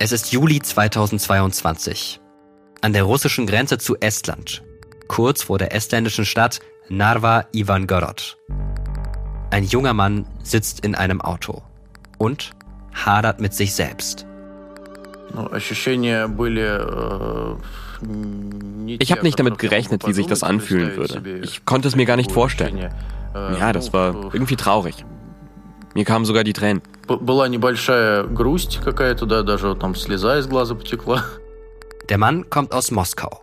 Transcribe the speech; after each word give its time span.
Es 0.00 0.12
ist 0.12 0.30
Juli 0.30 0.60
2022. 0.60 2.20
An 2.82 2.92
der 2.92 3.02
russischen 3.02 3.48
Grenze 3.48 3.78
zu 3.78 3.96
Estland, 3.96 4.62
kurz 5.08 5.42
vor 5.42 5.58
der 5.58 5.74
estländischen 5.74 6.24
Stadt 6.24 6.60
Narva 6.88 7.46
Ivangorod. 7.52 8.38
Ein 9.50 9.64
junger 9.64 9.94
Mann 9.94 10.24
sitzt 10.44 10.84
in 10.84 10.94
einem 10.94 11.20
Auto 11.20 11.62
und 12.16 12.52
hadert 12.94 13.40
mit 13.40 13.54
sich 13.54 13.74
selbst. 13.74 14.24
Ich 18.98 19.10
habe 19.10 19.22
nicht 19.22 19.40
damit 19.40 19.58
gerechnet, 19.58 20.06
wie 20.06 20.12
sich 20.12 20.26
das 20.28 20.44
anfühlen 20.44 20.96
würde. 20.96 21.40
Ich 21.40 21.64
konnte 21.64 21.88
es 21.88 21.96
mir 21.96 22.06
gar 22.06 22.16
nicht 22.16 22.30
vorstellen. 22.30 22.88
Ja, 23.34 23.72
das 23.72 23.92
war 23.92 24.32
irgendwie 24.32 24.54
traurig. 24.54 25.04
Mir 25.94 26.04
kamen 26.04 26.24
sogar 26.24 26.44
die 26.44 26.52
Tränen. 26.52 26.82
Der 32.08 32.18
Mann 32.18 32.48
kommt 32.50 32.72
aus 32.72 32.90
Moskau. 32.90 33.40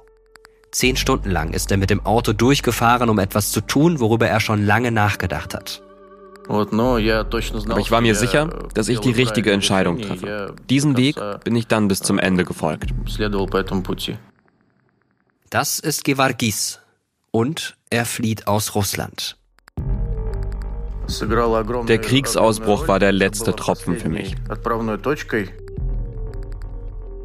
Zehn 0.72 0.98
Stunden 0.98 1.32
lang 1.32 1.54
ist 1.54 1.72
er 1.72 1.78
mit 1.78 1.90
dem 1.90 2.06
Auto 2.06 2.34
durchgefahren, 2.34 3.10
um 3.10 3.20
etwas 3.20 3.52
zu 3.52 3.62
tun, 3.62 4.00
worüber 4.00 4.28
er 4.28 4.40
schon 4.40 4.66
lange 4.66 4.92
nachgedacht 4.92 5.54
hat. 5.54 5.82
Aber 6.48 7.80
ich 7.80 7.92
war 7.92 8.02
mir 8.02 8.16
sicher, 8.16 8.48
dass 8.74 8.88
ich 8.88 9.00
die 9.00 9.12
richtige 9.12 9.52
Entscheidung 9.52 10.02
treffe. 10.02 10.54
Diesen 10.70 10.98
Weg 10.98 11.16
bin 11.44 11.56
ich 11.56 11.68
dann 11.68 11.88
bis 11.88 12.02
zum 12.02 12.20
Ende 12.20 12.44
gefolgt. 12.44 12.92
Das 15.50 15.80
ist 15.80 16.04
Gevargis 16.04 16.82
und 17.32 17.78
er 17.90 18.06
flieht 18.06 18.48
aus 18.48 18.76
Russland. 18.76 19.38
Der 21.88 22.00
Kriegsausbruch 22.00 22.88
war 22.88 23.00
der 23.00 23.12
letzte 23.12 23.56
Tropfen 23.56 23.98
für 23.98 24.10
mich. 24.10 24.36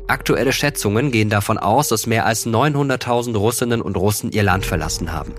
Aktuelle 0.06 0.52
Schätzungen 0.52 1.12
gehen 1.12 1.30
davon 1.30 1.56
aus, 1.56 1.88
dass 1.88 2.08
mehr 2.08 2.26
als 2.26 2.44
900.000 2.44 3.36
Russinnen 3.36 3.80
und 3.80 3.96
Russen 3.96 4.32
ihr 4.32 4.42
Land 4.42 4.66
verlassen 4.66 5.12
haben. 5.12 5.32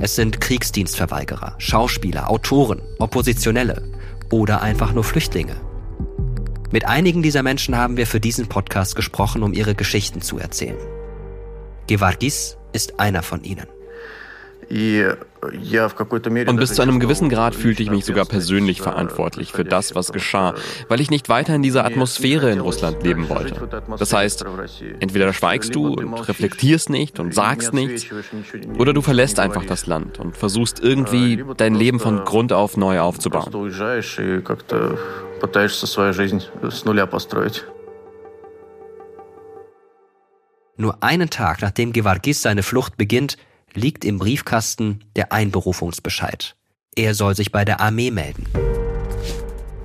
Es 0.00 0.16
sind 0.16 0.40
Kriegsdienstverweigerer, 0.40 1.54
Schauspieler, 1.58 2.28
Autoren, 2.28 2.82
Oppositionelle 2.98 3.84
oder 4.32 4.62
einfach 4.62 4.92
nur 4.92 5.04
Flüchtlinge. 5.04 5.54
Mit 6.72 6.86
einigen 6.86 7.22
dieser 7.22 7.44
Menschen 7.44 7.76
haben 7.76 7.96
wir 7.96 8.08
für 8.08 8.18
diesen 8.18 8.48
Podcast 8.48 8.96
gesprochen, 8.96 9.44
um 9.44 9.52
ihre 9.52 9.76
Geschichten 9.76 10.20
zu 10.20 10.38
erzählen. 10.38 10.76
Gevargis 11.86 12.56
ist 12.72 12.98
einer 12.98 13.22
von 13.22 13.44
ihnen. 13.44 13.66
Und 15.46 16.56
bis 16.56 16.74
zu 16.74 16.82
einem 16.82 17.00
gewissen 17.00 17.28
Grad 17.28 17.54
fühlte 17.54 17.82
ich 17.82 17.90
mich 17.90 18.04
sogar 18.04 18.24
persönlich 18.24 18.80
verantwortlich 18.80 19.52
für 19.52 19.64
das, 19.64 19.94
was 19.94 20.12
geschah, 20.12 20.54
weil 20.88 21.00
ich 21.00 21.10
nicht 21.10 21.28
weiter 21.28 21.54
in 21.54 21.62
dieser 21.62 21.84
Atmosphäre 21.84 22.50
in 22.50 22.60
Russland 22.60 23.02
leben 23.02 23.28
wollte. 23.28 23.68
Das 23.98 24.12
heißt, 24.12 24.44
entweder 25.00 25.32
schweigst 25.32 25.74
du 25.74 25.94
und 25.94 26.28
reflektierst 26.28 26.90
nicht 26.90 27.18
und 27.18 27.34
sagst 27.34 27.72
nichts, 27.72 28.06
oder 28.78 28.92
du 28.92 29.02
verlässt 29.02 29.38
einfach 29.40 29.64
das 29.64 29.86
Land 29.86 30.18
und 30.18 30.36
versuchst 30.36 30.80
irgendwie 30.80 31.44
dein 31.56 31.74
Leben 31.74 32.00
von 32.00 32.24
Grund 32.24 32.52
auf 32.52 32.76
neu 32.76 33.00
aufzubauen. 33.00 33.50
Nur 40.78 41.02
einen 41.02 41.30
Tag 41.30 41.62
nachdem 41.62 41.92
Gevargis 41.92 42.42
seine 42.42 42.62
Flucht 42.62 42.96
beginnt, 42.96 43.38
liegt 43.76 44.04
im 44.04 44.18
Briefkasten 44.18 45.00
der 45.14 45.32
Einberufungsbescheid. 45.32 46.56
Er 46.96 47.14
soll 47.14 47.36
sich 47.36 47.52
bei 47.52 47.64
der 47.64 47.80
Armee 47.80 48.10
melden. 48.10 48.46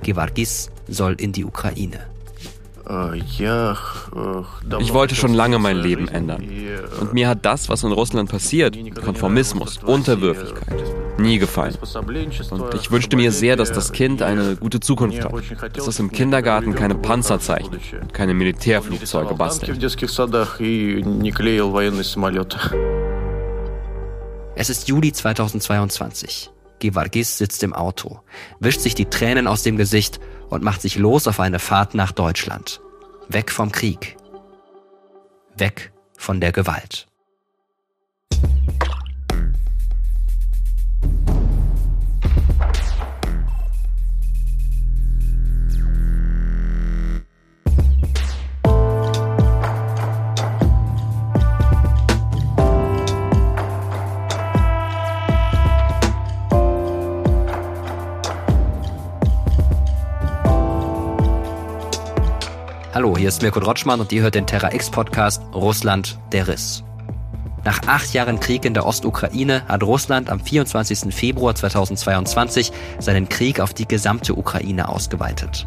Gevargis 0.02 0.70
soll 0.88 1.14
in 1.14 1.32
die 1.32 1.44
Ukraine. 1.44 2.06
Ich 4.80 4.92
wollte 4.92 5.14
schon 5.14 5.34
lange 5.34 5.58
mein 5.58 5.76
Leben 5.76 6.08
ändern. 6.08 6.44
Und 7.00 7.12
mir 7.12 7.28
hat 7.28 7.44
das, 7.44 7.68
was 7.68 7.84
in 7.84 7.92
Russland 7.92 8.28
passiert, 8.30 8.76
Konformismus, 9.02 9.78
Unterwürfigkeit, 9.78 10.82
nie 11.18 11.38
gefallen. 11.38 11.76
Und 12.50 12.74
ich 12.74 12.90
wünschte 12.90 13.16
mir 13.16 13.30
sehr, 13.30 13.56
dass 13.56 13.70
das 13.72 13.92
Kind 13.92 14.20
eine 14.22 14.56
gute 14.56 14.80
Zukunft 14.80 15.24
hat. 15.24 15.32
Dass 15.76 15.86
es 15.86 16.00
im 16.00 16.10
Kindergarten 16.10 16.74
keine 16.74 16.96
Panzer 16.96 17.38
zeichnet 17.38 17.80
und 18.00 18.12
keine 18.12 18.34
Militärflugzeuge 18.34 19.34
bastelt. 19.34 19.80
Es 24.54 24.68
ist 24.68 24.88
Juli 24.88 25.12
2022. 25.12 26.50
Gevargis 26.78 27.38
sitzt 27.38 27.62
im 27.62 27.72
Auto, 27.72 28.20
wischt 28.60 28.80
sich 28.80 28.94
die 28.94 29.06
Tränen 29.06 29.46
aus 29.46 29.62
dem 29.62 29.76
Gesicht 29.76 30.20
und 30.50 30.62
macht 30.62 30.82
sich 30.82 30.96
los 30.96 31.26
auf 31.26 31.40
eine 31.40 31.58
Fahrt 31.58 31.94
nach 31.94 32.12
Deutschland. 32.12 32.80
Weg 33.28 33.50
vom 33.50 33.72
Krieg. 33.72 34.16
Weg 35.56 35.92
von 36.18 36.40
der 36.40 36.52
Gewalt. 36.52 37.06
Hallo, 62.94 63.16
hier 63.16 63.28
ist 63.28 63.40
Mirko 63.40 63.60
Rotschmann 63.60 64.00
und 64.00 64.12
ihr 64.12 64.20
hört 64.20 64.34
den 64.34 64.46
Terra 64.46 64.74
X 64.74 64.90
Podcast 64.90 65.40
Russland 65.54 66.18
der 66.30 66.46
Riss. 66.46 66.84
Nach 67.64 67.80
acht 67.86 68.12
Jahren 68.12 68.38
Krieg 68.38 68.66
in 68.66 68.74
der 68.74 68.84
Ostukraine 68.84 69.66
hat 69.66 69.82
Russland 69.82 70.28
am 70.28 70.40
24. 70.40 71.14
Februar 71.14 71.54
2022 71.54 72.70
seinen 72.98 73.30
Krieg 73.30 73.60
auf 73.60 73.72
die 73.72 73.88
gesamte 73.88 74.34
Ukraine 74.34 74.90
ausgeweitet. 74.90 75.66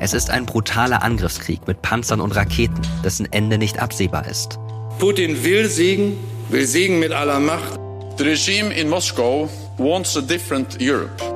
Es 0.00 0.12
ist 0.12 0.28
ein 0.28 0.44
brutaler 0.44 1.02
Angriffskrieg 1.02 1.66
mit 1.66 1.80
Panzern 1.80 2.20
und 2.20 2.36
Raketen, 2.36 2.82
dessen 3.02 3.32
Ende 3.32 3.56
nicht 3.56 3.78
absehbar 3.78 4.28
ist. 4.28 4.58
Putin 4.98 5.42
will 5.42 5.66
siegen, 5.66 6.18
will 6.50 6.66
siegen 6.66 6.98
mit 6.98 7.12
aller 7.12 7.40
Macht. 7.40 7.80
The 8.18 8.24
regime 8.24 8.70
in 8.74 8.90
Moscow 8.90 9.48
wants 9.78 10.14
a 10.18 10.20
different 10.20 10.76
Europe. 10.78 11.31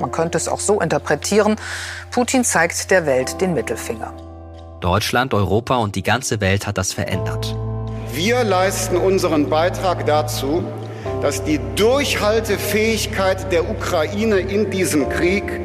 Man 0.00 0.10
könnte 0.10 0.38
es 0.38 0.48
auch 0.48 0.60
so 0.60 0.80
interpretieren, 0.80 1.56
Putin 2.10 2.44
zeigt 2.44 2.90
der 2.90 3.06
Welt 3.06 3.40
den 3.40 3.54
Mittelfinger. 3.54 4.12
Deutschland, 4.80 5.34
Europa 5.34 5.76
und 5.76 5.96
die 5.96 6.02
ganze 6.02 6.40
Welt 6.40 6.66
hat 6.66 6.78
das 6.78 6.92
verändert. 6.92 7.56
Wir 8.12 8.44
leisten 8.44 8.96
unseren 8.96 9.48
Beitrag 9.50 10.06
dazu, 10.06 10.62
dass 11.20 11.42
die 11.44 11.60
Durchhaltefähigkeit 11.76 13.50
der 13.52 13.68
Ukraine 13.68 14.38
in 14.38 14.70
diesem 14.70 15.08
Krieg 15.08 15.60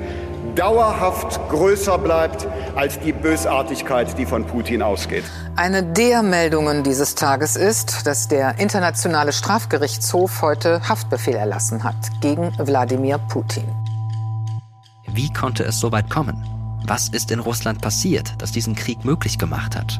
dauerhaft 0.56 1.40
größer 1.50 1.98
bleibt 1.98 2.48
als 2.76 3.00
die 3.00 3.12
Bösartigkeit, 3.12 4.18
die 4.18 4.26
von 4.26 4.46
Putin 4.46 4.82
ausgeht. 4.82 5.24
Eine 5.56 5.84
der 5.84 6.24
Meldungen 6.24 6.84
dieses 6.84 7.16
Tages 7.16 7.56
ist, 7.56 8.06
dass 8.06 8.28
der 8.28 8.60
Internationale 8.60 9.32
Strafgerichtshof 9.32 10.42
heute 10.42 10.88
Haftbefehl 10.88 11.36
erlassen 11.36 11.84
hat 11.84 11.96
gegen 12.22 12.52
Wladimir 12.58 13.18
Putin. 13.18 13.83
Wie 15.14 15.32
konnte 15.32 15.64
es 15.64 15.80
so 15.80 15.92
weit 15.92 16.10
kommen? 16.10 16.44
Was 16.88 17.10
ist 17.10 17.30
in 17.30 17.40
Russland 17.40 17.82
passiert, 17.82 18.34
das 18.40 18.52
diesen 18.52 18.74
Krieg 18.74 19.06
möglich 19.06 19.38
gemacht 19.38 19.76
hat? 19.76 20.00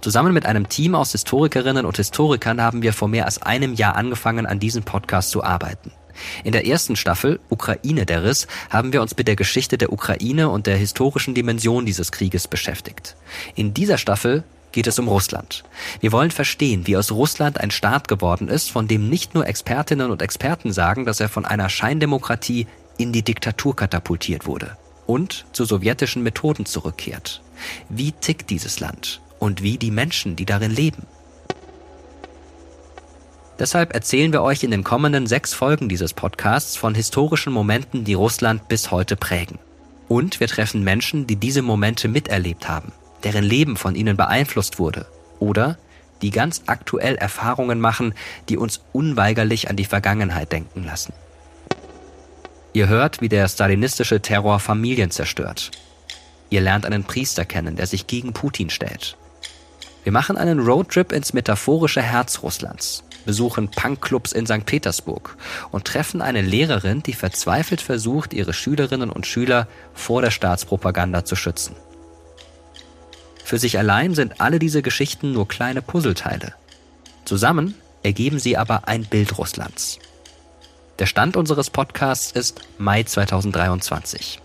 Zusammen 0.00 0.32
mit 0.32 0.46
einem 0.46 0.68
Team 0.68 0.94
aus 0.94 1.10
Historikerinnen 1.10 1.86
und 1.86 1.96
Historikern 1.96 2.60
haben 2.60 2.82
wir 2.82 2.92
vor 2.92 3.08
mehr 3.08 3.24
als 3.24 3.42
einem 3.42 3.74
Jahr 3.74 3.96
angefangen, 3.96 4.46
an 4.46 4.60
diesem 4.60 4.84
Podcast 4.84 5.30
zu 5.30 5.42
arbeiten. 5.42 5.90
In 6.44 6.52
der 6.52 6.68
ersten 6.68 6.94
Staffel 6.94 7.40
Ukraine 7.48 8.06
der 8.06 8.22
Riss 8.22 8.46
haben 8.70 8.92
wir 8.92 9.02
uns 9.02 9.16
mit 9.16 9.26
der 9.26 9.34
Geschichte 9.34 9.76
der 9.76 9.92
Ukraine 9.92 10.50
und 10.50 10.68
der 10.68 10.76
historischen 10.76 11.34
Dimension 11.34 11.84
dieses 11.84 12.12
Krieges 12.12 12.46
beschäftigt. 12.46 13.16
In 13.56 13.74
dieser 13.74 13.98
Staffel 13.98 14.44
geht 14.74 14.88
es 14.88 14.98
um 14.98 15.06
Russland. 15.06 15.62
Wir 16.00 16.10
wollen 16.10 16.32
verstehen, 16.32 16.88
wie 16.88 16.96
aus 16.96 17.12
Russland 17.12 17.60
ein 17.60 17.70
Staat 17.70 18.08
geworden 18.08 18.48
ist, 18.48 18.72
von 18.72 18.88
dem 18.88 19.08
nicht 19.08 19.32
nur 19.32 19.46
Expertinnen 19.46 20.10
und 20.10 20.20
Experten 20.20 20.72
sagen, 20.72 21.04
dass 21.04 21.20
er 21.20 21.28
von 21.28 21.44
einer 21.44 21.68
Scheindemokratie 21.68 22.66
in 22.98 23.12
die 23.12 23.22
Diktatur 23.22 23.76
katapultiert 23.76 24.46
wurde 24.46 24.76
und 25.06 25.46
zu 25.52 25.64
sowjetischen 25.64 26.24
Methoden 26.24 26.66
zurückkehrt. 26.66 27.40
Wie 27.88 28.10
tickt 28.10 28.50
dieses 28.50 28.80
Land 28.80 29.20
und 29.38 29.62
wie 29.62 29.78
die 29.78 29.92
Menschen, 29.92 30.34
die 30.34 30.44
darin 30.44 30.72
leben? 30.72 31.06
Deshalb 33.60 33.94
erzählen 33.94 34.32
wir 34.32 34.42
euch 34.42 34.64
in 34.64 34.72
den 34.72 34.82
kommenden 34.82 35.28
sechs 35.28 35.54
Folgen 35.54 35.88
dieses 35.88 36.14
Podcasts 36.14 36.76
von 36.76 36.96
historischen 36.96 37.52
Momenten, 37.52 38.02
die 38.02 38.14
Russland 38.14 38.66
bis 38.66 38.90
heute 38.90 39.14
prägen. 39.14 39.60
Und 40.08 40.40
wir 40.40 40.48
treffen 40.48 40.82
Menschen, 40.82 41.28
die 41.28 41.36
diese 41.36 41.62
Momente 41.62 42.08
miterlebt 42.08 42.68
haben 42.68 42.92
deren 43.24 43.44
Leben 43.44 43.76
von 43.76 43.94
ihnen 43.94 44.16
beeinflusst 44.16 44.78
wurde, 44.78 45.06
oder 45.38 45.78
die 46.22 46.30
ganz 46.30 46.62
aktuell 46.66 47.16
Erfahrungen 47.16 47.80
machen, 47.80 48.14
die 48.48 48.56
uns 48.56 48.80
unweigerlich 48.92 49.68
an 49.68 49.76
die 49.76 49.84
Vergangenheit 49.84 50.52
denken 50.52 50.84
lassen. 50.84 51.12
Ihr 52.72 52.88
hört, 52.88 53.20
wie 53.20 53.28
der 53.28 53.46
stalinistische 53.48 54.20
Terror 54.20 54.58
Familien 54.58 55.10
zerstört. 55.10 55.70
Ihr 56.50 56.60
lernt 56.60 56.86
einen 56.86 57.04
Priester 57.04 57.44
kennen, 57.44 57.76
der 57.76 57.86
sich 57.86 58.06
gegen 58.06 58.32
Putin 58.32 58.70
stellt. 58.70 59.16
Wir 60.02 60.12
machen 60.12 60.36
einen 60.36 60.60
Roadtrip 60.60 61.12
ins 61.12 61.32
metaphorische 61.32 62.02
Herz 62.02 62.42
Russlands, 62.42 63.04
besuchen 63.24 63.70
Punkclubs 63.70 64.32
in 64.32 64.46
St. 64.46 64.66
Petersburg 64.66 65.36
und 65.70 65.86
treffen 65.86 66.20
eine 66.20 66.42
Lehrerin, 66.42 67.02
die 67.02 67.14
verzweifelt 67.14 67.80
versucht, 67.80 68.34
ihre 68.34 68.52
Schülerinnen 68.52 69.10
und 69.10 69.26
Schüler 69.26 69.66
vor 69.94 70.20
der 70.20 70.30
Staatspropaganda 70.30 71.24
zu 71.24 71.36
schützen. 71.36 71.74
Für 73.44 73.58
sich 73.58 73.78
allein 73.78 74.14
sind 74.14 74.40
alle 74.40 74.58
diese 74.58 74.80
Geschichten 74.80 75.32
nur 75.32 75.46
kleine 75.46 75.82
Puzzleteile. 75.82 76.54
Zusammen 77.26 77.74
ergeben 78.02 78.38
sie 78.38 78.56
aber 78.56 78.88
ein 78.88 79.04
Bild 79.04 79.36
Russlands. 79.36 79.98
Der 80.98 81.04
Stand 81.04 81.36
unseres 81.36 81.68
Podcasts 81.68 82.32
ist 82.32 82.62
Mai 82.78 83.02
2023. 83.02 84.40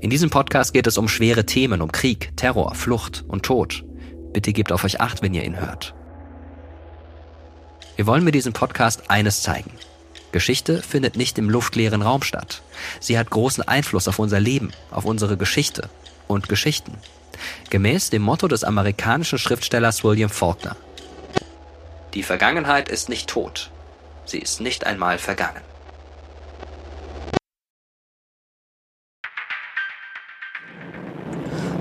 In 0.00 0.10
diesem 0.10 0.28
Podcast 0.28 0.74
geht 0.74 0.88
es 0.88 0.98
um 0.98 1.08
schwere 1.08 1.46
Themen, 1.46 1.80
um 1.80 1.92
Krieg, 1.92 2.36
Terror, 2.36 2.74
Flucht 2.74 3.24
und 3.28 3.44
Tod. 3.44 3.84
Bitte 4.32 4.52
gebt 4.52 4.72
auf 4.72 4.82
euch 4.82 5.00
acht, 5.00 5.22
wenn 5.22 5.32
ihr 5.32 5.44
ihn 5.44 5.60
hört. 5.60 5.94
Wir 7.94 8.06
wollen 8.06 8.24
mit 8.24 8.34
diesem 8.34 8.52
Podcast 8.52 9.10
eines 9.10 9.42
zeigen. 9.42 9.70
Geschichte 10.32 10.82
findet 10.82 11.16
nicht 11.16 11.38
im 11.38 11.48
luftleeren 11.48 12.02
Raum 12.02 12.22
statt. 12.22 12.62
Sie 12.98 13.16
hat 13.16 13.30
großen 13.30 13.66
Einfluss 13.66 14.08
auf 14.08 14.18
unser 14.18 14.40
Leben, 14.40 14.72
auf 14.90 15.04
unsere 15.04 15.36
Geschichte 15.36 15.88
und 16.28 16.48
Geschichten. 16.48 16.92
Gemäß 17.70 18.10
dem 18.10 18.22
Motto 18.22 18.48
des 18.48 18.64
amerikanischen 18.64 19.38
Schriftstellers 19.38 20.04
William 20.04 20.30
Faulkner. 20.30 20.76
Die 22.14 22.22
Vergangenheit 22.22 22.88
ist 22.88 23.08
nicht 23.08 23.28
tot. 23.28 23.70
Sie 24.24 24.38
ist 24.38 24.60
nicht 24.60 24.86
einmal 24.86 25.18
vergangen. 25.18 25.60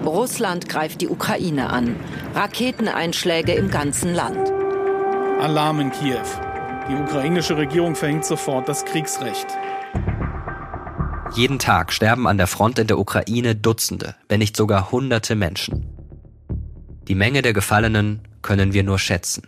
Russland 0.06 0.70
greift 0.70 1.02
die 1.02 1.08
Ukraine 1.08 1.70
an. 1.70 1.96
Raketeneinschläge 2.34 3.54
im 3.54 3.70
ganzen 3.70 4.14
Land. 4.14 4.52
Alarm 5.40 5.80
in 5.80 5.92
Kiew. 5.92 6.24
Die 6.90 6.96
ukrainische 6.96 7.58
Regierung 7.58 7.96
verhängt 7.96 8.26
sofort 8.26 8.70
das 8.70 8.86
Kriegsrecht. 8.86 9.48
Jeden 11.34 11.60
Tag 11.60 11.92
sterben 11.92 12.28
an 12.28 12.38
der 12.38 12.48
Front 12.48 12.80
in 12.80 12.88
der 12.88 13.00
Ukraine 13.00 13.56
Dutzende, 13.56 14.16
wenn 14.30 14.40
nicht 14.40 14.56
sogar 14.56 14.92
Hunderte 14.92 15.36
Menschen. 15.36 15.86
Die 17.08 17.16
Menge 17.16 17.42
der 17.42 17.54
Gefallenen 17.54 18.22
können 18.42 18.74
wir 18.74 18.84
nur 18.84 19.00
schätzen. 19.00 19.48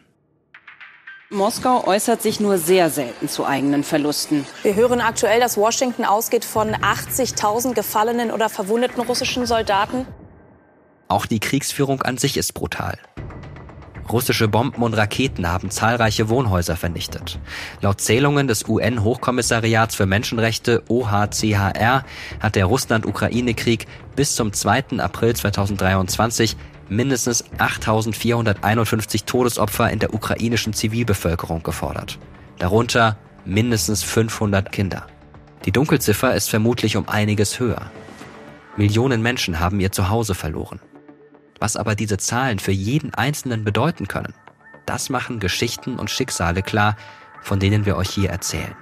Moskau 1.29 1.85
äußert 1.85 2.21
sich 2.21 2.39
nur 2.39 2.57
sehr 2.57 2.89
selten 2.89 3.27
zu 3.27 3.45
eigenen 3.45 3.83
Verlusten. 3.83 4.45
Wir 4.63 4.75
hören 4.75 5.01
aktuell, 5.01 5.39
dass 5.39 5.57
Washington 5.57 6.05
ausgeht 6.05 6.45
von 6.45 6.73
80.000 6.73 7.73
gefallenen 7.73 8.31
oder 8.31 8.47
verwundeten 8.47 9.01
russischen 9.03 9.45
Soldaten. 9.45 10.07
Auch 11.09 11.25
die 11.25 11.39
Kriegsführung 11.39 12.01
an 12.01 12.17
sich 12.17 12.37
ist 12.37 12.53
brutal. 12.53 12.97
Russische 14.09 14.47
Bomben 14.47 14.83
und 14.83 14.93
Raketen 14.93 15.47
haben 15.47 15.69
zahlreiche 15.69 16.29
Wohnhäuser 16.29 16.75
vernichtet. 16.75 17.39
Laut 17.81 17.99
Zählungen 17.99 18.47
des 18.47 18.67
UN-Hochkommissariats 18.67 19.95
für 19.95 20.05
Menschenrechte 20.05 20.83
OHCHR 20.87 22.05
hat 22.39 22.55
der 22.55 22.65
Russland-Ukraine-Krieg 22.65 23.85
bis 24.15 24.35
zum 24.35 24.53
2. 24.53 24.99
April 24.99 25.35
2023 25.35 26.55
mindestens 26.89 27.43
8.451 27.57 29.25
Todesopfer 29.25 29.89
in 29.89 29.99
der 29.99 30.13
ukrainischen 30.13 30.73
Zivilbevölkerung 30.73 31.63
gefordert. 31.63 32.17
Darunter 32.59 33.17
mindestens 33.45 34.03
500 34.03 34.71
Kinder. 34.71 35.05
Die 35.65 35.71
Dunkelziffer 35.71 36.33
ist 36.33 36.49
vermutlich 36.49 36.95
um 36.95 37.09
einiges 37.09 37.59
höher. 37.59 37.91
Millionen 38.77 39.21
Menschen 39.21 39.59
haben 39.59 39.79
ihr 39.79 39.91
Zuhause 39.91 40.35
verloren. 40.35 40.79
Was 41.59 41.75
aber 41.75 41.95
diese 41.95 42.17
Zahlen 42.17 42.59
für 42.59 42.71
jeden 42.71 43.13
Einzelnen 43.13 43.63
bedeuten 43.63 44.07
können, 44.07 44.33
das 44.85 45.09
machen 45.09 45.39
Geschichten 45.39 45.99
und 45.99 46.09
Schicksale 46.09 46.61
klar, 46.61 46.95
von 47.41 47.59
denen 47.59 47.85
wir 47.85 47.97
euch 47.97 48.09
hier 48.09 48.29
erzählen. 48.29 48.75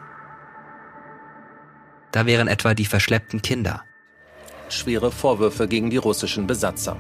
Da 2.12 2.26
wären 2.26 2.48
etwa 2.48 2.74
die 2.74 2.86
verschleppten 2.86 3.42
Kinder. 3.42 3.84
Schwere 4.70 5.12
Vorwürfe 5.12 5.68
gegen 5.68 5.90
die 5.90 5.98
russischen 5.98 6.48
Besatzer. 6.48 6.98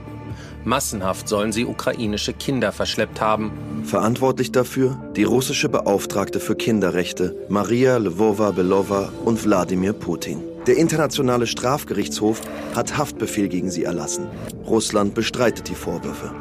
Massenhaft 0.63 1.27
sollen 1.27 1.51
sie 1.51 1.65
ukrainische 1.65 2.33
Kinder 2.33 2.71
verschleppt 2.71 3.21
haben. 3.21 3.83
Verantwortlich 3.83 4.51
dafür 4.51 4.97
die 5.15 5.23
russische 5.23 5.69
Beauftragte 5.69 6.39
für 6.39 6.55
Kinderrechte 6.55 7.35
Maria 7.49 7.97
Lvova-Belova 7.97 9.11
und 9.23 9.43
Wladimir 9.43 9.93
Putin. 9.93 10.43
Der 10.67 10.77
Internationale 10.77 11.45
Strafgerichtshof 11.45 12.41
hat 12.75 12.97
Haftbefehl 12.97 13.49
gegen 13.49 13.69
sie 13.69 13.83
erlassen. 13.83 14.27
Russland 14.65 15.13
bestreitet 15.13 15.69
die 15.69 15.75
Vorwürfe. 15.75 16.33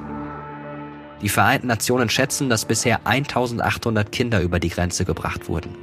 Die 1.21 1.29
Vereinten 1.29 1.67
Nationen 1.67 2.09
schätzen, 2.09 2.49
dass 2.49 2.65
bisher 2.65 3.07
1800 3.07 4.11
Kinder 4.11 4.41
über 4.41 4.61
die 4.61 4.71
Grenze 4.71 5.05
gebracht 5.05 5.49
wurden. 5.49 5.75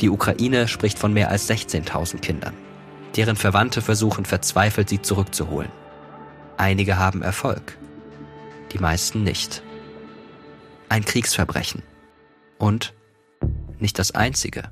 Die 0.00 0.08
Ukraine 0.08 0.66
spricht 0.66 0.98
von 0.98 1.12
mehr 1.12 1.30
als 1.30 1.48
16.000 1.50 2.20
Kindern. 2.20 2.54
Deren 3.16 3.36
Verwandte 3.36 3.82
versuchen 3.82 4.24
verzweifelt, 4.24 4.88
sie 4.88 5.02
zurückzuholen. 5.02 5.70
Einige 6.56 6.98
haben 6.98 7.22
Erfolg, 7.22 7.76
die 8.72 8.78
meisten 8.78 9.22
nicht. 9.24 9.62
Ein 10.88 11.04
Kriegsverbrechen. 11.04 11.82
Und 12.58 12.94
nicht 13.78 13.98
das 13.98 14.14
einzige. 14.14 14.70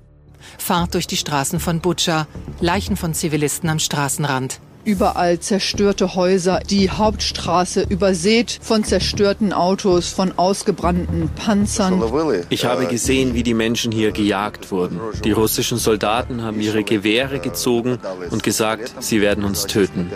Fahrt 0.57 0.95
durch 0.95 1.07
die 1.07 1.17
Straßen 1.17 1.61
von 1.61 1.81
Butscha, 1.81 2.27
Leichen 2.61 2.97
von 2.97 3.13
Zivilisten 3.15 3.69
am 3.69 3.79
Straßenrand. 3.79 4.61
Überall 4.85 5.39
zerstörte 5.39 6.15
Häuser, 6.15 6.61
die 6.61 6.89
Hauptstraße 6.91 7.83
übersät 7.83 8.59
von 8.63 8.85
zerstörten 8.85 9.53
Autos, 9.53 10.09
von 10.09 10.39
ausgebrannten 10.39 11.29
Panzern. 11.35 12.03
Ich 12.49 12.65
habe 12.65 12.87
gesehen, 12.87 13.35
wie 13.35 13.43
die 13.43 13.53
Menschen 13.53 13.93
hier 13.93 14.13
gejagt 14.13 14.71
wurden. 14.71 14.99
Die 15.25 15.33
russischen 15.33 15.77
Soldaten 15.77 16.43
haben 16.43 16.61
ihre 16.61 16.85
Gewehre 16.85 17.39
gezogen 17.39 17.99
und 18.31 18.43
gesagt, 18.43 18.95
sie 19.01 19.21
werden 19.21 19.45
uns 19.45 19.67
töten. 19.67 20.11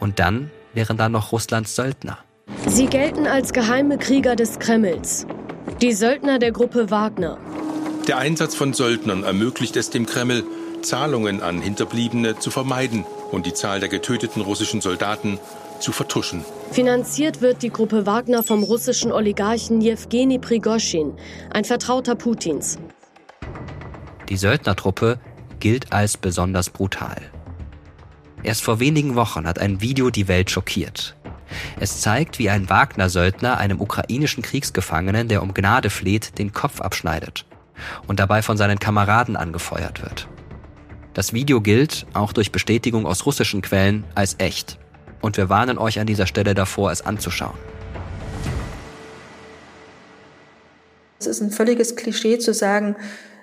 Und 0.00 0.18
dann 0.18 0.50
wären 0.74 0.96
da 0.96 1.08
noch 1.08 1.30
Russlands 1.30 1.76
Söldner. 1.76 2.18
Sie 2.66 2.86
gelten 2.86 3.26
als 3.26 3.52
geheime 3.52 3.98
Krieger 3.98 4.34
des 4.34 4.58
Kremls. 4.58 5.26
Die 5.80 5.92
Söldner 5.92 6.38
der 6.38 6.50
Gruppe 6.52 6.90
Wagner. 6.90 7.38
Der 8.06 8.18
Einsatz 8.18 8.54
von 8.54 8.72
Söldnern 8.72 9.24
ermöglicht 9.24 9.76
es 9.76 9.90
dem 9.90 10.06
Kreml, 10.06 10.44
Zahlungen 10.82 11.42
an 11.42 11.60
Hinterbliebene 11.60 12.38
zu 12.38 12.50
vermeiden 12.50 13.04
und 13.30 13.46
die 13.46 13.54
Zahl 13.54 13.80
der 13.80 13.88
getöteten 13.88 14.42
russischen 14.42 14.80
Soldaten 14.80 15.38
zu 15.80 15.92
vertuschen. 15.92 16.44
Finanziert 16.72 17.40
wird 17.40 17.62
die 17.62 17.70
Gruppe 17.70 18.06
Wagner 18.06 18.42
vom 18.42 18.62
russischen 18.62 19.12
Oligarchen 19.12 19.80
Jewgeni 19.80 20.38
Prigoschin, 20.38 21.12
ein 21.52 21.64
Vertrauter 21.64 22.14
Putins. 22.14 22.78
Die 24.28 24.36
Söldnertruppe 24.36 25.18
gilt 25.58 25.92
als 25.92 26.16
besonders 26.16 26.70
brutal. 26.70 27.16
Erst 28.42 28.62
vor 28.62 28.80
wenigen 28.80 29.14
Wochen 29.14 29.46
hat 29.46 29.58
ein 29.58 29.82
Video 29.82 30.10
die 30.10 30.26
Welt 30.28 30.50
schockiert. 30.50 31.16
Es 31.78 32.00
zeigt, 32.00 32.38
wie 32.38 32.48
ein 32.48 32.70
Wagner-Söldner 32.70 33.58
einem 33.58 33.80
ukrainischen 33.80 34.42
Kriegsgefangenen, 34.42 35.28
der 35.28 35.42
um 35.42 35.52
Gnade 35.52 35.90
fleht, 35.90 36.38
den 36.38 36.52
Kopf 36.52 36.80
abschneidet 36.80 37.44
und 38.06 38.20
dabei 38.20 38.42
von 38.42 38.56
seinen 38.56 38.78
Kameraden 38.78 39.36
angefeuert 39.36 40.02
wird. 40.02 40.28
Das 41.14 41.32
Video 41.32 41.60
gilt, 41.60 42.06
auch 42.14 42.32
durch 42.32 42.52
Bestätigung 42.52 43.06
aus 43.06 43.26
russischen 43.26 43.62
Quellen, 43.62 44.04
als 44.14 44.36
echt. 44.38 44.78
Und 45.20 45.36
wir 45.36 45.48
warnen 45.48 45.76
euch 45.76 45.98
an 45.98 46.06
dieser 46.06 46.26
Stelle 46.26 46.54
davor, 46.54 46.92
es 46.92 47.02
anzuschauen. 47.02 47.58
Es 51.18 51.26
ist 51.26 51.40
ein 51.42 51.50
völliges 51.50 51.96
Klischee 51.96 52.38
zu 52.38 52.54
sagen, 52.54 52.96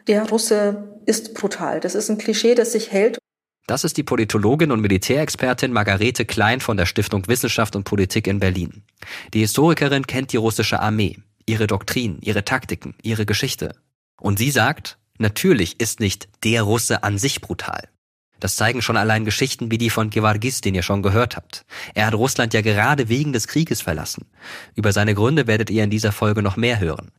der 0.08 0.28
Russe 0.30 1.00
ist 1.06 1.36
brutal. 1.36 1.80
Das 1.80 1.94
ist 1.94 2.10
ein 2.10 2.18
Klischee, 2.18 2.56
das 2.56 2.72
sich 2.72 2.92
hält. 2.92 3.20
Das 3.68 3.84
ist 3.84 3.98
die 3.98 4.04
Politologin 4.04 4.72
und 4.72 4.80
Militärexpertin 4.80 5.74
Margarete 5.74 6.26
Klein 6.26 6.62
von 6.62 6.78
der 6.78 6.86
Stiftung 6.86 7.28
Wissenschaft 7.28 7.76
und 7.76 7.84
Politik 7.84 8.26
in 8.26 8.40
Berlin. 8.40 8.84
Die 9.34 9.42
Historikerin 9.42 10.08
kennt 10.08 10.32
die 10.32 10.38
russische 10.38 10.80
Armee, 10.80 11.18
ihre 11.46 11.68
Doktrin, 11.68 12.18
ihre 12.22 12.46
Taktiken, 12.46 12.96
ihre 13.04 13.26
Geschichte. 13.26 13.76
Und 14.20 14.40
sie 14.40 14.52
sagt, 14.52 14.98
natürlich 15.18 15.80
ist 15.80 16.00
nicht 16.00 16.28
der 16.44 16.64
Russe 16.64 17.04
an 17.04 17.18
sich 17.18 17.42
brutal. 17.42 17.88
Das 18.40 18.56
zeigen 18.56 18.82
schon 18.82 18.98
allein 18.98 19.26
Geschichten 19.26 19.72
wie 19.72 19.80
die 19.80 19.90
von 19.90 20.10
Gevargis, 20.10 20.62
den 20.62 20.76
ihr 20.76 20.84
schon 20.84 21.02
gehört 21.02 21.36
habt. 21.36 21.66
Er 21.96 22.06
hat 22.06 22.14
Russland 22.14 22.54
ja 22.54 22.62
gerade 22.62 23.10
wegen 23.10 23.34
des 23.34 23.48
Krieges 23.48 23.82
verlassen. 23.82 24.26
Über 24.76 24.94
seine 24.94 25.16
Gründe 25.16 25.48
werdet 25.48 25.70
ihr 25.72 25.84
in 25.84 25.90
dieser 25.90 26.12
Folge 26.12 26.44
noch 26.44 26.56
mehr 26.56 26.80
hören. 26.80 27.12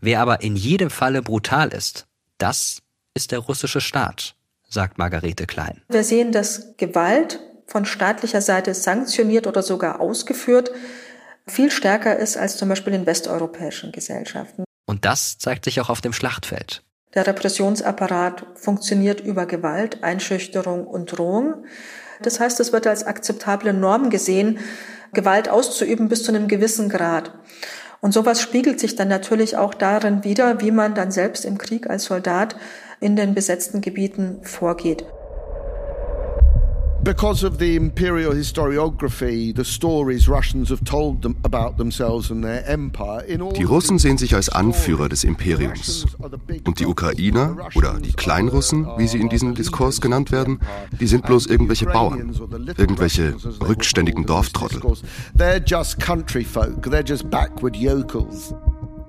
Wer 0.00 0.20
aber 0.20 0.42
in 0.42 0.56
jedem 0.56 0.88
Falle 0.88 1.20
brutal 1.20 1.68
ist, 1.68 2.06
das 2.38 2.78
ist 3.14 3.32
der 3.32 3.40
russische 3.40 3.80
Staat 3.80 4.34
sagt 4.72 4.98
Margarete 4.98 5.46
Klein. 5.46 5.82
Wir 5.88 6.02
sehen, 6.02 6.32
dass 6.32 6.76
Gewalt 6.76 7.40
von 7.66 7.84
staatlicher 7.84 8.40
Seite 8.40 8.74
sanktioniert 8.74 9.46
oder 9.46 9.62
sogar 9.62 10.00
ausgeführt 10.00 10.70
viel 11.46 11.70
stärker 11.70 12.16
ist 12.16 12.36
als 12.36 12.56
zum 12.56 12.68
Beispiel 12.68 12.94
in 12.94 13.04
westeuropäischen 13.04 13.92
Gesellschaften. 13.92 14.64
Und 14.86 15.04
das 15.04 15.38
zeigt 15.38 15.64
sich 15.64 15.80
auch 15.80 15.88
auf 15.88 16.00
dem 16.00 16.12
Schlachtfeld. 16.12 16.82
Der 17.14 17.26
Repressionsapparat 17.26 18.46
funktioniert 18.54 19.20
über 19.20 19.46
Gewalt, 19.46 20.02
Einschüchterung 20.02 20.86
und 20.86 21.06
Drohung. 21.06 21.66
Das 22.22 22.40
heißt, 22.40 22.58
es 22.60 22.72
wird 22.72 22.86
als 22.86 23.04
akzeptable 23.04 23.74
Norm 23.74 24.08
gesehen, 24.08 24.58
Gewalt 25.12 25.48
auszuüben 25.48 26.08
bis 26.08 26.22
zu 26.22 26.32
einem 26.32 26.48
gewissen 26.48 26.88
Grad. 26.88 27.34
Und 28.00 28.12
sowas 28.12 28.40
spiegelt 28.40 28.80
sich 28.80 28.96
dann 28.96 29.08
natürlich 29.08 29.56
auch 29.56 29.74
darin 29.74 30.24
wider, 30.24 30.60
wie 30.60 30.70
man 30.70 30.94
dann 30.94 31.10
selbst 31.10 31.44
im 31.44 31.58
Krieg 31.58 31.88
als 31.88 32.04
Soldat 32.04 32.56
in 32.98 33.14
den 33.14 33.34
besetzten 33.34 33.80
Gebieten 33.80 34.40
vorgeht. 34.42 35.04
Because 37.04 37.44
of 37.44 37.58
the 37.58 37.74
imperial 37.74 38.32
historiography, 38.32 39.52
the 39.52 39.64
stories 39.64 40.28
Russians 40.28 40.70
have 40.70 40.84
told 40.84 41.22
them 41.22 41.36
about 41.42 41.76
themselves 41.76 42.30
and 42.30 42.44
their 42.44 42.64
empire. 42.68 43.24
Die 43.26 43.64
Russen 43.64 43.98
sehen 43.98 44.18
sich 44.18 44.36
als 44.36 44.48
Anführer 44.48 45.08
des 45.08 45.24
Imperiums. 45.24 46.06
Und 46.64 46.78
die 46.78 46.86
Ukrainer 46.86 47.56
oder 47.74 47.98
die 47.98 48.12
Kleinrussen, 48.12 48.86
wie 48.98 49.08
sie 49.08 49.18
in 49.18 49.28
diesem 49.28 49.56
Diskurs 49.56 50.00
genannt 50.00 50.30
werden, 50.30 50.60
die 51.00 51.08
sind 51.08 51.26
bloß 51.26 51.46
irgendwelche 51.46 51.86
Bauern, 51.86 52.32
irgendwelche 52.76 53.34
rückständigen 53.60 54.24
Dorftrottel. 54.24 54.80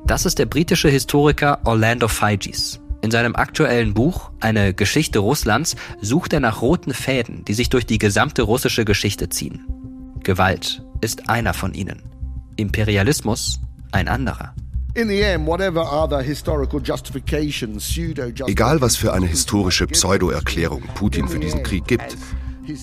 Das 0.06 0.26
ist 0.26 0.40
der 0.40 0.46
britische 0.48 0.90
Historiker 0.90 1.60
Orlando 1.64 2.08
Figes. 2.08 2.83
In 3.04 3.12
seinem 3.12 3.36
aktuellen 3.36 3.94
Buch 3.94 4.32
Eine 4.40 4.74
Geschichte 4.74 5.20
Russlands 5.20 5.76
sucht 6.00 6.32
er 6.32 6.40
nach 6.40 6.62
roten 6.62 6.94
Fäden, 6.94 7.44
die 7.44 7.54
sich 7.54 7.68
durch 7.68 7.86
die 7.86 7.98
gesamte 7.98 8.44
russische 8.44 8.86
Geschichte 8.86 9.28
ziehen. 9.28 9.66
Gewalt 10.24 10.82
ist 11.02 11.30
einer 11.30 11.54
von 11.54 11.74
ihnen. 11.74 12.02
Imperialismus 12.56 13.60
ein 13.92 14.08
anderer. 14.08 14.56
Egal 18.48 18.82
was 18.82 18.96
für 18.96 19.12
eine 19.12 19.26
historische 19.26 19.88
Pseudo-Erklärung 19.88 20.84
Putin 20.96 21.28
für 21.28 21.40
diesen 21.40 21.62
Krieg 21.64 21.86
gibt, 21.86 22.16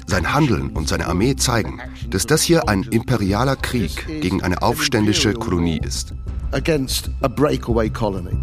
sein 0.07 0.35
Handeln 0.35 0.69
und 0.69 0.87
seine 0.87 1.07
Armee 1.07 1.37
zeigen, 1.37 1.81
dass 2.11 2.27
das 2.27 2.43
hier 2.43 2.69
ein 2.69 2.83
imperialer 2.83 3.57
Krieg 3.57 4.07
gegen 4.21 4.43
eine 4.43 4.61
aufständische 4.61 5.33
Kolonie 5.33 5.81
ist 5.83 6.12
against 6.52 7.11
a 7.23 7.28
breakaway 7.28 7.88
colony. 7.88 8.37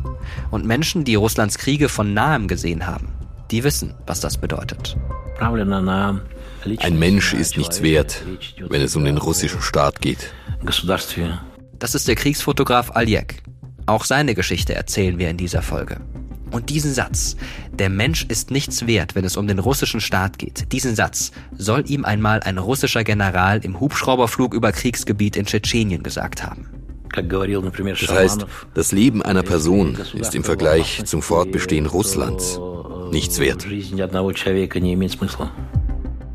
Und 0.52 0.66
Menschen, 0.66 1.04
die 1.04 1.16
Russlands 1.16 1.58
Kriege 1.58 1.90
von 1.90 2.14
nahem 2.14 2.48
gesehen 2.48 2.88
haben, 2.88 3.10
die 3.52 3.64
wissen, 3.64 3.94
was 4.06 4.20
das 4.20 4.38
bedeutet. 4.38 4.98
Ein 6.80 7.00
Mensch 7.00 7.34
ist 7.34 7.58
nichts 7.58 7.82
wert, 7.82 8.24
wenn 8.60 8.82
es 8.82 8.96
um 8.96 9.06
den 9.06 9.18
russischen 9.18 9.62
Staat 9.62 10.02
geht. 10.02 10.34
Das 11.80 11.96
ist 11.96 12.08
der 12.08 12.16
Kriegsfotograf 12.16 12.92
Aljek. 12.96 13.44
Auch 13.86 14.04
seine 14.04 14.36
Geschichte 14.36 14.76
erzählen 14.76 15.18
wir 15.18 15.30
in 15.30 15.38
dieser 15.38 15.62
Folge. 15.62 16.02
Und 16.52 16.70
diesen 16.70 16.94
Satz, 16.94 17.36
der 17.72 17.90
Mensch 17.90 18.26
ist 18.26 18.52
nichts 18.52 18.88
wert, 18.88 19.16
wenn 19.16 19.26
es 19.26 19.38
um 19.38 19.48
den 19.48 19.60
russischen 19.60 20.02
Staat 20.02 20.40
geht, 20.40 20.72
diesen 20.72 20.96
Satz 20.96 21.32
soll 21.58 21.90
ihm 21.90 22.06
einmal 22.06 22.42
ein 22.42 22.58
russischer 22.58 23.04
General 23.04 23.60
im 23.64 23.80
Hubschrauberflug 23.80 24.54
über 24.54 24.72
Kriegsgebiet 24.72 25.36
in 25.36 25.46
Tschetschenien 25.46 26.04
gesagt 26.04 26.44
haben. 26.44 26.77
Das 28.08 28.10
heißt, 28.10 28.46
das 28.74 28.92
Leben 28.92 29.22
einer 29.22 29.44
Person 29.44 29.98
ist 30.14 30.36
im 30.36 30.44
Vergleich 30.44 31.04
zum 31.06 31.22
Fortbestehen 31.22 31.86
Russlands 31.86 32.60
nichts 33.12 33.40
wert. 33.40 33.66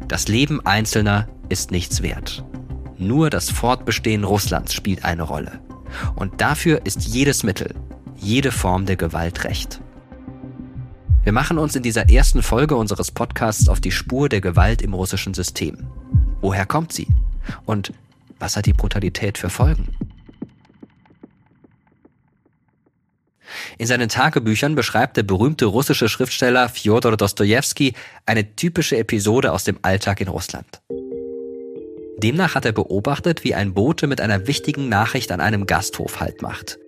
Das 0.09 0.29
Leben 0.29 0.65
Einzelner 0.67 1.29
ist 1.49 1.71
nichts 1.71 2.03
wert. 2.03 2.45
Nur 2.99 3.31
das 3.31 3.51
Fortbestehen 3.51 4.25
Russlands 4.25 4.75
spielt 4.75 5.05
eine 5.05 5.23
Rolle. 5.23 5.61
Und 6.17 6.41
dafür 6.41 6.85
ist 6.85 7.03
jedes 7.03 7.43
Mittel, 7.43 7.75
jede 8.17 8.53
Form 8.53 8.87
der 8.87 8.97
Gewalt 8.97 9.45
recht. 9.45 9.81
Wir 11.25 11.33
machen 11.33 11.59
uns 11.59 11.77
in 11.77 11.83
dieser 11.83 12.11
ersten 12.11 12.43
Folge 12.43 12.75
unseres 12.75 13.11
Podcasts 13.11 13.69
auf 13.69 13.81
die 13.81 13.93
Spur 13.93 14.29
der 14.29 14.41
Gewalt 14.41 14.83
im 14.83 14.95
russischen 14.95 15.35
System. 15.35 15.79
Woher 16.41 16.67
kommt 16.67 16.93
sie? 16.93 17.07
Und 17.65 17.93
was 18.39 18.57
hat 18.57 18.67
die 18.67 18.73
Brutalität 18.73 19.39
für 19.39 19.51
Folgen? 19.51 19.89
In 23.79 23.87
seinen 23.87 24.09
Tagebüchern 24.09 24.75
beschreibt 24.75 25.17
der 25.17 25.23
berühmte 25.23 25.67
russische 25.67 26.09
Schriftsteller 26.09 26.69
Fjodor 26.69 27.17
Dostojewski 27.17 27.95
eine 28.27 28.55
typische 28.57 28.97
Episode 28.97 29.53
aus 29.53 29.65
dem 29.65 29.79
Alltag 29.83 30.21
in 30.21 30.29
Russland. 30.29 30.81
Demnach 32.19 32.55
hat 32.55 32.65
er 32.65 32.73
beobachtet, 32.73 33.43
wie 33.43 33.55
ein 33.55 33.75
Bote 33.75 34.07
mit 34.07 34.21
einer 34.21 34.47
wichtigen 34.47 34.89
Nachricht 34.89 35.33
an 35.33 35.41
einem 35.41 35.67
Gasthof 35.67 36.21
Halt 36.21 36.41
macht. 36.41 36.79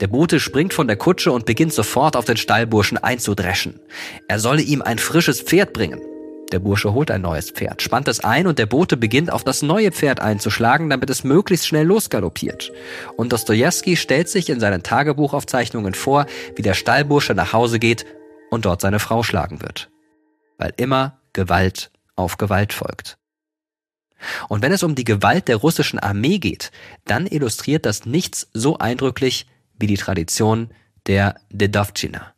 Der 0.00 0.06
Bote 0.06 0.38
springt 0.38 0.72
von 0.72 0.86
der 0.86 0.96
Kutsche 0.96 1.32
und 1.32 1.46
beginnt 1.46 1.72
sofort 1.72 2.16
auf 2.16 2.24
den 2.24 2.36
Stallburschen 2.36 2.98
einzudreschen. 2.98 3.80
Er 4.28 4.38
solle 4.38 4.62
ihm 4.62 4.82
ein 4.82 4.98
frisches 4.98 5.40
Pferd 5.40 5.72
bringen. 5.72 6.00
Der 6.54 6.60
Bursche 6.60 6.92
holt 6.92 7.10
ein 7.10 7.22
neues 7.22 7.50
Pferd, 7.50 7.82
spannt 7.82 8.06
es 8.06 8.20
ein 8.20 8.46
und 8.46 8.60
der 8.60 8.66
Bote 8.66 8.96
beginnt 8.96 9.32
auf 9.32 9.42
das 9.42 9.62
neue 9.62 9.90
Pferd 9.90 10.20
einzuschlagen, 10.20 10.88
damit 10.88 11.10
es 11.10 11.24
möglichst 11.24 11.66
schnell 11.66 11.84
losgaloppiert. 11.84 12.70
Und 13.16 13.32
Dostoevsky 13.32 13.96
stellt 13.96 14.28
sich 14.28 14.48
in 14.48 14.60
seinen 14.60 14.84
Tagebuchaufzeichnungen 14.84 15.94
vor, 15.94 16.26
wie 16.54 16.62
der 16.62 16.74
Stallbursche 16.74 17.34
nach 17.34 17.52
Hause 17.52 17.80
geht 17.80 18.06
und 18.52 18.66
dort 18.66 18.82
seine 18.82 19.00
Frau 19.00 19.24
schlagen 19.24 19.62
wird. 19.62 19.90
Weil 20.56 20.72
immer 20.76 21.18
Gewalt 21.32 21.90
auf 22.14 22.38
Gewalt 22.38 22.72
folgt. 22.72 23.18
Und 24.48 24.62
wenn 24.62 24.70
es 24.70 24.84
um 24.84 24.94
die 24.94 25.02
Gewalt 25.02 25.48
der 25.48 25.56
russischen 25.56 25.98
Armee 25.98 26.38
geht, 26.38 26.70
dann 27.04 27.26
illustriert 27.26 27.84
das 27.84 28.06
nichts 28.06 28.48
so 28.52 28.78
eindrücklich 28.78 29.48
wie 29.76 29.88
die 29.88 29.96
Tradition 29.96 30.70
der 31.08 31.34
Dedovchina. 31.50 32.33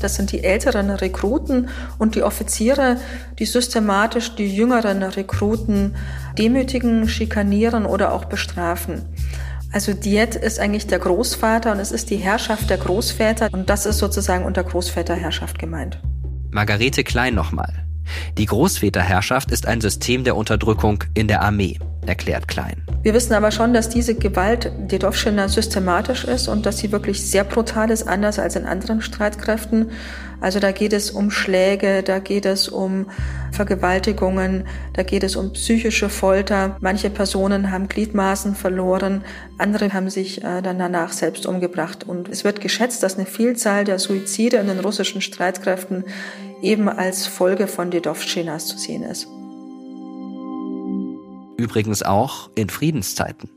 Das 0.00 0.16
sind 0.16 0.32
die 0.32 0.42
älteren 0.42 0.90
Rekruten 0.90 1.68
und 1.98 2.14
die 2.14 2.22
Offiziere, 2.22 2.96
die 3.38 3.44
systematisch 3.44 4.34
die 4.34 4.54
jüngeren 4.54 5.02
Rekruten 5.02 5.94
demütigen, 6.38 7.08
schikanieren 7.08 7.86
oder 7.86 8.12
auch 8.12 8.24
bestrafen. 8.24 9.02
Also 9.72 9.92
Diet 9.92 10.34
ist 10.34 10.58
eigentlich 10.58 10.88
der 10.88 10.98
Großvater 10.98 11.72
und 11.72 11.78
es 11.78 11.92
ist 11.92 12.10
die 12.10 12.16
Herrschaft 12.16 12.70
der 12.70 12.78
Großväter 12.78 13.50
und 13.52 13.70
das 13.70 13.86
ist 13.86 13.98
sozusagen 13.98 14.44
unter 14.44 14.64
Großväterherrschaft 14.64 15.58
gemeint. 15.58 16.00
Margarete 16.50 17.04
Klein 17.04 17.34
nochmal. 17.34 17.89
Die 18.38 18.46
Großväterherrschaft 18.46 19.50
ist 19.50 19.66
ein 19.66 19.80
System 19.80 20.24
der 20.24 20.36
Unterdrückung 20.36 21.04
in 21.14 21.28
der 21.28 21.42
Armee, 21.42 21.78
erklärt 22.06 22.48
Klein. 22.48 22.82
Wir 23.02 23.14
wissen 23.14 23.32
aber 23.32 23.50
schon, 23.50 23.72
dass 23.72 23.88
diese 23.88 24.14
Gewalt 24.14 24.72
Dedovschina 24.90 25.48
systematisch 25.48 26.24
ist 26.24 26.48
und 26.48 26.66
dass 26.66 26.78
sie 26.78 26.92
wirklich 26.92 27.22
sehr 27.30 27.44
brutal 27.44 27.90
ist, 27.90 28.06
anders 28.06 28.38
als 28.38 28.56
in 28.56 28.66
anderen 28.66 29.00
Streitkräften. 29.00 29.90
Also 30.40 30.58
da 30.58 30.72
geht 30.72 30.92
es 30.92 31.10
um 31.10 31.30
Schläge, 31.30 32.02
da 32.02 32.18
geht 32.18 32.46
es 32.46 32.68
um 32.68 33.06
Vergewaltigungen, 33.52 34.66
da 34.94 35.02
geht 35.02 35.22
es 35.22 35.36
um 35.36 35.52
psychische 35.52 36.08
Folter. 36.08 36.76
Manche 36.80 37.10
Personen 37.10 37.70
haben 37.70 37.88
Gliedmaßen 37.88 38.54
verloren, 38.54 39.24
andere 39.58 39.92
haben 39.92 40.08
sich 40.08 40.42
äh, 40.42 40.62
dann 40.62 40.78
danach 40.78 41.12
selbst 41.12 41.46
umgebracht. 41.46 42.04
Und 42.04 42.28
es 42.28 42.44
wird 42.44 42.60
geschätzt, 42.60 43.02
dass 43.02 43.16
eine 43.16 43.26
Vielzahl 43.26 43.84
der 43.84 43.98
Suizide 43.98 44.56
in 44.56 44.68
den 44.68 44.80
russischen 44.80 45.20
Streitkräften 45.20 46.04
eben 46.62 46.88
als 46.88 47.26
Folge 47.26 47.66
von 47.66 47.90
Dedovschinas 47.90 48.66
zu 48.66 48.78
sehen 48.78 49.02
ist. 49.02 49.26
Übrigens 51.56 52.02
auch 52.02 52.50
in 52.54 52.70
Friedenszeiten. 52.70 53.50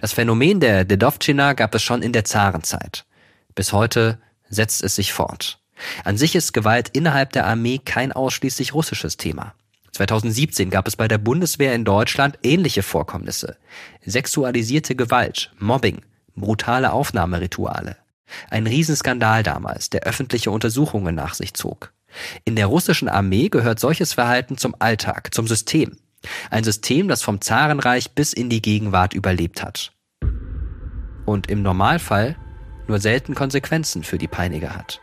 Das 0.00 0.12
Phänomen 0.12 0.60
der 0.60 0.84
Dedovchina 0.84 1.54
gab 1.54 1.74
es 1.74 1.82
schon 1.82 2.02
in 2.02 2.12
der 2.12 2.24
Zarenzeit. 2.24 3.06
Bis 3.54 3.72
heute 3.72 4.18
setzt 4.48 4.82
es 4.82 4.96
sich 4.96 5.12
fort. 5.12 5.58
An 6.04 6.16
sich 6.16 6.34
ist 6.34 6.52
Gewalt 6.52 6.90
innerhalb 6.90 7.32
der 7.32 7.46
Armee 7.46 7.78
kein 7.78 8.12
ausschließlich 8.12 8.74
russisches 8.74 9.16
Thema. 9.16 9.54
2017 9.92 10.70
gab 10.70 10.88
es 10.88 10.96
bei 10.96 11.08
der 11.08 11.18
Bundeswehr 11.18 11.74
in 11.74 11.84
Deutschland 11.84 12.38
ähnliche 12.42 12.82
Vorkommnisse. 12.82 13.56
Sexualisierte 14.04 14.96
Gewalt, 14.96 15.52
Mobbing, 15.58 16.02
brutale 16.34 16.92
Aufnahmerituale. 16.92 17.96
Ein 18.50 18.66
Riesenskandal 18.66 19.42
damals, 19.42 19.90
der 19.90 20.02
öffentliche 20.02 20.50
Untersuchungen 20.50 21.14
nach 21.14 21.34
sich 21.34 21.54
zog. 21.54 21.92
In 22.44 22.56
der 22.56 22.66
russischen 22.66 23.08
Armee 23.08 23.48
gehört 23.48 23.78
solches 23.78 24.14
Verhalten 24.14 24.56
zum 24.58 24.74
Alltag, 24.78 25.34
zum 25.34 25.46
System. 25.46 25.96
Ein 26.50 26.64
System, 26.64 27.08
das 27.08 27.22
vom 27.22 27.40
Zarenreich 27.40 28.12
bis 28.12 28.32
in 28.32 28.48
die 28.48 28.62
Gegenwart 28.62 29.14
überlebt 29.14 29.62
hat. 29.62 29.92
Und 31.26 31.48
im 31.48 31.62
Normalfall 31.62 32.36
nur 32.88 32.98
selten 32.98 33.34
Konsequenzen 33.34 34.02
für 34.02 34.18
die 34.18 34.28
Peiniger 34.28 34.76
hat. 34.76 35.00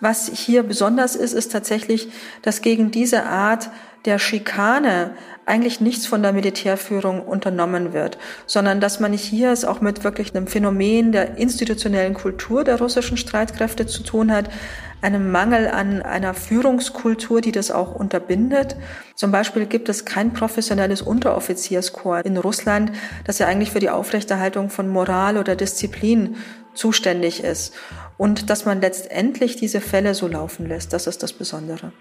Was 0.00 0.30
hier 0.32 0.62
besonders 0.62 1.16
ist, 1.16 1.32
ist 1.32 1.50
tatsächlich, 1.50 2.08
dass 2.42 2.62
gegen 2.62 2.90
diese 2.90 3.24
Art 3.24 3.70
der 4.04 4.18
Schikane 4.18 5.14
eigentlich 5.48 5.80
nichts 5.80 6.06
von 6.06 6.22
der 6.22 6.32
Militärführung 6.32 7.22
unternommen 7.22 7.92
wird, 7.92 8.18
sondern 8.46 8.80
dass 8.80 9.00
man 9.00 9.12
hier 9.12 9.50
es 9.50 9.64
auch 9.64 9.80
mit 9.80 10.04
wirklich 10.04 10.34
einem 10.34 10.46
Phänomen 10.46 11.12
der 11.12 11.38
institutionellen 11.38 12.14
Kultur 12.14 12.64
der 12.64 12.78
russischen 12.78 13.16
Streitkräfte 13.16 13.86
zu 13.86 14.02
tun 14.02 14.32
hat, 14.32 14.50
einem 15.00 15.30
Mangel 15.30 15.68
an 15.68 16.02
einer 16.02 16.34
Führungskultur, 16.34 17.40
die 17.40 17.52
das 17.52 17.70
auch 17.70 17.94
unterbindet. 17.94 18.76
Zum 19.14 19.30
Beispiel 19.30 19.66
gibt 19.66 19.88
es 19.88 20.04
kein 20.04 20.32
professionelles 20.32 21.02
Unteroffizierskorps 21.02 22.26
in 22.28 22.36
Russland, 22.36 22.92
das 23.24 23.38
ja 23.38 23.46
eigentlich 23.46 23.70
für 23.70 23.80
die 23.80 23.90
Aufrechterhaltung 23.90 24.70
von 24.70 24.88
Moral 24.88 25.38
oder 25.38 25.56
Disziplin 25.56 26.36
zuständig 26.74 27.42
ist. 27.42 27.74
Und 28.16 28.50
dass 28.50 28.64
man 28.64 28.80
letztendlich 28.80 29.56
diese 29.56 29.80
Fälle 29.80 30.14
so 30.14 30.26
laufen 30.26 30.66
lässt, 30.66 30.92
das 30.92 31.06
ist 31.06 31.22
das 31.22 31.32
Besondere. 31.32 31.92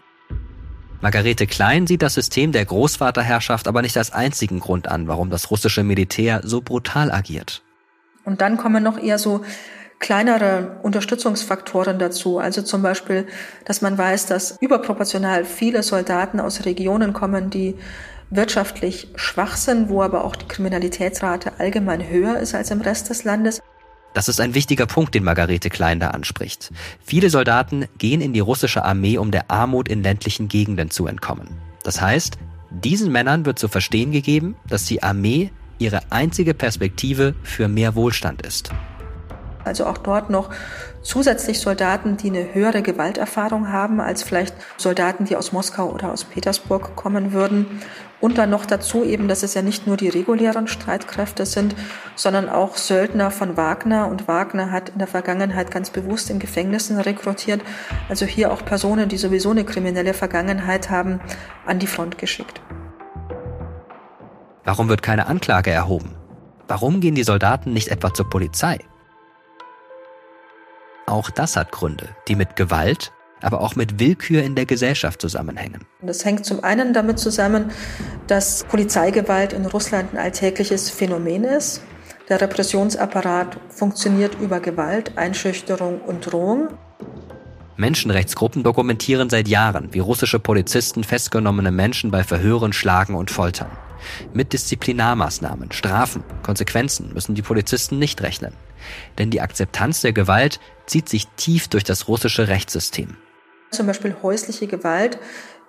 Margarete 1.00 1.46
Klein 1.46 1.86
sieht 1.86 2.02
das 2.02 2.16
System 2.16 2.52
der 2.52 2.66
Großvaterherrschaft 2.66 3.68
aber 3.68 3.84
nicht 3.84 3.98
als 3.98 4.12
einzigen 4.12 4.60
Grund 4.60 4.88
an, 4.88 5.08
warum 5.08 5.30
das 5.30 5.52
russische 5.52 5.84
Militär 5.84 6.42
so 6.44 6.62
brutal 6.62 7.12
agiert. 7.12 7.62
Und 8.26 8.42
dann 8.42 8.58
kommen 8.58 8.84
noch 8.84 8.98
eher 8.98 9.20
so 9.20 9.42
kleinere 10.00 10.80
Unterstützungsfaktoren 10.84 12.00
dazu. 12.00 12.40
Also 12.40 12.62
zum 12.62 12.82
Beispiel, 12.82 13.28
dass 13.66 13.82
man 13.82 13.98
weiß, 13.98 14.26
dass 14.26 14.58
überproportional 14.60 15.46
viele 15.46 15.84
Soldaten 15.84 16.40
aus 16.40 16.66
Regionen 16.66 17.14
kommen, 17.14 17.50
die 17.52 17.76
wirtschaftlich 18.30 19.10
schwach 19.16 19.56
sind, 19.56 19.90
wo 19.90 20.02
aber 20.02 20.26
auch 20.26 20.36
die 20.36 20.48
Kriminalitätsrate 20.48 21.60
allgemein 21.60 22.08
höher 22.10 22.38
ist 22.40 22.56
als 22.56 22.72
im 22.72 22.82
Rest 22.82 23.10
des 23.10 23.24
Landes. 23.24 23.62
Das 24.14 24.28
ist 24.28 24.40
ein 24.40 24.54
wichtiger 24.54 24.86
Punkt, 24.86 25.14
den 25.14 25.24
Margarete 25.24 25.70
Klein 25.70 26.00
da 26.00 26.10
anspricht. 26.10 26.72
Viele 27.04 27.30
Soldaten 27.30 27.86
gehen 27.98 28.22
in 28.22 28.34
die 28.34 28.40
russische 28.40 28.84
Armee, 28.84 29.18
um 29.18 29.32
der 29.32 29.52
Armut 29.52 29.88
in 29.88 30.02
ländlichen 30.02 30.48
Gegenden 30.48 30.90
zu 30.90 31.08
entkommen. 31.08 31.48
Das 31.84 32.02
heißt, 32.02 32.38
diesen 32.72 33.12
Männern 33.12 33.46
wird 33.46 33.60
zu 33.60 33.68
verstehen 33.68 34.12
gegeben, 34.12 34.56
dass 34.68 34.86
die 34.86 35.04
Armee 35.04 35.52
ihre 35.80 36.00
einzige 36.10 36.54
Perspektive 36.54 37.36
für 37.44 37.68
mehr 37.68 37.96
Wohlstand 37.96 38.42
ist. 38.42 38.72
Also 39.64 39.86
auch 39.86 39.98
dort 39.98 40.30
noch 40.30 40.50
zusätzlich 41.02 41.60
Soldaten, 41.60 42.18
die 42.18 42.30
eine 42.30 42.54
höhere 42.54 42.82
Gewalterfahrung 42.82 43.72
haben 43.72 44.00
als 44.00 44.24
vielleicht 44.24 44.56
Soldaten, 44.78 45.26
die 45.26 45.36
aus 45.36 45.52
Moskau 45.52 45.92
oder 45.92 46.12
aus 46.12 46.24
Petersburg 46.24 46.96
kommen 46.96 47.34
würden. 47.34 47.66
Und 48.20 48.40
dann 48.40 48.50
noch 48.50 48.66
dazu 48.66 49.04
eben, 49.04 49.28
dass 49.28 49.44
es 49.44 49.54
ja 49.54 49.62
nicht 49.62 49.86
nur 49.86 49.96
die 49.96 50.10
regulären 50.10 50.68
Streitkräfte 50.68 51.46
sind, 51.46 51.76
sondern 52.16 52.50
auch 52.50 52.76
Söldner 52.76 53.30
von 53.30 53.58
Wagner. 53.58 54.08
Und 54.08 54.28
Wagner 54.28 54.72
hat 54.72 54.90
in 54.90 54.98
der 54.98 55.08
Vergangenheit 55.08 55.70
ganz 55.70 55.92
bewusst 55.92 56.30
in 56.30 56.40
Gefängnissen 56.40 57.00
rekrutiert. 57.00 57.62
Also 58.10 58.26
hier 58.26 58.52
auch 58.52 58.66
Personen, 58.66 59.08
die 59.08 59.18
sowieso 59.18 59.52
eine 59.52 59.66
kriminelle 59.66 60.16
Vergangenheit 60.16 60.90
haben, 60.90 61.20
an 61.66 61.78
die 61.78 61.88
Front 61.88 62.18
geschickt. 62.18 62.60
Warum 64.64 64.90
wird 64.90 65.04
keine 65.04 65.28
Anklage 65.28 65.72
erhoben? 65.72 66.16
Warum 66.68 67.00
gehen 67.00 67.16
die 67.16 67.24
Soldaten 67.24 67.72
nicht 67.72 67.88
etwa 67.90 68.14
zur 68.14 68.30
Polizei? 68.30 68.80
Auch 71.06 71.30
das 71.30 71.56
hat 71.56 71.72
Gründe, 71.72 72.10
die 72.28 72.36
mit 72.36 72.58
Gewalt, 72.58 73.14
aber 73.42 73.62
auch 73.62 73.76
mit 73.76 74.00
Willkür 74.00 74.44
in 74.44 74.56
der 74.56 74.66
Gesellschaft 74.66 75.22
zusammenhängen. 75.22 75.86
Das 76.02 76.26
hängt 76.26 76.46
zum 76.46 76.64
einen 76.64 76.94
damit 76.94 77.20
zusammen, 77.20 77.72
dass 78.28 78.64
Polizeigewalt 78.66 79.54
in 79.54 79.66
Russland 79.66 80.14
ein 80.14 80.18
alltägliches 80.18 80.90
Phänomen 80.90 81.44
ist. 81.44 81.82
Der 82.30 82.42
Repressionsapparat 82.42 83.58
funktioniert 83.70 84.36
über 84.40 84.60
Gewalt, 84.60 85.18
Einschüchterung 85.18 86.02
und 86.02 86.32
Drohung. 86.32 86.70
Menschenrechtsgruppen 87.78 88.64
dokumentieren 88.64 89.30
seit 89.30 89.48
Jahren, 89.48 89.94
wie 89.94 90.00
russische 90.00 90.40
Polizisten 90.40 91.04
festgenommene 91.04 91.72
Menschen 91.72 92.12
bei 92.12 92.24
Verhören 92.24 92.74
schlagen 92.74 93.16
und 93.16 93.32
foltern. 93.32 93.70
Mit 94.34 94.54
Disziplinarmaßnahmen, 94.54 95.72
Strafen, 95.72 96.24
Konsequenzen 96.44 97.14
müssen 97.14 97.36
die 97.36 97.42
Polizisten 97.42 98.00
nicht 98.00 98.22
rechnen. 98.22 98.54
Denn 99.18 99.30
die 99.30 99.42
Akzeptanz 99.42 100.02
der 100.02 100.14
Gewalt 100.14 100.60
zieht 100.86 101.08
sich 101.10 101.28
tief 101.36 101.68
durch 101.68 101.84
das 101.84 102.08
russische 102.08 102.48
Rechtssystem. 102.48 103.18
Zum 103.72 103.88
Beispiel 103.88 104.16
häusliche 104.22 104.68
Gewalt 104.68 105.20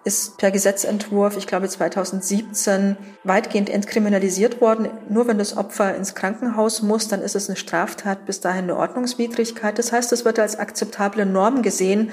ist 0.04 0.38
per 0.38 0.50
Gesetzentwurf, 0.50 1.36
ich 1.36 1.46
glaube 1.46 1.68
2017, 1.68 2.96
weitgehend 3.24 3.68
entkriminalisiert 3.68 4.60
worden. 4.60 4.88
Nur 5.08 5.26
wenn 5.26 5.38
das 5.38 5.56
Opfer 5.56 5.94
ins 5.94 6.14
Krankenhaus 6.14 6.82
muss, 6.82 7.08
dann 7.08 7.20
ist 7.20 7.36
es 7.36 7.48
eine 7.48 7.56
Straftat, 7.56 8.24
bis 8.24 8.40
dahin 8.40 8.64
eine 8.64 8.76
Ordnungswidrigkeit. 8.76 9.78
Das 9.78 9.92
heißt, 9.92 10.12
es 10.12 10.24
wird 10.24 10.38
als 10.38 10.58
akzeptable 10.58 11.26
Norm 11.26 11.62
gesehen, 11.62 12.10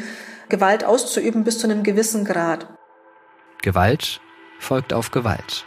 Gewalt 0.50 0.84
auszuüben 0.84 1.44
bis 1.44 1.60
zu 1.60 1.68
einem 1.68 1.84
gewissen 1.84 2.26
Grad. 2.26 2.68
Gewalt 3.62 4.20
folgt 4.60 4.94
auf 4.94 5.12
Gewalt. 5.12 5.66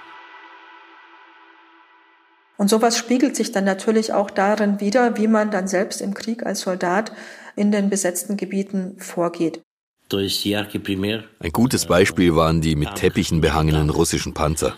Und 2.58 2.68
sowas 2.68 2.98
spiegelt 2.98 3.36
sich 3.36 3.52
dann 3.52 3.64
natürlich 3.64 4.12
auch 4.12 4.30
darin 4.30 4.80
wider, 4.80 5.16
wie 5.16 5.28
man 5.28 5.50
dann 5.50 5.68
selbst 5.68 6.00
im 6.00 6.12
Krieg 6.12 6.44
als 6.44 6.60
Soldat 6.60 7.12
in 7.54 7.70
den 7.70 7.88
besetzten 7.88 8.36
Gebieten 8.36 8.96
vorgeht. 8.98 9.62
Ein 10.10 11.52
gutes 11.52 11.86
Beispiel 11.86 12.34
waren 12.34 12.60
die 12.60 12.76
mit 12.76 12.94
Teppichen 12.94 13.40
behangenen 13.40 13.90
russischen 13.90 14.32
Panzer. 14.34 14.74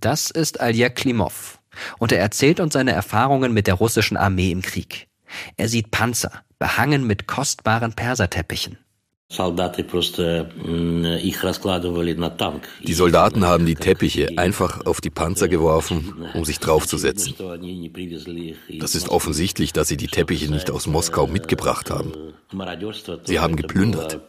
Das 0.00 0.30
ist 0.30 0.60
Aljek 0.60 0.96
Klimov 0.96 1.60
und 1.98 2.12
er 2.12 2.20
erzählt 2.20 2.60
uns 2.60 2.74
seine 2.74 2.92
Erfahrungen 2.92 3.52
mit 3.52 3.66
der 3.66 3.74
russischen 3.74 4.16
Armee 4.16 4.50
im 4.50 4.62
Krieg. 4.62 5.08
Er 5.56 5.68
sieht 5.68 5.90
Panzer, 5.90 6.42
behangen 6.58 7.06
mit 7.06 7.26
kostbaren 7.26 7.94
Perserteppichen. 7.94 8.78
Die 12.86 12.92
Soldaten 12.92 13.44
haben 13.44 13.66
die 13.66 13.74
Teppiche 13.74 14.28
einfach 14.36 14.84
auf 14.86 15.00
die 15.00 15.10
Panzer 15.10 15.48
geworfen, 15.48 16.26
um 16.34 16.44
sich 16.44 16.58
draufzusetzen. 16.58 17.34
Das 18.78 18.94
ist 18.94 19.08
offensichtlich, 19.08 19.72
dass 19.72 19.88
sie 19.88 19.96
die 19.96 20.08
Teppiche 20.08 20.50
nicht 20.50 20.70
aus 20.70 20.86
Moskau 20.86 21.26
mitgebracht 21.26 21.90
haben. 21.90 22.12
Sie 23.24 23.40
haben 23.40 23.56
geplündert. 23.56 24.20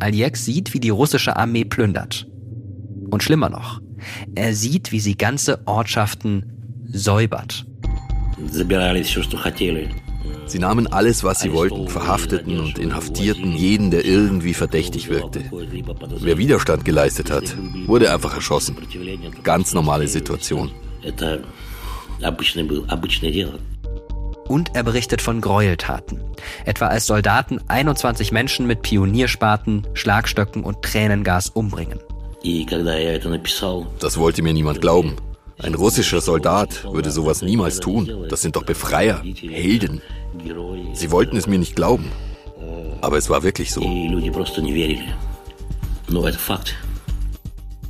Aljek 0.00 0.36
sieht, 0.36 0.74
wie 0.74 0.80
die 0.80 0.90
russische 0.90 1.36
Armee 1.36 1.64
plündert. 1.64 2.26
Und 3.10 3.22
schlimmer 3.22 3.50
noch, 3.50 3.80
er 4.34 4.54
sieht, 4.54 4.90
wie 4.92 5.00
sie 5.00 5.16
ganze 5.16 5.60
Ortschaften 5.66 6.84
säubert. 6.90 7.66
Sie 10.46 10.58
nahmen 10.58 10.86
alles, 10.86 11.24
was 11.24 11.40
sie 11.40 11.52
wollten, 11.52 11.88
verhafteten 11.88 12.60
und 12.60 12.78
inhaftierten 12.78 13.52
jeden, 13.52 13.90
der 13.90 14.04
irgendwie 14.04 14.54
verdächtig 14.54 15.08
wirkte. 15.08 15.42
Wer 16.20 16.38
Widerstand 16.38 16.84
geleistet 16.84 17.30
hat, 17.30 17.56
wurde 17.86 18.12
einfach 18.12 18.34
erschossen. 18.34 18.76
Ganz 19.42 19.72
normale 19.72 20.08
Situation. 20.08 20.70
Und 24.48 24.74
er 24.74 24.82
berichtet 24.82 25.22
von 25.22 25.40
Gräueltaten. 25.40 26.20
Etwa 26.64 26.88
als 26.88 27.06
Soldaten 27.06 27.60
21 27.68 28.32
Menschen 28.32 28.66
mit 28.66 28.82
Pionierspaten, 28.82 29.86
Schlagstöcken 29.94 30.64
und 30.64 30.82
Tränengas 30.82 31.48
umbringen. 31.48 32.00
Das 34.00 34.18
wollte 34.18 34.42
mir 34.42 34.52
niemand 34.52 34.80
glauben. 34.80 35.16
Ein 35.58 35.74
russischer 35.74 36.20
Soldat 36.20 36.84
würde 36.84 37.10
sowas 37.10 37.42
niemals 37.42 37.80
tun. 37.80 38.26
Das 38.28 38.42
sind 38.42 38.56
doch 38.56 38.64
Befreier, 38.64 39.22
Helden. 39.22 40.00
Sie 40.94 41.10
wollten 41.10 41.36
es 41.36 41.46
mir 41.46 41.58
nicht 41.58 41.76
glauben. 41.76 42.10
Aber 43.00 43.18
es 43.18 43.28
war 43.28 43.42
wirklich 43.42 43.72
so. 43.72 43.80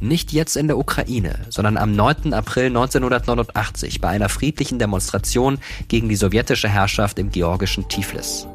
Nicht 0.01 0.33
jetzt 0.33 0.57
in 0.57 0.66
der 0.66 0.79
Ukraine, 0.79 1.38
sondern 1.48 1.77
am 1.77 1.94
9. 1.94 2.35
April 2.35 2.66
1989 2.66 4.01
bei 4.01 4.09
einer 4.09 4.29
friedlichen 4.29 4.79
Demonstration 4.81 5.59
gegen 5.87 6.09
die 6.09 6.16
sowjetische 6.16 6.68
Herrschaft 6.68 7.18
im 7.20 7.31
georgischen 7.31 7.88
Tiflis. 7.88 8.48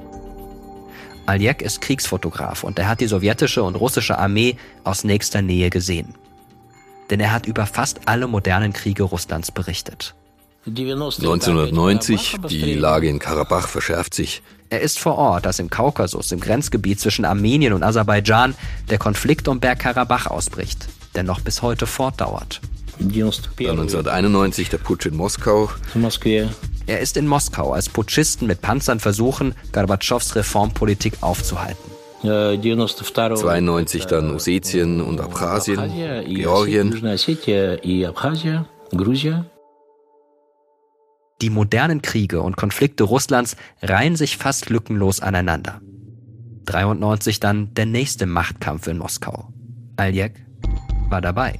Aljek 1.26 1.62
ist 1.62 1.80
Kriegsfotograf 1.82 2.64
und 2.64 2.80
er 2.80 2.90
hat 2.90 3.00
die 3.00 3.08
sowjetische 3.08 3.64
und 3.64 3.76
russische 3.76 4.18
Armee 4.18 4.58
aus 4.84 5.04
nächster 5.04 5.42
Nähe 5.42 5.70
gesehen 5.70 6.16
denn 7.10 7.20
er 7.20 7.32
hat 7.32 7.46
über 7.46 7.66
fast 7.66 8.02
alle 8.06 8.28
modernen 8.28 8.74
Kriege 8.74 9.04
Russlands 9.04 9.52
berichtet. 9.52 10.16
1990, 10.68 12.38
die 12.50 12.74
Lage 12.74 13.08
in 13.08 13.20
Karabach 13.20 13.68
verschärft 13.68 14.14
sich. 14.14 14.42
Er 14.70 14.82
ist 14.82 15.00
vor 15.00 15.18
Ort, 15.18 15.48
als 15.48 15.60
im 15.60 15.70
Kaukasus, 15.70 16.34
im 16.34 16.42
Grenzgebiet 16.42 17.00
zwischen 17.00 17.24
Armenien 17.24 17.72
und 17.72 17.84
Aserbaidschan, 17.84 18.54
der 18.90 18.98
Konflikt 18.98 19.48
um 19.48 19.62
Bergkarabach 19.62 20.28
ausbricht, 20.28 20.90
der 21.16 21.24
noch 21.24 21.40
bis 21.40 21.62
heute 21.62 21.88
fortdauert. 21.88 22.60
Dann 23.00 23.80
1991 23.80 24.70
der 24.70 24.80
Putsch 24.80 25.06
in 25.06 25.16
Moskau. 25.16 25.70
Er 26.88 27.00
ist 27.00 27.16
in 27.16 27.28
Moskau, 27.28 27.72
als 27.72 27.90
Putschisten 27.90 28.48
mit 28.48 28.62
Panzern 28.62 29.00
versuchen, 29.00 29.56
Gorbatschows 29.72 30.36
Reformpolitik 30.36 31.14
aufzuhalten. 31.22 31.97
92 32.22 34.06
dann 34.06 34.36
Ossetien 34.36 35.02
und 35.02 35.22
Abchasien, 35.22 35.92
Georgien. 36.28 37.18
Die 41.42 41.50
modernen 41.52 42.02
Kriege 42.02 42.42
und 42.42 42.58
Konflikte 42.58 43.04
Russlands 43.04 43.56
reihen 43.84 44.16
sich 44.16 44.38
fast 44.38 44.70
lückenlos 44.70 45.20
aneinander. 45.20 45.82
93 46.66 47.40
dann 47.40 47.74
der 47.76 47.86
nächste 47.86 48.26
Machtkampf 48.26 48.88
in 48.88 48.98
Moskau. 48.98 49.50
Aljek 49.98 50.34
war 51.10 51.22
dabei. 51.22 51.60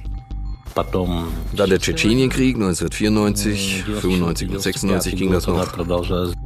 Dann 0.74 1.70
der 1.70 1.80
Tschetschenienkrieg 1.80 2.56
1994, 2.56 3.84
95 3.84 4.50
und 4.50 4.60
96 4.60 5.16
ging 5.16 5.32
das 5.32 5.46
noch. 5.46 5.66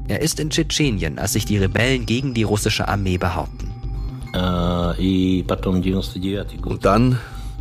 Er 0.09 0.21
ist 0.21 0.41
in 0.41 0.51
Tschetschenien, 0.51 1.19
als 1.19 1.35
sich 1.35 1.45
die 1.45 1.59
Rebellen 1.59 2.07
gegen 2.07 2.33
die 2.33 2.45
russische 2.45 2.89
Armee 2.89 3.19
behaupten. 3.19 3.82
Und 6.65 6.85
dann 6.85 7.19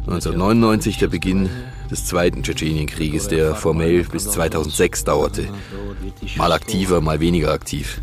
1999 0.08 0.98
der 0.98 1.08
Beginn 1.08 1.50
des 1.90 2.06
zweiten 2.06 2.44
Tschetschenienkrieges, 2.44 3.28
der 3.28 3.56
formell 3.56 4.04
bis 4.04 4.30
2006 4.32 5.04
dauerte. 5.04 5.48
Mal 6.38 6.52
aktiver, 6.52 7.02
mal 7.02 7.20
weniger 7.20 7.52
aktiv. 7.52 8.02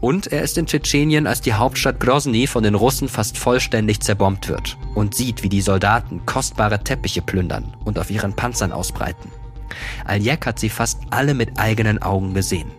Und 0.00 0.28
er 0.28 0.42
ist 0.42 0.56
in 0.56 0.66
Tschetschenien, 0.66 1.26
als 1.26 1.42
die 1.42 1.52
Hauptstadt 1.52 2.00
Grozny 2.00 2.46
von 2.46 2.62
den 2.62 2.74
Russen 2.74 3.08
fast 3.08 3.36
vollständig 3.36 4.00
zerbombt 4.00 4.48
wird 4.48 4.78
und 4.94 5.14
sieht, 5.14 5.42
wie 5.42 5.50
die 5.50 5.60
Soldaten 5.60 6.24
kostbare 6.24 6.82
Teppiche 6.82 7.20
plündern 7.20 7.74
und 7.84 7.98
auf 7.98 8.10
ihren 8.10 8.34
Panzern 8.34 8.72
ausbreiten. 8.72 9.30
Aljek 10.06 10.46
hat 10.46 10.58
sie 10.58 10.70
fast 10.70 11.00
alle 11.10 11.34
mit 11.34 11.58
eigenen 11.58 12.00
Augen 12.00 12.32
gesehen. 12.32 12.70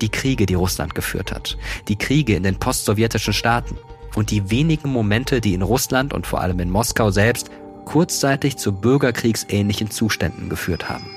Die 0.00 0.08
Kriege, 0.08 0.46
die 0.46 0.54
Russland 0.54 0.94
geführt 0.94 1.32
hat, 1.32 1.56
die 1.88 1.96
Kriege 1.96 2.34
in 2.34 2.42
den 2.42 2.56
postsowjetischen 2.56 3.32
Staaten 3.32 3.78
und 4.14 4.30
die 4.30 4.50
wenigen 4.50 4.90
Momente, 4.90 5.40
die 5.40 5.54
in 5.54 5.62
Russland 5.62 6.12
und 6.12 6.26
vor 6.26 6.40
allem 6.40 6.60
in 6.60 6.70
Moskau 6.70 7.10
selbst 7.10 7.50
kurzzeitig 7.84 8.56
zu 8.56 8.72
bürgerkriegsähnlichen 8.72 9.90
Zuständen 9.90 10.48
geführt 10.48 10.88
haben. 10.88 11.10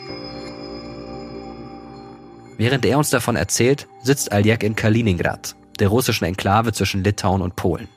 Während 2.57 2.85
er 2.85 2.97
uns 2.97 3.09
davon 3.09 3.35
erzählt, 3.35 3.87
sitzt 4.01 4.31
Aljek 4.31 4.63
in 4.63 4.75
Kaliningrad, 4.75 5.55
der 5.79 5.87
russischen 5.87 6.25
Enklave 6.25 6.71
zwischen 6.71 7.03
Litauen 7.03 7.41
und 7.41 7.55
Polen. 7.55 7.87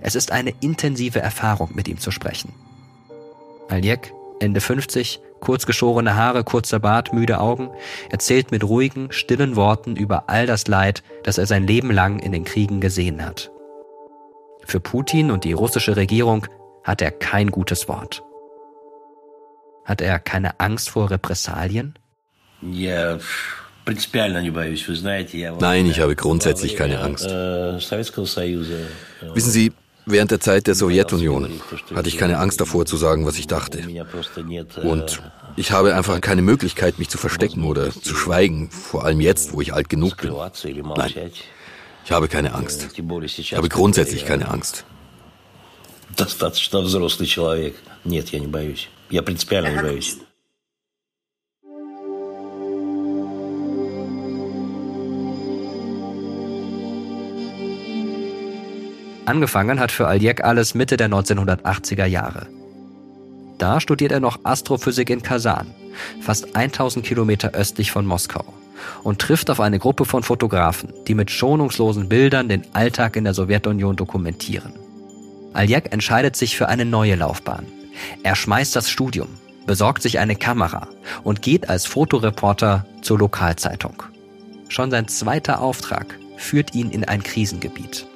Es 0.00 0.14
ist 0.14 0.32
eine 0.32 0.54
intensive 0.60 1.20
Erfahrung, 1.20 1.70
mit 1.74 1.88
ihm 1.88 1.98
zu 1.98 2.10
sprechen. 2.10 2.52
Aljek, 3.68 4.12
Ende 4.42 4.60
50, 4.60 5.20
kurzgeschorene 5.38 6.16
Haare, 6.16 6.42
kurzer 6.42 6.80
Bart, 6.80 7.12
müde 7.12 7.38
Augen, 7.38 7.70
erzählt 8.10 8.50
mit 8.50 8.64
ruhigen, 8.64 9.12
stillen 9.12 9.54
Worten 9.54 9.94
über 9.94 10.28
all 10.28 10.46
das 10.46 10.66
Leid, 10.66 11.04
das 11.22 11.38
er 11.38 11.46
sein 11.46 11.64
Leben 11.64 11.92
lang 11.92 12.18
in 12.18 12.32
den 12.32 12.44
Kriegen 12.44 12.80
gesehen 12.80 13.24
hat. 13.24 13.52
Für 14.64 14.80
Putin 14.80 15.30
und 15.30 15.44
die 15.44 15.52
russische 15.52 15.96
Regierung 15.96 16.48
hat 16.82 17.02
er 17.02 17.12
kein 17.12 17.52
gutes 17.52 17.88
Wort. 17.88 18.24
Hat 19.84 20.00
er 20.00 20.18
keine 20.18 20.58
Angst 20.58 20.90
vor 20.90 21.10
Repressalien? 21.10 21.94
Nein, 25.60 25.86
ich 25.86 26.00
habe 26.00 26.16
grundsätzlich 26.16 26.76
keine 26.76 27.00
Angst. 27.00 27.26
Wissen 29.34 29.50
Sie, 29.50 29.72
während 30.05 30.31
der 30.31 30.39
Zeit 30.39 30.67
der 30.67 30.75
Sowjetunion 30.75 31.49
hatte 31.93 32.09
ich 32.09 32.17
keine 32.17 32.37
Angst 32.39 32.59
davor 32.61 32.85
zu 32.85 32.97
sagen, 32.97 33.25
was 33.25 33.37
ich 33.37 33.47
dachte. 33.47 33.83
Und 34.83 35.21
ich 35.55 35.71
habe 35.71 35.95
einfach 35.95 36.19
keine 36.21 36.41
Möglichkeit, 36.41 36.99
mich 36.99 37.09
zu 37.09 37.17
verstecken 37.17 37.63
oder 37.63 37.91
zu 37.91 38.15
schweigen, 38.15 38.69
vor 38.71 39.05
allem 39.05 39.19
jetzt, 39.21 39.53
wo 39.53 39.61
ich 39.61 39.73
alt 39.73 39.89
genug 39.89 40.17
bin. 40.17 40.33
Nein, 40.33 41.31
ich 42.05 42.11
habe 42.11 42.27
keine 42.27 42.53
Angst. 42.53 42.89
Ich 43.37 43.53
habe 43.53 43.69
grundsätzlich 43.69 44.25
keine 44.25 44.49
Angst. 44.49 44.85
Достаточно 46.15 46.81
взрослый 46.81 47.27
человек. 47.27 47.75
Нет, 48.05 48.29
я 48.29 48.39
не 48.39 48.47
боюсь. 48.47 48.89
Я 49.09 49.21
принципиально 49.21 49.75
не 49.75 49.81
боюсь. 49.81 50.17
Angefangen 59.24 59.78
hat 59.78 59.92
für 59.92 60.08
Aljek 60.08 60.42
alles 60.42 60.74
Mitte 60.74 60.96
der 60.96 61.08
1980er 61.08 62.06
Jahre. 62.06 62.48
Da 63.58 63.80
studiert 63.80 64.10
er 64.10 64.20
noch 64.20 64.40
Astrophysik 64.42 65.10
in 65.10 65.22
Kasan, 65.22 65.72
fast 66.20 66.56
1000 66.56 67.04
Kilometer 67.04 67.52
östlich 67.52 67.92
von 67.92 68.04
Moskau, 68.04 68.44
und 69.04 69.20
trifft 69.20 69.50
auf 69.50 69.60
eine 69.60 69.78
Gruppe 69.78 70.04
von 70.04 70.24
Fotografen, 70.24 70.92
die 71.06 71.14
mit 71.14 71.30
schonungslosen 71.30 72.08
Bildern 72.08 72.48
den 72.48 72.64
Alltag 72.72 73.14
in 73.14 73.22
der 73.22 73.34
Sowjetunion 73.34 73.94
dokumentieren. 73.94 74.72
Aljek 75.52 75.92
entscheidet 75.92 76.34
sich 76.34 76.56
für 76.56 76.68
eine 76.68 76.84
neue 76.84 77.14
Laufbahn. 77.14 77.66
Er 78.24 78.34
schmeißt 78.34 78.74
das 78.74 78.90
Studium, 78.90 79.28
besorgt 79.66 80.02
sich 80.02 80.18
eine 80.18 80.34
Kamera 80.34 80.88
und 81.22 81.42
geht 81.42 81.68
als 81.68 81.86
Fotoreporter 81.86 82.86
zur 83.02 83.18
Lokalzeitung. 83.18 84.02
Schon 84.68 84.90
sein 84.90 85.06
zweiter 85.06 85.60
Auftrag 85.60 86.18
führt 86.36 86.74
ihn 86.74 86.90
in 86.90 87.04
ein 87.04 87.22
Krisengebiet. 87.22 88.06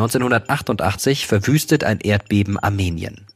1988 0.00 1.26
verwüstet 1.26 1.84
ein 1.84 2.00
Erdbeben 2.00 2.58
Armenien. 2.58 3.26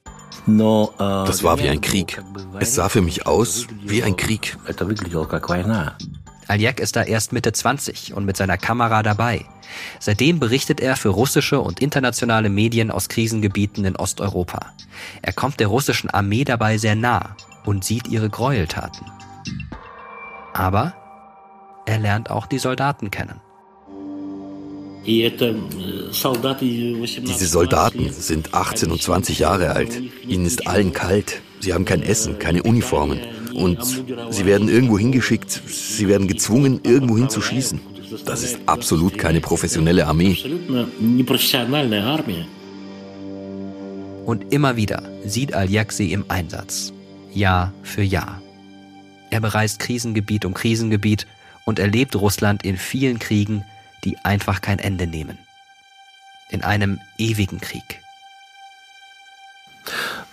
Das 0.98 1.42
war 1.42 1.58
wie 1.58 1.68
ein 1.68 1.82
Krieg. 1.82 2.22
Es 2.58 2.74
sah 2.74 2.88
für 2.88 3.02
mich 3.02 3.26
aus 3.26 3.66
wie 3.82 4.02
ein 4.02 4.16
Krieg. 4.16 4.56
Aljek 6.48 6.80
ist 6.80 6.96
da 6.96 7.02
erst 7.02 7.32
Mitte 7.32 7.52
20 7.52 8.14
und 8.14 8.24
mit 8.24 8.36
seiner 8.36 8.56
Kamera 8.56 9.02
dabei. 9.02 9.44
Seitdem 10.00 10.40
berichtet 10.40 10.80
er 10.80 10.96
für 10.96 11.10
russische 11.10 11.60
und 11.60 11.80
internationale 11.80 12.48
Medien 12.48 12.90
aus 12.90 13.08
Krisengebieten 13.08 13.84
in 13.84 13.96
Osteuropa. 13.96 14.72
Er 15.20 15.32
kommt 15.34 15.60
der 15.60 15.68
russischen 15.68 16.08
Armee 16.10 16.44
dabei 16.44 16.78
sehr 16.78 16.94
nah 16.94 17.36
und 17.64 17.84
sieht 17.84 18.08
ihre 18.08 18.30
Gräueltaten. 18.30 19.06
Aber 20.54 20.94
er 21.86 21.98
lernt 21.98 22.30
auch 22.30 22.46
die 22.46 22.58
Soldaten 22.58 23.10
kennen. 23.10 23.40
Diese 25.06 25.54
Soldaten 27.46 28.12
sind 28.12 28.54
18 28.54 28.90
und 28.90 29.02
20 29.02 29.38
Jahre 29.38 29.70
alt. 29.70 30.02
Ihnen 30.26 30.46
ist 30.46 30.66
allen 30.66 30.92
kalt. 30.92 31.42
Sie 31.60 31.74
haben 31.74 31.84
kein 31.84 32.02
Essen, 32.02 32.38
keine 32.38 32.62
Uniformen. 32.62 33.20
Und 33.54 33.78
sie 34.30 34.46
werden 34.46 34.68
irgendwo 34.68 34.98
hingeschickt, 34.98 35.50
sie 35.50 36.08
werden 36.08 36.26
gezwungen, 36.26 36.80
irgendwo 36.82 37.16
hin 37.16 37.30
zu 37.30 37.40
schießen. 37.40 37.80
Das 38.24 38.42
ist 38.42 38.58
absolut 38.66 39.18
keine 39.18 39.40
professionelle 39.40 40.06
Armee. 40.06 40.36
Und 44.24 44.52
immer 44.52 44.76
wieder 44.76 45.02
sieht 45.24 45.54
Aljak 45.54 45.92
sie 45.92 46.12
im 46.12 46.24
Einsatz. 46.28 46.92
Jahr 47.32 47.72
für 47.82 48.02
Jahr. 48.02 48.40
Er 49.30 49.40
bereist 49.40 49.80
Krisengebiet 49.80 50.44
um 50.44 50.54
Krisengebiet 50.54 51.26
und 51.64 51.78
erlebt 51.78 52.16
Russland 52.16 52.64
in 52.64 52.76
vielen 52.76 53.18
Kriegen, 53.18 53.64
die 54.04 54.18
einfach 54.24 54.60
kein 54.60 54.78
Ende 54.78 55.06
nehmen. 55.06 55.38
In 56.50 56.62
einem 56.62 57.00
ewigen 57.18 57.60
Krieg. 57.60 58.00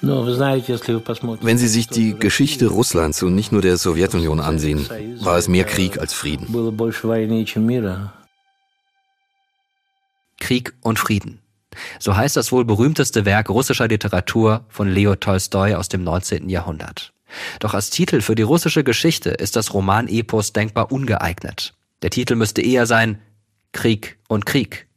Wenn 0.02 1.58
Sie 1.58 1.68
sich 1.68 1.88
die 1.88 2.18
Geschichte 2.18 2.68
Russlands 2.68 3.22
und 3.22 3.36
nicht 3.36 3.52
nur 3.52 3.62
der 3.62 3.78
Sowjetunion 3.78 4.40
ansehen, 4.40 4.90
war 5.22 5.38
es 5.38 5.48
mehr 5.48 5.64
Krieg 5.64 6.00
als 6.00 6.14
Frieden. 6.14 6.48
Krieg 10.40 10.74
und 10.82 10.98
Frieden. 10.98 11.40
So 12.00 12.16
heißt 12.16 12.36
das 12.36 12.52
wohl 12.52 12.66
berühmteste 12.66 13.26
Werk 13.26 13.50
russischer 13.50 13.88
Literatur 13.88 14.66
von 14.70 14.90
Leo 14.90 15.16
Tolstoi 15.16 15.76
aus 15.76 15.88
dem 15.88 16.04
19. 16.04 16.50
Jahrhundert. 16.50 17.14
Doch 17.60 17.74
als 17.74 17.92
Titel 17.92 18.22
für 18.22 18.36
die 18.36 18.42
russische 18.42 18.84
Geschichte 18.84 19.30
ist 19.30 19.56
das 19.56 19.74
Roman-Epos 19.74 20.52
denkbar 20.52 20.92
ungeeignet. 20.92 21.74
Der 22.02 22.10
Titel 22.10 22.36
müsste 22.36 22.62
eher 22.62 22.88
sein 22.88 23.22
Krieg 23.72 24.18
und 24.28 24.46
Krieg. 24.46 24.88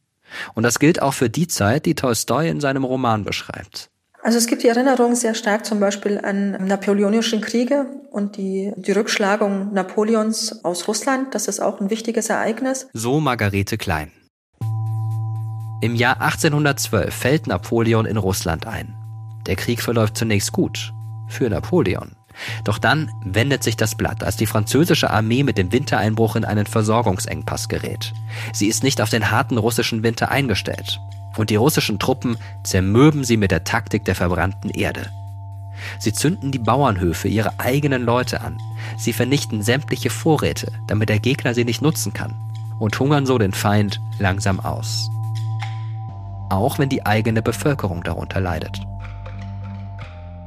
Und 0.55 0.65
das 0.65 0.79
gilt 0.79 1.01
auch 1.01 1.15
für 1.15 1.31
die 1.31 1.47
Zeit, 1.47 1.87
die 1.87 1.95
Tolstoi 1.95 2.49
in 2.49 2.61
seinem 2.61 2.85
Roman 2.85 3.25
beschreibt. 3.25 3.91
Also 4.23 4.39
es 4.39 4.47
gibt 4.47 4.63
die 4.63 4.69
Erinnerung 4.69 5.15
sehr 5.15 5.35
stark 5.35 5.67
zum 5.67 5.81
Beispiel 5.81 6.19
an 6.19 6.53
napoleonischen 6.67 7.43
Kriege 7.43 7.87
und 8.11 8.39
die, 8.39 8.73
die 8.77 8.93
Rückschlagung 8.93 9.75
Napoleons 9.75 10.65
aus 10.65 10.89
Russland. 10.89 11.35
Das 11.35 11.47
ist 11.47 11.61
auch 11.61 11.79
ein 11.79 11.91
wichtiges 11.91 12.31
Ereignis. 12.31 12.89
So 12.95 13.21
Margarete 13.21 13.77
Klein. 13.77 14.13
Im 15.83 15.95
Jahr 15.95 16.23
1812 16.23 17.15
fällt 17.15 17.47
Napoleon 17.47 18.07
in 18.07 18.17
Russland 18.17 18.67
ein. 18.67 18.95
Der 19.47 19.57
Krieg 19.57 19.83
verläuft 19.83 20.17
zunächst 20.17 20.53
gut. 20.53 20.95
Für 21.29 21.51
Napoleon. 21.51 22.17
Doch 22.65 22.79
dann 22.79 23.11
wendet 23.25 23.63
sich 23.63 23.77
das 23.77 23.95
Blatt, 23.95 24.23
als 24.23 24.37
die 24.37 24.47
französische 24.47 25.11
Armee 25.11 25.43
mit 25.43 25.59
dem 25.59 25.73
Wintereinbruch 25.73 26.37
in 26.37 26.45
einen 26.45 26.67
Versorgungsengpass 26.67 27.69
gerät. 27.69 28.13
Sie 28.53 28.67
ist 28.67 28.83
nicht 28.83 29.01
auf 29.01 29.11
den 29.11 29.31
harten 29.31 29.59
russischen 29.59 30.03
Winter 30.03 30.31
eingestellt. 30.31 31.01
Und 31.37 31.51
die 31.51 31.57
russischen 31.57 31.99
Truppen 31.99 32.37
zermürben 32.63 33.25
sie 33.25 33.37
mit 33.37 33.51
der 33.51 33.65
Taktik 33.65 34.05
der 34.05 34.15
verbrannten 34.15 34.71
Erde. 34.71 35.11
Sie 35.99 36.13
zünden 36.13 36.53
die 36.53 36.59
Bauernhöfe 36.59 37.29
ihrer 37.29 37.55
eigenen 37.59 38.05
Leute 38.05 38.41
an. 38.41 38.59
Sie 38.97 39.13
vernichten 39.13 39.63
sämtliche 39.63 40.11
Vorräte, 40.11 40.73
damit 40.87 41.09
der 41.09 41.19
Gegner 41.19 41.55
sie 41.55 41.65
nicht 41.65 41.83
nutzen 41.83 42.13
kann. 42.13 42.35
Und 42.79 42.99
hungern 42.99 43.27
so 43.27 43.39
den 43.39 43.53
Feind 43.53 44.01
langsam 44.19 44.61
aus. 44.61 45.09
Auch 46.51 46.79
wenn 46.79 46.89
die 46.89 47.07
eigene 47.07 47.43
Bevölkerung 47.43 48.03
darunter 48.03 48.41
leidet. 48.41 48.81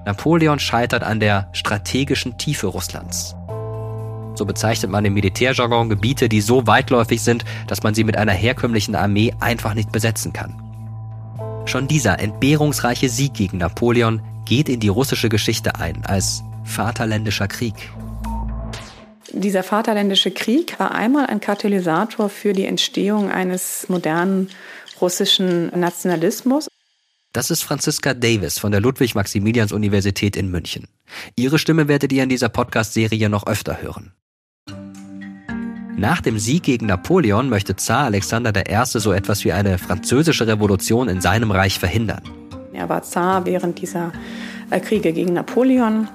Napoleon 0.08 0.58
scheitert 0.58 1.04
an 1.04 1.20
der 1.20 1.50
strategischen 1.52 2.38
Tiefe 2.38 2.68
Russlands. 2.68 3.36
So 4.36 4.46
bezeichnet 4.46 4.90
man 4.90 5.04
im 5.04 5.14
Militärjargon 5.14 5.90
Gebiete, 5.90 6.30
die 6.30 6.40
so 6.40 6.66
weitläufig 6.66 7.22
sind, 7.22 7.44
dass 7.68 7.84
man 7.84 7.94
sie 7.94 8.06
mit 8.06 8.16
einer 8.16 8.32
herkömmlichen 8.32 8.96
Armee 8.96 9.34
einfach 9.42 9.74
nicht 9.74 9.92
besetzen 9.92 10.32
kann. 10.32 10.64
Schon 11.66 11.90
dieser 11.90 12.20
entbehrungsreiche 12.22 13.10
Sieg 13.10 13.34
gegen 13.34 13.58
Napoleon 13.58 14.22
geht 14.46 14.70
in 14.70 14.80
die 14.80 14.88
russische 14.88 15.28
Geschichte 15.28 15.76
ein 15.76 16.06
als 16.06 16.42
Vaterländischer 16.64 17.50
Krieg. 17.50 17.76
Dieser 19.34 19.64
Vaterländische 19.64 20.32
Krieg 20.32 20.80
war 20.80 20.96
einmal 20.96 21.26
ein 21.26 21.42
Katalysator 21.42 22.30
für 22.30 22.54
die 22.54 22.66
Entstehung 22.66 23.30
eines 23.30 23.90
modernen 23.90 24.48
russischen 25.02 25.78
Nationalismus. 25.78 26.70
Das 27.34 27.52
ist 27.52 27.64
Franziska 27.64 28.14
Davis 28.14 28.58
von 28.58 28.72
der 28.72 28.82
Ludwig-Maximilians-Universität 28.82 30.36
in 30.36 30.50
München. 30.50 30.88
Ihre 31.36 31.60
Stimme 31.60 31.88
werdet 31.88 32.12
ihr 32.12 32.24
in 32.24 32.30
dieser 32.30 32.50
Podcast-Serie 32.50 33.30
noch 33.30 33.46
öfter 33.48 33.82
hören. 33.82 34.14
Nach 35.98 36.22
dem 36.22 36.38
Sieg 36.38 36.64
gegen 36.64 36.86
Napoleon 36.86 37.50
möchte 37.50 37.76
Zar 37.76 38.06
Alexander 38.06 38.54
I. 38.56 38.86
so 38.86 39.12
etwas 39.12 39.44
wie 39.46 39.52
eine 39.52 39.78
französische 39.78 40.46
Revolution 40.46 41.10
in 41.10 41.22
seinem 41.22 41.52
Reich 41.52 41.80
verhindern. 41.80 42.22
Er 42.74 42.88
war 42.88 43.02
Zar 43.02 43.46
während 43.46 43.82
dieser 43.82 44.12
äh, 44.70 44.80
Kriege 44.80 45.12
gegen 45.12 45.34
Napoleon 45.34 46.08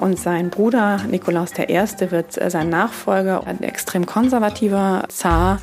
und 0.00 0.18
sein 0.18 0.50
Bruder 0.50 1.02
Nikolaus 1.08 1.52
I. 1.58 1.78
wird 2.10 2.40
äh, 2.40 2.50
sein 2.50 2.68
Nachfolger, 2.70 3.46
ein 3.46 3.62
extrem 3.62 4.06
konservativer 4.06 5.04
Zar, 5.08 5.60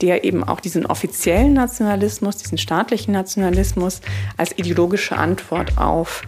der 0.00 0.24
eben 0.24 0.44
auch 0.44 0.60
diesen 0.60 0.86
offiziellen 0.86 1.52
Nationalismus, 1.52 2.36
diesen 2.36 2.56
staatlichen 2.56 3.12
Nationalismus 3.12 4.00
als 4.36 4.56
ideologische 4.56 5.16
Antwort 5.16 5.76
auf 5.76 6.22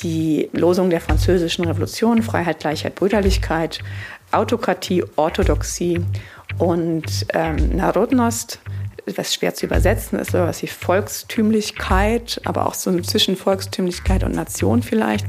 die 0.00 0.50
Losung 0.52 0.90
der 0.90 1.00
französischen 1.00 1.64
Revolution, 1.64 2.22
Freiheit, 2.22 2.58
Gleichheit, 2.58 2.96
Brüderlichkeit, 2.96 3.78
Autokratie, 4.32 5.04
Orthodoxie 5.16 6.04
und 6.58 7.26
ähm, 7.32 7.76
Narodnost, 7.76 8.58
was 9.14 9.34
schwer 9.34 9.54
zu 9.54 9.66
übersetzen 9.66 10.18
ist, 10.18 10.32
sowas 10.32 10.62
wie 10.62 10.66
Volkstümlichkeit, 10.66 12.40
aber 12.44 12.66
auch 12.66 12.74
so 12.74 12.98
zwischen 13.00 13.36
Volkstümlichkeit 13.36 14.24
und 14.24 14.34
Nation 14.34 14.82
vielleicht. 14.82 15.26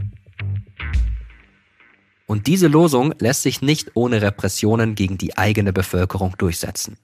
Und 2.27 2.47
diese 2.47 2.67
Losung 2.67 3.13
lässt 3.19 3.43
sich 3.43 3.61
nicht 3.61 3.91
ohne 3.93 4.21
Repressionen 4.21 4.95
gegen 4.95 5.17
die 5.17 5.37
eigene 5.37 5.73
Bevölkerung 5.73 6.35
durchsetzen. 6.37 6.97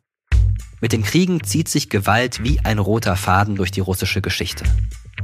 Mit 0.82 0.94
den 0.94 1.04
Kriegen 1.04 1.44
zieht 1.44 1.70
sich 1.70 1.90
Gewalt 1.90 2.44
wie 2.44 2.60
ein 2.62 2.80
roter 2.80 3.16
Faden 3.16 3.56
durch 3.56 3.70
die 3.70 3.82
russische 3.82 4.22
Geschichte. 4.22 4.64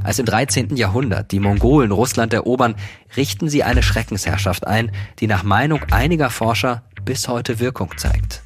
Als 0.04 0.20
im 0.20 0.28
13. 0.28 0.76
Jahrhundert 0.76 1.32
die 1.32 1.40
Mongolen 1.40 1.92
Russland 1.92 2.32
erobern, 2.32 2.76
richten 3.16 3.50
sie 3.50 3.64
eine 3.64 3.82
Schreckensherrschaft 3.82 4.68
ein, 4.68 4.92
die 5.20 5.26
nach 5.26 5.42
Meinung 5.42 5.82
einiger 5.92 6.30
Forscher 6.30 6.84
bis 7.04 7.28
heute 7.28 7.60
Wirkung 7.60 7.98
zeigt. 7.98 8.44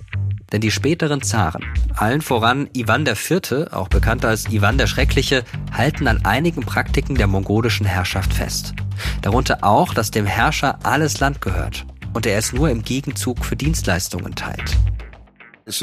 Denn 0.52 0.62
die 0.62 0.72
späteren 0.72 1.22
Zaren, 1.22 1.64
allen 1.96 2.22
voran 2.22 2.70
Ivan 2.74 3.06
IV., 3.06 3.72
auch 3.72 3.88
bekannt 3.88 4.26
als 4.26 4.50
Ivan 4.50 4.78
der 4.78 4.88
Schreckliche, 4.88 5.44
halten 5.72 6.08
an 6.08 6.26
einigen 6.26 6.62
Praktiken 6.62 7.16
der 7.16 7.28
mongolischen 7.28 7.86
Herrschaft 7.86 8.34
fest. 8.34 8.74
Darunter 9.22 9.64
auch, 9.64 9.94
dass 9.94 10.12
dem 10.12 10.26
Herrscher 10.26 10.80
alles 10.84 11.20
Land 11.20 11.42
gehört 11.42 11.86
und 12.14 12.26
er 12.26 12.38
es 12.38 12.52
nur 12.52 12.70
im 12.70 12.84
Gegenzug 12.84 13.46
für 13.46 13.56
Dienstleistungen 13.56 14.36
teilt. 14.36 14.78
Und 15.66 15.74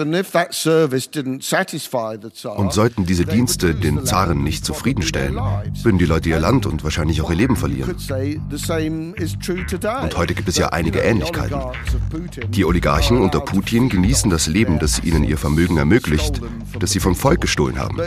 sollten 2.72 3.06
diese 3.06 3.24
Dienste 3.24 3.74
den 3.74 4.04
Zaren 4.04 4.42
nicht 4.42 4.64
zufriedenstellen, 4.64 5.36
würden 5.82 5.98
die 5.98 6.04
Leute 6.04 6.28
ihr 6.28 6.40
Land 6.40 6.66
und 6.66 6.84
wahrscheinlich 6.84 7.22
auch 7.22 7.30
ihr 7.30 7.36
Leben 7.36 7.56
verlieren. 7.56 7.94
Und 10.02 10.16
heute 10.16 10.34
gibt 10.34 10.48
es 10.48 10.56
ja 10.56 10.68
einige 10.70 11.00
Ähnlichkeiten. 11.00 11.60
Die 12.48 12.64
Oligarchen 12.64 13.18
unter 13.18 13.40
Putin 13.40 13.88
genießen 13.88 14.30
das 14.30 14.46
Leben, 14.46 14.78
das 14.78 15.02
ihnen 15.04 15.24
ihr 15.24 15.38
Vermögen 15.38 15.76
ermöglicht, 15.76 16.40
das 16.78 16.90
sie 16.90 17.00
vom 17.00 17.14
Volk 17.14 17.40
gestohlen 17.40 17.78
haben. 17.78 17.98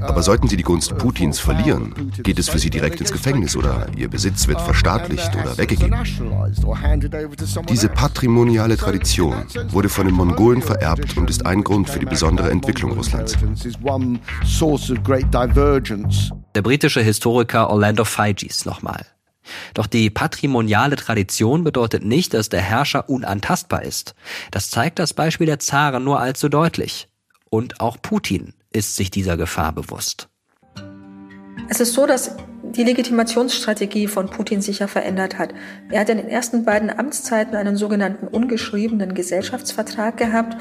Aber 0.00 0.22
sollten 0.22 0.48
sie 0.48 0.56
die 0.56 0.62
Gunst 0.62 0.96
Putins 0.98 1.38
verlieren, 1.38 2.12
geht 2.22 2.38
es 2.38 2.48
für 2.48 2.58
sie 2.58 2.70
direkt 2.70 3.00
ins 3.00 3.12
Gefängnis 3.12 3.56
oder 3.56 3.86
ihr 3.96 4.08
Besitz 4.08 4.46
wird 4.46 4.60
verstaatlicht 4.60 5.34
oder 5.34 5.56
weggegeben. 5.58 5.96
Diese 7.68 7.88
patrimoniale 7.88 8.76
Tradition 8.76 9.34
wurde 9.68 9.88
von 9.88 10.06
den 10.06 10.14
Mongolen 10.14 10.62
vererbt 10.70 11.16
und 11.16 11.28
ist 11.28 11.44
ein 11.46 11.64
Grund 11.64 11.90
für 11.90 11.98
die 11.98 12.06
besondere 12.06 12.50
Entwicklung 12.50 12.92
Russlands. 12.92 13.36
Der 16.54 16.62
britische 16.62 17.00
Historiker 17.00 17.70
Orlando 17.70 18.04
Figes 18.04 18.64
nochmal. 18.64 19.04
Doch 19.74 19.88
die 19.88 20.10
patrimoniale 20.10 20.94
Tradition 20.94 21.64
bedeutet 21.64 22.04
nicht, 22.04 22.34
dass 22.34 22.50
der 22.50 22.60
Herrscher 22.60 23.08
unantastbar 23.08 23.82
ist. 23.82 24.14
Das 24.52 24.70
zeigt 24.70 25.00
das 25.00 25.12
Beispiel 25.12 25.46
der 25.46 25.58
Zaren 25.58 26.04
nur 26.04 26.20
allzu 26.20 26.48
deutlich. 26.48 27.08
Und 27.48 27.80
auch 27.80 27.96
Putin 28.00 28.54
ist 28.70 28.94
sich 28.94 29.10
dieser 29.10 29.36
Gefahr 29.36 29.72
bewusst. 29.72 30.28
Es 31.68 31.80
ist 31.80 31.94
so, 31.94 32.06
dass 32.06 32.36
die 32.76 32.84
Legitimationsstrategie 32.84 34.06
von 34.06 34.28
Putin 34.28 34.62
sich 34.62 34.78
ja 34.78 34.86
verändert 34.86 35.38
hat. 35.38 35.54
Er 35.90 36.00
hat 36.00 36.08
in 36.08 36.18
den 36.18 36.28
ersten 36.28 36.64
beiden 36.64 36.90
Amtszeiten 36.90 37.56
einen 37.56 37.76
sogenannten 37.76 38.28
ungeschriebenen 38.28 39.14
Gesellschaftsvertrag 39.14 40.16
gehabt, 40.16 40.56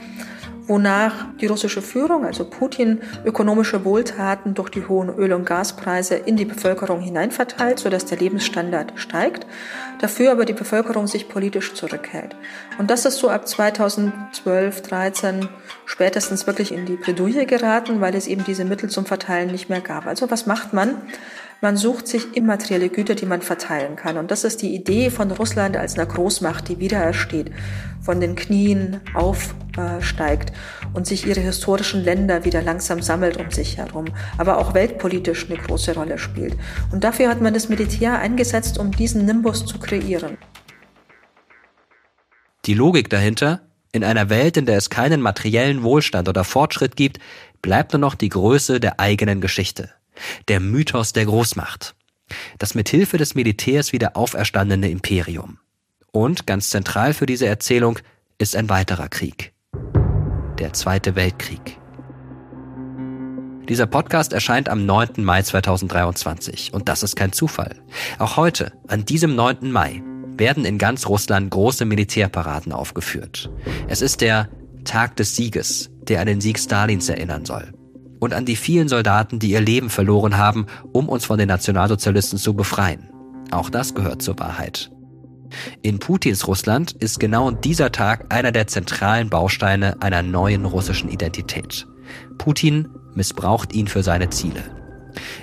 wonach 0.69 1.26
die 1.41 1.48
russische 1.48 1.82
Führung, 1.82 2.26
also 2.26 2.45
Putin, 2.45 3.02
ökonomische 3.26 3.84
Wohltaten 3.84 4.54
durch 4.54 4.69
die 4.69 4.88
hohen 4.88 5.10
Öl- 5.10 5.34
und 5.34 5.45
Gaspreise 5.45 6.15
in 6.15 6.38
die 6.38 6.45
Bevölkerung 6.45 7.02
hineinverteilt, 7.02 7.80
sodass 7.80 8.06
der 8.06 8.19
Lebensstandard 8.19 8.93
steigt, 8.95 9.48
dafür 10.00 10.32
aber 10.32 10.45
die 10.45 10.54
Bevölkerung 10.54 11.08
sich 11.08 11.28
politisch 11.28 11.74
zurückhält. 11.74 12.36
Und 12.78 12.91
das 12.91 13.06
ist 13.06 13.17
so 13.17 13.30
ab 13.30 13.48
2012, 13.48 14.82
13 14.84 15.50
spätestens 15.86 16.45
wirklich 16.45 16.72
in 16.72 16.86
die 16.86 16.98
Bredouille 16.98 17.48
geraten, 17.48 18.00
weil 18.00 18.13
es 18.13 18.28
eben 18.28 18.43
diese 18.43 18.63
Mittel 18.63 18.89
zum 18.91 19.06
Verteilen 19.06 19.52
nicht 19.52 19.69
mehr 19.69 19.82
gab. 19.82 20.06
Also 20.06 20.30
was 20.30 20.45
macht 20.45 20.72
man? 20.72 21.02
Man 21.62 21.76
sucht 21.76 22.08
sich 22.08 22.38
immaterielle 22.38 22.88
Güter, 22.88 23.15
die 23.15 23.26
man 23.26 23.41
verteilen 23.41 23.98
kann. 23.98 24.17
Und 24.17 24.32
das 24.32 24.45
ist 24.45 24.62
die 24.62 24.74
Idee 24.74 25.10
von 25.10 25.30
Russland 25.30 25.76
als 25.76 25.95
einer 25.95 26.06
Großmacht, 26.06 26.69
die 26.69 26.80
wiederersteht, 26.80 27.52
von 28.02 28.22
den 28.22 28.38
Knien 28.38 29.02
aufsteigt 29.13 30.54
und 30.93 31.06
sich 31.06 31.28
ihre 31.28 31.41
historischen 31.41 32.02
Länder 32.02 32.45
wieder 32.45 32.62
langsam 32.62 33.02
sammelt 33.02 33.36
um 33.36 33.52
sich 33.52 33.78
herum, 33.78 34.06
aber 34.38 34.58
auch 34.58 34.74
weltpolitisch 34.74 35.50
eine 35.50 35.60
große 35.60 35.95
Rolle 35.95 36.17
spielt. 36.17 36.56
Und 36.93 37.04
dafür 37.04 37.28
hat 37.28 37.41
man 37.41 37.54
das 37.54 37.67
Militär 37.67 38.17
eingesetzt, 38.19 38.78
um 38.78 38.91
diesen 38.91 39.26
Nimbus 39.26 39.65
zu 39.65 39.80
kreieren. 39.80 40.38
Die 42.65 42.74
Logik 42.74 43.10
dahinter, 43.10 43.62
in 43.91 44.06
einer 44.06 44.30
Welt, 44.30 44.56
in 44.56 44.65
der 44.65 44.78
es 44.78 44.89
keinen 44.89 45.19
materiellen 45.19 45.84
Wohlstand 45.84 46.30
oder 46.30 46.45
Fortschritt 46.45 46.95
gibt, 46.95 47.19
bleibt 47.62 47.91
nur 47.91 48.00
noch 48.00 48.15
die 48.15 48.30
Größe 48.30 48.80
der 48.80 49.02
eigenen 49.02 49.41
Geschichte 49.41 49.89
der 50.48 50.60
Mythos 50.60 51.14
der 51.14 51.26
Großmacht, 51.26 51.96
das 52.58 52.76
mithilfe 52.76 53.18
des 53.18 53.36
Militärs 53.36 53.94
wieder 53.94 54.16
auferstandene 54.18 54.90
Imperium. 54.90 55.60
Und 56.12 56.48
ganz 56.48 56.70
zentral 56.70 57.14
für 57.14 57.26
diese 57.26 57.48
Erzählung 57.48 58.00
ist 58.38 58.56
ein 58.56 58.70
weiterer 58.70 59.10
Krieg. 59.10 59.54
Der 60.58 60.74
Zweite 60.74 61.16
Weltkrieg. 61.16 61.78
Dieser 63.68 63.86
Podcast 63.86 64.34
erscheint 64.34 64.68
am 64.68 64.86
9. 64.86 65.24
Mai 65.24 65.44
2023 65.44 66.74
und 66.74 66.90
das 66.90 67.04
ist 67.04 67.16
kein 67.16 67.32
Zufall. 67.32 67.76
Auch 68.18 68.36
heute, 68.36 68.74
an 68.88 69.06
diesem 69.06 69.36
9. 69.36 69.72
Mai, 69.72 70.02
werden 70.38 70.66
in 70.66 70.80
ganz 70.80 71.06
Russland 71.08 71.52
große 71.52 71.86
Militärparaden 71.86 72.72
aufgeführt. 72.72 73.52
Es 73.88 74.02
ist 74.02 74.22
der 74.22 74.50
Tag 74.86 75.18
des 75.18 75.36
Sieges, 75.36 75.92
der 76.02 76.22
an 76.22 76.28
den 76.28 76.42
Sieg 76.42 76.58
Stalins 76.58 77.10
erinnern 77.10 77.46
soll 77.46 77.72
und 78.20 78.34
an 78.34 78.46
die 78.46 78.56
vielen 78.56 78.88
Soldaten, 78.88 79.40
die 79.40 79.52
ihr 79.52 79.62
Leben 79.62 79.90
verloren 79.90 80.38
haben, 80.38 80.68
um 80.92 81.10
uns 81.10 81.26
von 81.26 81.38
den 81.38 81.48
Nationalsozialisten 81.48 82.38
zu 82.38 82.54
befreien. 82.54 83.10
Auch 83.52 83.70
das 83.70 83.96
gehört 83.96 84.22
zur 84.22 84.38
Wahrheit. 84.40 84.92
In 85.82 86.00
Putins 86.00 86.48
Russland 86.48 86.92
ist 86.92 87.20
genau 87.20 87.50
dieser 87.52 87.92
Tag 87.92 88.32
einer 88.34 88.52
der 88.52 88.68
zentralen 88.68 89.30
Bausteine 89.30 90.02
einer 90.02 90.22
neuen 90.22 90.66
russischen 90.66 91.10
Identität. 91.10 91.88
Putin 92.38 92.90
missbraucht 93.16 93.74
ihn 93.74 93.88
für 93.88 94.04
seine 94.04 94.30
Ziele. 94.30 94.64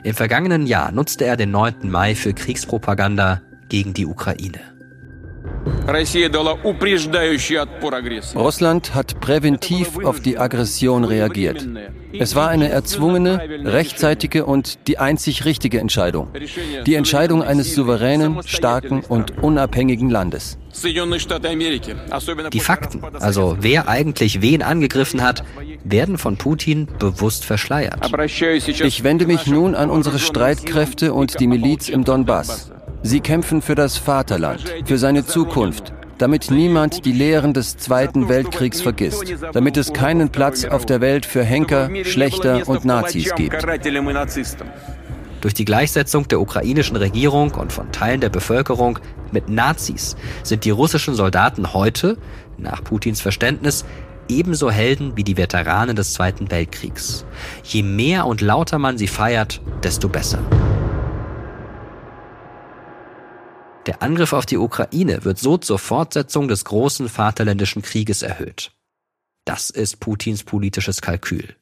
Im 0.05 0.15
vergangenen 0.15 0.67
Jahr 0.67 0.93
nutzte 0.93 1.25
er 1.25 1.37
den 1.37 1.51
9. 1.51 1.91
Mai 1.91 2.15
für 2.15 2.33
Kriegspropaganda 2.33 3.43
gegen 3.69 3.95
die 3.95 4.07
Ukraine. 4.07 4.76
Russland 8.35 8.95
hat 8.95 9.21
präventiv 9.21 9.99
auf 10.05 10.21
die 10.21 10.39
Aggression 10.39 11.05
reagiert. 11.05 11.67
Es 12.13 12.35
war 12.35 12.49
eine 12.49 12.69
erzwungene, 12.69 13.41
rechtzeitige 13.65 14.47
und 14.47 14.87
die 14.87 14.99
einzig 14.99 15.45
richtige 15.45 15.81
Entscheidung. 15.81 16.29
Die 16.87 16.95
Entscheidung 16.95 17.43
eines 17.43 17.75
souveränen, 17.75 18.43
starken 18.45 19.01
und 19.01 19.43
unabhängigen 19.43 20.11
Landes. 20.11 20.59
Die 22.53 22.61
Fakten, 22.61 23.03
also 23.21 23.57
wer 23.61 23.89
eigentlich 23.89 24.43
wen 24.43 24.63
angegriffen 24.63 25.23
hat, 25.23 25.45
werden 25.85 26.19
von 26.19 26.37
Putin 26.37 26.89
bewusst 26.99 27.45
verschleiert. 27.45 28.11
Ich 28.67 29.05
wende 29.05 29.27
mich 29.27 29.47
nun 29.47 29.75
an 29.75 29.91
unsere 29.91 30.19
Streitkräfte 30.19 31.13
und 31.13 31.41
die 31.41 31.47
Miliz 31.47 31.89
im 31.89 32.05
Donbass. 32.05 32.71
Sie 33.07 33.21
kämpfen 33.21 33.63
für 33.63 33.77
das 33.77 33.97
Vaterland, 33.97 34.65
für 34.85 34.99
seine 34.99 35.25
Zukunft, 35.25 35.93
damit 36.19 36.51
niemand 36.51 37.05
die 37.05 37.13
Lehren 37.13 37.55
des 37.55 37.77
Zweiten 37.77 38.29
Weltkriegs 38.29 38.81
vergisst, 38.83 39.23
damit 39.53 39.77
es 39.77 39.93
keinen 39.93 40.31
Platz 40.31 40.65
auf 40.65 40.87
der 40.87 41.01
Welt 41.01 41.25
für 41.25 41.45
Henker, 41.45 41.89
Schlechter 42.03 42.69
und 42.69 42.85
Nazis 42.85 43.33
gibt. 43.37 43.65
Durch 45.41 45.55
die 45.55 45.65
Gleichsetzung 45.65 46.27
der 46.27 46.41
ukrainischen 46.41 46.97
Regierung 46.97 47.53
und 47.53 47.73
von 47.73 47.93
Teilen 47.93 48.21
der 48.21 48.31
Bevölkerung 48.31 48.99
mit 49.31 49.49
Nazis 49.49 50.17
sind 50.43 50.65
die 50.65 50.71
russischen 50.71 51.15
Soldaten 51.15 51.75
heute, 51.75 52.19
nach 52.59 52.83
Putins 52.83 53.21
Verständnis, 53.21 53.85
ebenso 54.29 54.69
Helden 54.69 55.13
wie 55.15 55.23
die 55.23 55.37
Veteranen 55.37 55.95
des 55.95 56.13
Zweiten 56.13 56.51
Weltkriegs. 56.51 57.25
Je 57.63 57.85
mehr 57.85 58.27
und 58.27 58.41
lauter 58.41 58.81
man 58.81 58.99
sie 58.99 59.07
feiert, 59.07 59.61
desto 59.85 60.09
besser. 60.09 60.41
Der 63.87 64.03
Angriff 64.03 64.33
auf 64.33 64.47
die 64.47 64.59
Ukraine 64.59 65.25
wird 65.25 65.39
so 65.39 65.59
zur 65.59 65.79
Fortsetzung 65.79 66.49
des 66.49 66.65
großen 66.65 67.09
Vaterländischen 67.09 67.83
Krieges 67.83 68.23
erhöht. 68.23 68.73
Das 69.45 69.71
ist 69.71 70.01
Putins 70.01 70.43
politisches 70.43 71.01
Kalkül. 71.01 71.55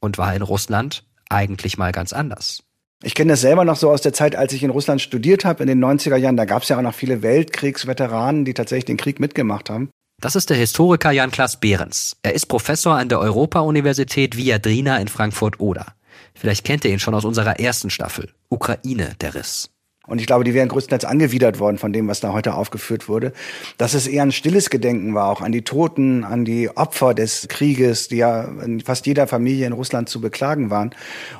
Und 0.00 0.18
war 0.18 0.34
in 0.34 0.42
Russland 0.42 1.04
eigentlich 1.28 1.78
mal 1.78 1.92
ganz 1.92 2.12
anders. 2.12 2.64
Ich 3.02 3.14
kenne 3.14 3.32
das 3.32 3.42
selber 3.42 3.64
noch 3.64 3.76
so 3.76 3.90
aus 3.90 4.02
der 4.02 4.12
Zeit, 4.12 4.34
als 4.34 4.52
ich 4.52 4.64
in 4.64 4.70
Russland 4.70 5.00
studiert 5.00 5.44
habe, 5.44 5.62
in 5.62 5.68
den 5.68 5.82
90er 5.82 6.16
Jahren. 6.16 6.36
Da 6.36 6.44
gab 6.44 6.64
es 6.64 6.68
ja 6.68 6.76
auch 6.76 6.82
noch 6.82 6.94
viele 6.94 7.22
Weltkriegsveteranen, 7.22 8.44
die 8.44 8.52
tatsächlich 8.52 8.86
den 8.86 8.96
Krieg 8.96 9.20
mitgemacht 9.20 9.70
haben. 9.70 9.90
Das 10.20 10.36
ist 10.36 10.50
der 10.50 10.56
Historiker 10.56 11.12
Jan-Klaas 11.12 11.60
Behrens. 11.60 12.16
Er 12.22 12.34
ist 12.34 12.46
Professor 12.46 12.96
an 12.96 13.08
der 13.08 13.20
Europa-Universität 13.20 14.36
Viadrina 14.36 14.98
in 14.98 15.08
Frankfurt-Oder. 15.08 15.94
Vielleicht 16.34 16.64
kennt 16.64 16.84
ihr 16.84 16.90
ihn 16.90 16.98
schon 16.98 17.14
aus 17.14 17.24
unserer 17.24 17.60
ersten 17.60 17.90
Staffel. 17.90 18.30
Ukraine, 18.48 19.14
der 19.20 19.34
Riss. 19.34 19.70
Und 20.10 20.20
ich 20.20 20.26
glaube, 20.26 20.42
die 20.42 20.54
wären 20.54 20.68
größtenteils 20.68 21.04
angewidert 21.04 21.60
worden 21.60 21.78
von 21.78 21.92
dem, 21.92 22.08
was 22.08 22.18
da 22.18 22.32
heute 22.32 22.54
aufgeführt 22.54 23.08
wurde. 23.08 23.32
Dass 23.78 23.94
es 23.94 24.08
eher 24.08 24.24
ein 24.24 24.32
stilles 24.32 24.68
Gedenken 24.68 25.14
war, 25.14 25.28
auch 25.30 25.40
an 25.40 25.52
die 25.52 25.62
Toten, 25.62 26.24
an 26.24 26.44
die 26.44 26.68
Opfer 26.76 27.14
des 27.14 27.46
Krieges, 27.46 28.08
die 28.08 28.16
ja 28.16 28.42
in 28.64 28.80
fast 28.80 29.06
jeder 29.06 29.28
Familie 29.28 29.68
in 29.68 29.72
Russland 29.72 30.08
zu 30.08 30.20
beklagen 30.20 30.68
waren. 30.68 30.90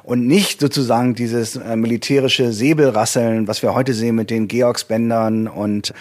Und 0.04 0.24
nicht 0.24 0.60
sozusagen 0.60 1.16
dieses 1.16 1.56
äh, 1.56 1.74
militärische 1.74 2.52
Säbelrasseln, 2.52 3.48
was 3.48 3.60
wir 3.62 3.74
heute 3.74 3.92
sehen 3.92 4.14
mit 4.14 4.30
den 4.30 4.46
Georgsbändern 4.46 5.48
und 5.48 5.92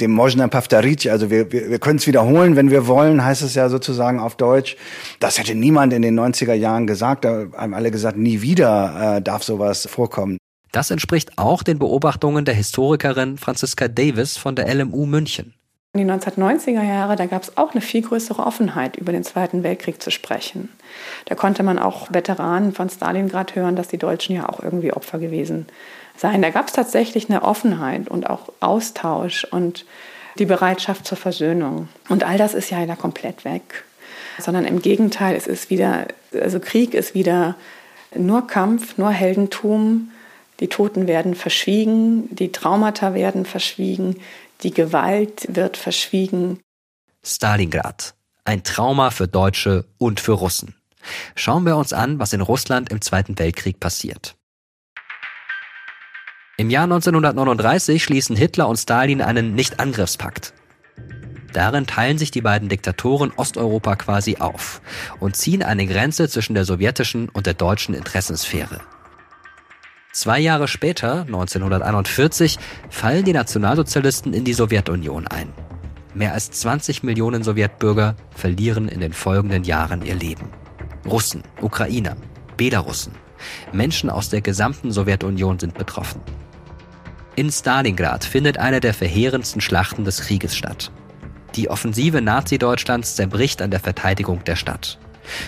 dem 0.00 0.12
Mojna 0.12 0.46
Pavtaric. 0.46 1.08
Also 1.08 1.28
wir, 1.28 1.50
wir, 1.50 1.70
wir 1.70 1.80
können 1.80 1.98
es 1.98 2.06
wiederholen, 2.06 2.54
wenn 2.54 2.70
wir 2.70 2.86
wollen, 2.86 3.24
heißt 3.24 3.42
es 3.42 3.56
ja 3.56 3.68
sozusagen 3.68 4.20
auf 4.20 4.36
Deutsch. 4.36 4.76
Das 5.18 5.40
hätte 5.40 5.56
niemand 5.56 5.92
in 5.92 6.02
den 6.02 6.18
90er 6.18 6.54
Jahren 6.54 6.86
gesagt. 6.86 7.24
Da 7.24 7.46
haben 7.56 7.74
alle 7.74 7.90
gesagt, 7.90 8.16
nie 8.16 8.42
wieder 8.42 9.16
äh, 9.16 9.22
darf 9.22 9.42
sowas 9.42 9.88
vorkommen. 9.90 10.38
Das 10.72 10.90
entspricht 10.90 11.38
auch 11.38 11.62
den 11.62 11.78
Beobachtungen 11.78 12.46
der 12.46 12.54
Historikerin 12.54 13.36
Franziska 13.36 13.88
Davis 13.88 14.38
von 14.38 14.56
der 14.56 14.74
LMU 14.74 15.04
München. 15.04 15.54
In 15.94 16.08
den 16.08 16.10
1990er 16.10 16.82
Jahren, 16.82 17.18
da 17.18 17.26
gab 17.26 17.42
es 17.42 17.58
auch 17.58 17.72
eine 17.72 17.82
viel 17.82 18.00
größere 18.00 18.42
Offenheit, 18.42 18.96
über 18.96 19.12
den 19.12 19.24
Zweiten 19.24 19.62
Weltkrieg 19.62 20.02
zu 20.02 20.10
sprechen. 20.10 20.70
Da 21.26 21.34
konnte 21.34 21.62
man 21.62 21.78
auch 21.78 22.10
Veteranen 22.10 22.72
von 22.72 22.88
Stalingrad 22.88 23.54
hören, 23.54 23.76
dass 23.76 23.88
die 23.88 23.98
Deutschen 23.98 24.34
ja 24.34 24.48
auch 24.48 24.60
irgendwie 24.60 24.94
Opfer 24.94 25.18
gewesen 25.18 25.66
seien. 26.16 26.40
Da 26.40 26.48
gab 26.48 26.68
es 26.68 26.72
tatsächlich 26.72 27.28
eine 27.28 27.42
Offenheit 27.42 28.08
und 28.08 28.30
auch 28.30 28.48
Austausch 28.60 29.44
und 29.44 29.84
die 30.38 30.46
Bereitschaft 30.46 31.06
zur 31.06 31.18
Versöhnung. 31.18 31.90
Und 32.08 32.24
all 32.24 32.38
das 32.38 32.54
ist 32.54 32.70
ja 32.70 32.86
da 32.86 32.96
komplett 32.96 33.44
weg. 33.44 33.84
Sondern 34.38 34.64
im 34.64 34.80
Gegenteil, 34.80 35.36
es 35.36 35.46
ist 35.46 35.68
wieder, 35.68 36.06
also 36.32 36.58
Krieg 36.58 36.94
ist 36.94 37.14
wieder 37.14 37.56
nur 38.16 38.46
Kampf, 38.46 38.96
nur 38.96 39.10
Heldentum, 39.10 40.11
die 40.62 40.68
Toten 40.68 41.08
werden 41.08 41.34
verschwiegen, 41.34 42.32
die 42.32 42.52
Traumata 42.52 43.14
werden 43.14 43.46
verschwiegen, 43.46 44.20
die 44.62 44.70
Gewalt 44.70 45.44
wird 45.48 45.76
verschwiegen. 45.76 46.60
Stalingrad. 47.24 48.14
Ein 48.44 48.62
Trauma 48.62 49.10
für 49.10 49.26
Deutsche 49.26 49.86
und 49.98 50.20
für 50.20 50.34
Russen. 50.34 50.76
Schauen 51.34 51.66
wir 51.66 51.76
uns 51.76 51.92
an, 51.92 52.20
was 52.20 52.32
in 52.32 52.40
Russland 52.40 52.92
im 52.92 53.00
Zweiten 53.00 53.36
Weltkrieg 53.40 53.80
passiert. 53.80 54.36
Im 56.58 56.70
Jahr 56.70 56.84
1939 56.84 58.04
schließen 58.04 58.36
Hitler 58.36 58.68
und 58.68 58.76
Stalin 58.76 59.20
einen 59.20 59.56
Nichtangriffspakt. 59.56 60.54
Darin 61.52 61.88
teilen 61.88 62.18
sich 62.18 62.30
die 62.30 62.40
beiden 62.40 62.68
Diktatoren 62.68 63.32
Osteuropa 63.34 63.96
quasi 63.96 64.36
auf 64.36 64.80
und 65.18 65.34
ziehen 65.34 65.64
eine 65.64 65.88
Grenze 65.88 66.28
zwischen 66.28 66.54
der 66.54 66.64
sowjetischen 66.64 67.28
und 67.30 67.46
der 67.46 67.54
deutschen 67.54 67.96
Interessensphäre. 67.96 68.80
Zwei 70.12 70.40
Jahre 70.40 70.68
später, 70.68 71.22
1941, 71.22 72.58
fallen 72.90 73.24
die 73.24 73.32
Nationalsozialisten 73.32 74.34
in 74.34 74.44
die 74.44 74.52
Sowjetunion 74.52 75.26
ein. 75.26 75.48
Mehr 76.12 76.34
als 76.34 76.50
20 76.50 77.02
Millionen 77.02 77.42
Sowjetbürger 77.42 78.14
verlieren 78.36 78.88
in 78.88 79.00
den 79.00 79.14
folgenden 79.14 79.64
Jahren 79.64 80.04
ihr 80.04 80.14
Leben. 80.14 80.50
Russen, 81.06 81.42
Ukrainer, 81.62 82.16
Belarussen, 82.58 83.14
Menschen 83.72 84.10
aus 84.10 84.28
der 84.28 84.42
gesamten 84.42 84.92
Sowjetunion 84.92 85.58
sind 85.58 85.72
betroffen. 85.72 86.20
In 87.34 87.50
Stalingrad 87.50 88.24
findet 88.24 88.58
eine 88.58 88.80
der 88.80 88.92
verheerendsten 88.92 89.62
Schlachten 89.62 90.04
des 90.04 90.20
Krieges 90.20 90.54
statt. 90.54 90.92
Die 91.54 91.70
Offensive 91.70 92.20
Nazi-Deutschlands 92.20 93.16
zerbricht 93.16 93.62
an 93.62 93.70
der 93.70 93.80
Verteidigung 93.80 94.44
der 94.44 94.56
Stadt. 94.56 94.98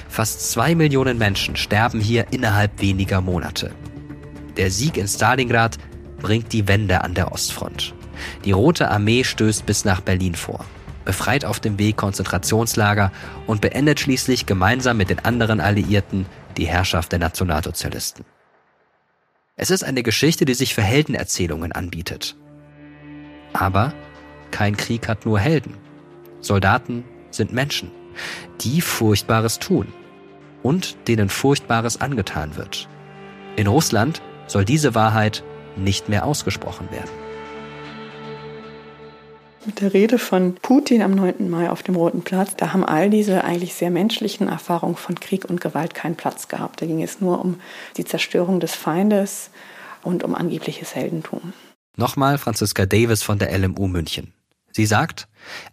Fast 0.08 0.50
zwei 0.50 0.74
Millionen 0.74 1.18
Menschen 1.18 1.56
sterben 1.56 2.00
hier 2.00 2.28
innerhalb 2.30 2.80
weniger 2.80 3.20
Monate. 3.20 3.70
Der 4.56 4.70
Sieg 4.70 4.96
in 4.96 5.08
Stalingrad 5.08 5.78
bringt 6.18 6.52
die 6.52 6.68
Wende 6.68 7.02
an 7.02 7.14
der 7.14 7.32
Ostfront. 7.32 7.94
Die 8.44 8.52
Rote 8.52 8.90
Armee 8.90 9.24
stößt 9.24 9.66
bis 9.66 9.84
nach 9.84 10.00
Berlin 10.00 10.34
vor, 10.34 10.64
befreit 11.04 11.44
auf 11.44 11.60
dem 11.60 11.78
Weg 11.78 11.96
Konzentrationslager 11.96 13.12
und 13.46 13.60
beendet 13.60 14.00
schließlich 14.00 14.46
gemeinsam 14.46 14.96
mit 14.96 15.10
den 15.10 15.18
anderen 15.24 15.60
Alliierten 15.60 16.26
die 16.56 16.66
Herrschaft 16.66 17.12
der 17.12 17.18
Nationalsozialisten. 17.18 18.24
Es 19.56 19.70
ist 19.70 19.84
eine 19.84 20.02
Geschichte, 20.02 20.44
die 20.44 20.54
sich 20.54 20.74
für 20.74 20.82
Heldenerzählungen 20.82 21.72
anbietet. 21.72 22.36
Aber 23.52 23.92
kein 24.50 24.76
Krieg 24.76 25.08
hat 25.08 25.26
nur 25.26 25.38
Helden. 25.38 25.74
Soldaten 26.40 27.04
sind 27.30 27.52
Menschen, 27.52 27.90
die 28.60 28.80
Furchtbares 28.80 29.58
tun 29.58 29.88
und 30.62 30.96
denen 31.08 31.28
Furchtbares 31.28 32.00
angetan 32.00 32.56
wird. 32.56 32.88
In 33.56 33.66
Russland 33.66 34.22
soll 34.46 34.64
diese 34.64 34.94
Wahrheit 34.94 35.42
nicht 35.76 36.08
mehr 36.08 36.24
ausgesprochen 36.24 36.90
werden. 36.90 37.10
Mit 39.66 39.80
der 39.80 39.94
Rede 39.94 40.18
von 40.18 40.56
Putin 40.56 41.00
am 41.00 41.12
9. 41.12 41.48
Mai 41.48 41.70
auf 41.70 41.82
dem 41.82 41.96
Roten 41.96 42.20
Platz, 42.20 42.54
da 42.54 42.74
haben 42.74 42.84
all 42.84 43.08
diese 43.08 43.44
eigentlich 43.44 43.72
sehr 43.72 43.90
menschlichen 43.90 44.48
Erfahrungen 44.48 44.96
von 44.96 45.18
Krieg 45.18 45.46
und 45.46 45.62
Gewalt 45.62 45.94
keinen 45.94 46.16
Platz 46.16 46.48
gehabt. 46.48 46.82
Da 46.82 46.86
ging 46.86 47.02
es 47.02 47.22
nur 47.22 47.42
um 47.42 47.58
die 47.96 48.04
Zerstörung 48.04 48.60
des 48.60 48.74
Feindes 48.74 49.50
und 50.02 50.22
um 50.22 50.34
angebliches 50.34 50.94
Heldentum. 50.94 51.54
Nochmal 51.96 52.36
Franziska 52.36 52.84
Davis 52.84 53.22
von 53.22 53.38
der 53.38 53.56
LMU 53.56 53.86
München. 53.86 54.34
Sie 54.70 54.84
sagt, 54.84 55.28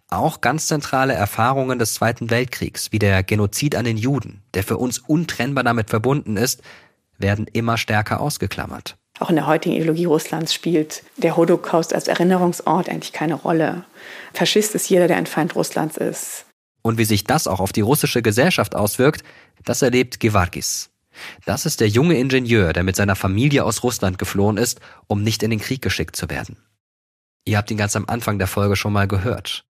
auch 0.08 0.40
ganz 0.40 0.68
zentrale 0.68 1.12
Erfahrungen 1.12 1.78
des 1.78 1.94
Zweiten 1.94 2.30
Weltkriegs, 2.30 2.92
wie 2.92 3.00
der 3.00 3.22
Genozid 3.24 3.74
an 3.74 3.84
den 3.84 3.98
Juden, 3.98 4.42
der 4.54 4.62
für 4.62 4.78
uns 4.78 5.00
untrennbar 5.00 5.64
damit 5.64 5.90
verbunden 5.90 6.36
ist, 6.36 6.62
werden 7.22 7.46
immer 7.52 7.78
stärker 7.78 8.20
ausgeklammert. 8.20 8.96
Auch 9.18 9.30
in 9.30 9.36
der 9.36 9.46
heutigen 9.46 9.74
Ideologie 9.74 10.06
Russlands 10.06 10.52
spielt 10.52 11.04
der 11.16 11.36
Holocaust 11.36 11.94
als 11.94 12.08
Erinnerungsort 12.08 12.88
eigentlich 12.88 13.12
keine 13.12 13.34
Rolle. 13.34 13.84
Faschist 14.32 14.74
ist 14.74 14.88
jeder, 14.88 15.06
der 15.06 15.16
ein 15.16 15.26
Feind 15.26 15.54
Russlands 15.54 15.96
ist. 15.96 16.46
Und 16.82 16.98
wie 16.98 17.04
sich 17.04 17.24
das 17.24 17.46
auch 17.46 17.60
auf 17.60 17.72
die 17.72 17.82
russische 17.82 18.22
Gesellschaft 18.22 18.74
auswirkt, 18.74 19.22
das 19.64 19.82
erlebt 19.82 20.18
Gewargis. 20.18 20.90
Das 21.44 21.66
ist 21.66 21.80
der 21.80 21.88
junge 21.88 22.18
Ingenieur, 22.18 22.72
der 22.72 22.82
mit 22.82 22.96
seiner 22.96 23.14
Familie 23.14 23.64
aus 23.64 23.82
Russland 23.82 24.18
geflohen 24.18 24.56
ist, 24.56 24.80
um 25.06 25.22
nicht 25.22 25.42
in 25.42 25.50
den 25.50 25.60
Krieg 25.60 25.82
geschickt 25.82 26.16
zu 26.16 26.28
werden. 26.28 26.56
Ihr 27.44 27.58
habt 27.58 27.70
ihn 27.70 27.76
ganz 27.76 27.94
am 27.96 28.06
Anfang 28.06 28.38
der 28.38 28.48
Folge 28.48 28.76
schon 28.76 28.92
mal 28.92 29.06
gehört. 29.06 29.64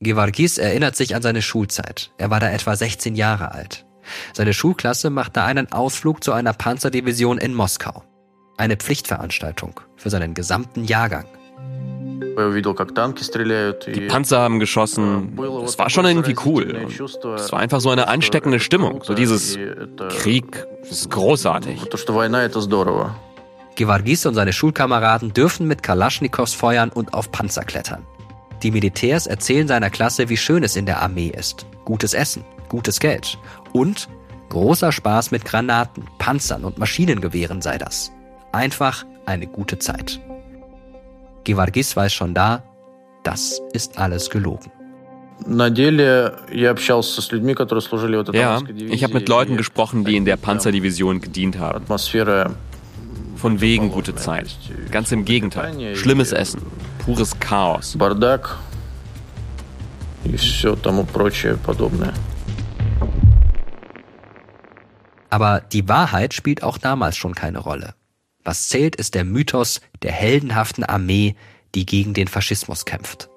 Gewargis 0.00 0.58
erinnert 0.58 0.96
sich 0.96 1.14
an 1.14 1.22
seine 1.22 1.42
Schulzeit. 1.42 2.10
Er 2.18 2.30
war 2.30 2.40
da 2.40 2.50
etwa 2.50 2.74
16 2.74 3.14
Jahre 3.14 3.52
alt. 3.52 3.84
Seine 4.32 4.52
Schulklasse 4.52 5.10
machte 5.10 5.42
einen 5.42 5.72
Ausflug 5.72 6.22
zu 6.22 6.32
einer 6.32 6.52
Panzerdivision 6.52 7.38
in 7.38 7.54
Moskau. 7.54 8.02
Eine 8.56 8.76
Pflichtveranstaltung 8.76 9.80
für 9.96 10.10
seinen 10.10 10.34
gesamten 10.34 10.84
Jahrgang. 10.84 11.26
Die 13.86 14.00
Panzer 14.02 14.40
haben 14.40 14.58
geschossen. 14.58 15.36
Das 15.36 15.78
war 15.78 15.90
schon 15.90 16.06
irgendwie 16.06 16.36
cool. 16.46 16.86
Es 17.36 17.52
war 17.52 17.58
einfach 17.58 17.80
so 17.80 17.90
eine 17.90 18.08
ansteckende 18.08 18.60
Stimmung. 18.60 19.02
So 19.02 19.14
dieses 19.14 19.58
Krieg 20.08 20.66
ist 20.82 21.10
großartig. 21.10 21.90
Gewargis 23.74 24.26
und 24.26 24.34
seine 24.34 24.52
Schulkameraden 24.52 25.32
dürfen 25.32 25.66
mit 25.66 25.82
Kalaschnikows 25.82 26.54
feuern 26.54 26.90
und 26.90 27.14
auf 27.14 27.32
Panzer 27.32 27.64
klettern. 27.64 28.06
Die 28.62 28.70
Militärs 28.70 29.26
erzählen 29.26 29.66
seiner 29.66 29.90
Klasse, 29.90 30.28
wie 30.28 30.36
schön 30.36 30.62
es 30.62 30.76
in 30.76 30.86
der 30.86 31.02
Armee 31.02 31.32
ist. 31.36 31.66
Gutes 31.84 32.14
Essen, 32.14 32.44
gutes 32.72 32.98
Geld 32.98 33.38
und 33.72 34.08
großer 34.48 34.90
Spaß 34.92 35.30
mit 35.30 35.44
Granaten, 35.44 36.04
Panzern 36.18 36.64
und 36.64 36.78
Maschinengewehren 36.78 37.60
sei 37.62 37.76
das. 37.78 38.10
Einfach 38.50 39.04
eine 39.26 39.46
gute 39.46 39.78
Zeit. 39.78 40.20
Gewargis 41.44 41.94
weiß 41.94 42.12
schon 42.12 42.32
da, 42.34 42.62
das 43.24 43.60
ist 43.74 43.98
alles 43.98 44.30
gelogen. 44.30 44.72
Ja, 48.34 48.58
ich 48.94 49.02
habe 49.04 49.14
mit 49.14 49.28
Leuten 49.28 49.56
gesprochen, 49.56 50.04
die 50.04 50.16
in 50.16 50.24
der 50.24 50.36
Panzerdivision 50.36 51.20
gedient 51.20 51.58
haben. 51.58 51.84
Von 53.36 53.60
wegen 53.60 53.90
gute 53.90 54.14
Zeit. 54.14 54.56
Ganz 54.90 55.10
im 55.12 55.24
Gegenteil. 55.24 55.94
Schlimmes 55.96 56.32
Essen. 56.32 56.62
Pures 57.04 57.38
Chaos. 57.40 57.96
Aber 65.32 65.62
die 65.62 65.88
Wahrheit 65.88 66.34
spielt 66.34 66.62
auch 66.62 66.76
damals 66.76 67.16
schon 67.16 67.34
keine 67.34 67.58
Rolle. 67.58 67.94
Was 68.44 68.68
zählt, 68.68 68.96
ist 68.96 69.14
der 69.14 69.24
Mythos 69.24 69.80
der 70.02 70.12
heldenhaften 70.12 70.84
Armee, 70.84 71.36
die 71.74 71.86
gegen 71.86 72.12
den 72.12 72.28
Faschismus 72.28 72.84
kämpft. 72.84 73.30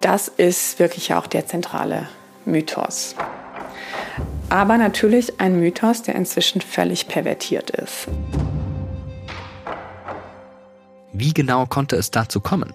Das 0.00 0.28
ist 0.28 0.78
wirklich 0.78 1.12
auch 1.12 1.26
der 1.26 1.48
zentrale 1.48 2.08
Mythos. 2.44 3.16
Aber 4.48 4.78
natürlich 4.78 5.40
ein 5.40 5.58
Mythos, 5.58 6.02
der 6.02 6.14
inzwischen 6.14 6.60
völlig 6.60 7.08
pervertiert 7.08 7.70
ist. 7.70 8.06
Wie 11.12 11.34
genau 11.34 11.66
konnte 11.66 11.96
es 11.96 12.12
dazu 12.12 12.40
kommen? 12.40 12.72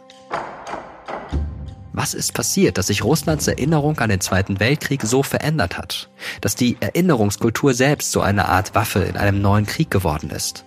Was 1.98 2.14
ist 2.14 2.34
passiert, 2.34 2.78
dass 2.78 2.88
sich 2.88 3.06
Russlands 3.06 3.48
Erinnerung 3.48 3.98
an 4.00 4.10
den 4.10 4.20
Zweiten 4.20 4.60
Weltkrieg 4.60 5.02
so 5.04 5.24
verändert 5.24 5.78
hat, 5.78 6.10
dass 6.42 6.54
die 6.54 6.76
Erinnerungskultur 6.82 7.74
selbst 7.74 8.12
so 8.12 8.20
eine 8.20 8.50
Art 8.50 8.76
Waffe 8.76 9.00
in 9.00 9.16
einem 9.16 9.42
neuen 9.42 9.66
Krieg 9.66 9.92
geworden 9.92 10.30
ist? 10.30 10.66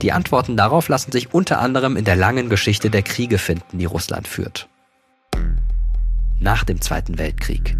Die 0.00 0.12
Antworten 0.12 0.56
darauf 0.56 0.88
lassen 0.88 1.12
sich 1.12 1.34
unter 1.34 1.60
anderem 1.60 1.98
in 1.98 2.06
der 2.06 2.16
langen 2.16 2.48
Geschichte 2.48 2.88
der 2.88 3.02
Kriege 3.02 3.36
finden, 3.36 3.76
die 3.76 3.84
Russland 3.84 4.26
führt. 4.26 4.70
Nach 6.40 6.64
dem 6.64 6.80
Zweiten 6.80 7.18
Weltkrieg. 7.18 7.76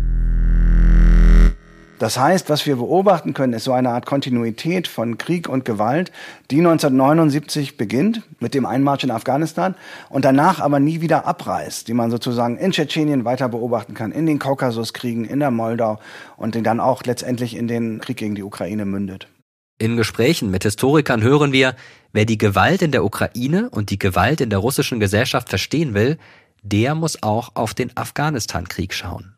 Das 1.98 2.18
heißt, 2.18 2.50
was 2.50 2.66
wir 2.66 2.76
beobachten 2.76 3.34
können, 3.34 3.52
ist 3.52 3.64
so 3.64 3.72
eine 3.72 3.90
Art 3.90 4.04
Kontinuität 4.04 4.88
von 4.88 5.16
Krieg 5.16 5.48
und 5.48 5.64
Gewalt, 5.64 6.10
die 6.50 6.58
1979 6.58 7.76
beginnt 7.76 8.22
mit 8.40 8.54
dem 8.54 8.66
Einmarsch 8.66 9.04
in 9.04 9.12
Afghanistan 9.12 9.76
und 10.08 10.24
danach 10.24 10.60
aber 10.60 10.80
nie 10.80 11.00
wieder 11.00 11.24
abreißt, 11.26 11.86
die 11.86 11.94
man 11.94 12.10
sozusagen 12.10 12.58
in 12.58 12.72
Tschetschenien 12.72 13.24
weiter 13.24 13.48
beobachten 13.48 13.94
kann, 13.94 14.10
in 14.10 14.26
den 14.26 14.40
Kaukasuskriegen, 14.40 15.24
in 15.24 15.38
der 15.38 15.52
Moldau 15.52 16.00
und 16.36 16.56
den 16.56 16.64
dann 16.64 16.80
auch 16.80 17.04
letztendlich 17.04 17.56
in 17.56 17.68
den 17.68 18.00
Krieg 18.00 18.16
gegen 18.16 18.34
die 18.34 18.42
Ukraine 18.42 18.84
mündet. 18.84 19.28
In 19.78 19.96
Gesprächen 19.96 20.50
mit 20.50 20.64
Historikern 20.64 21.22
hören 21.22 21.52
wir, 21.52 21.74
wer 22.12 22.24
die 22.24 22.38
Gewalt 22.38 22.82
in 22.82 22.90
der 22.90 23.04
Ukraine 23.04 23.70
und 23.70 23.90
die 23.90 23.98
Gewalt 23.98 24.40
in 24.40 24.50
der 24.50 24.60
russischen 24.60 24.98
Gesellschaft 24.98 25.48
verstehen 25.48 25.94
will, 25.94 26.18
der 26.62 26.94
muss 26.94 27.22
auch 27.22 27.50
auf 27.54 27.74
den 27.74 27.96
Afghanistan-Krieg 27.96 28.94
schauen. 28.94 29.36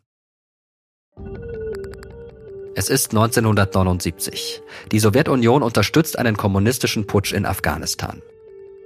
Es 2.79 2.89
ist 2.89 3.09
1979. 3.09 4.61
Die 4.91 4.99
Sowjetunion 4.99 5.63
unterstützt 5.63 6.19
einen 6.19 6.37
kommunistischen 6.37 7.07
Putsch 7.07 7.33
in 7.33 7.47
Afghanistan. 7.47 8.21